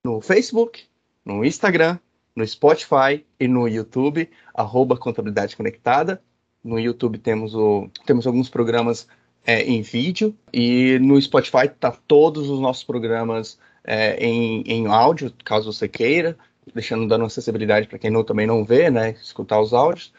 no 0.03 0.21
Facebook, 0.21 0.85
no 1.25 1.45
Instagram 1.45 1.99
no 2.37 2.47
Spotify 2.47 3.25
e 3.41 3.49
no 3.49 3.67
YouTube, 3.67 4.29
arroba 4.55 4.97
Contabilidade 4.97 5.57
Conectada. 5.57 6.23
No 6.63 6.79
YouTube 6.79 7.19
temos, 7.19 7.55
o, 7.55 7.89
temos 8.05 8.27
alguns 8.27 8.51
programas 8.51 9.09
é, 9.47 9.63
em 9.63 9.81
vídeo 9.81 10.37
e 10.53 10.99
no 10.99 11.21
Spotify 11.21 11.69
tá 11.69 11.93
todos 12.07 12.51
os 12.51 12.61
nossos 12.61 12.85
programas 12.85 13.59
é, 13.83 14.17
em, 14.17 14.63
em 14.67 14.87
áudio, 14.87 15.33
caso 15.45 15.73
você 15.73 15.89
queira, 15.89 16.37
deixando 16.75 17.07
dando 17.07 17.25
acessibilidade 17.25 17.87
para 17.87 17.99
quem 17.99 18.11
não, 18.11 18.25
também 18.25 18.47
não 18.47 18.65
vê, 18.65 18.91
né, 18.91 19.13
escutar 19.13 19.61
os 19.61 19.73
áudios. 19.73 20.13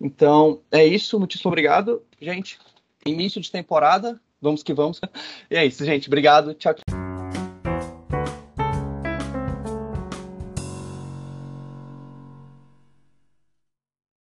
Então 0.00 0.60
é 0.70 0.84
isso, 0.84 1.18
muitíssimo 1.18 1.50
obrigado, 1.50 2.02
gente. 2.20 2.58
Início 3.06 3.40
de 3.40 3.50
temporada, 3.50 4.20
vamos 4.40 4.62
que 4.62 4.74
vamos. 4.74 5.00
E 5.48 5.56
é 5.56 5.64
isso, 5.64 5.84
gente. 5.84 6.08
Obrigado, 6.08 6.52
tchau, 6.54 6.74
tchau. 6.74 6.81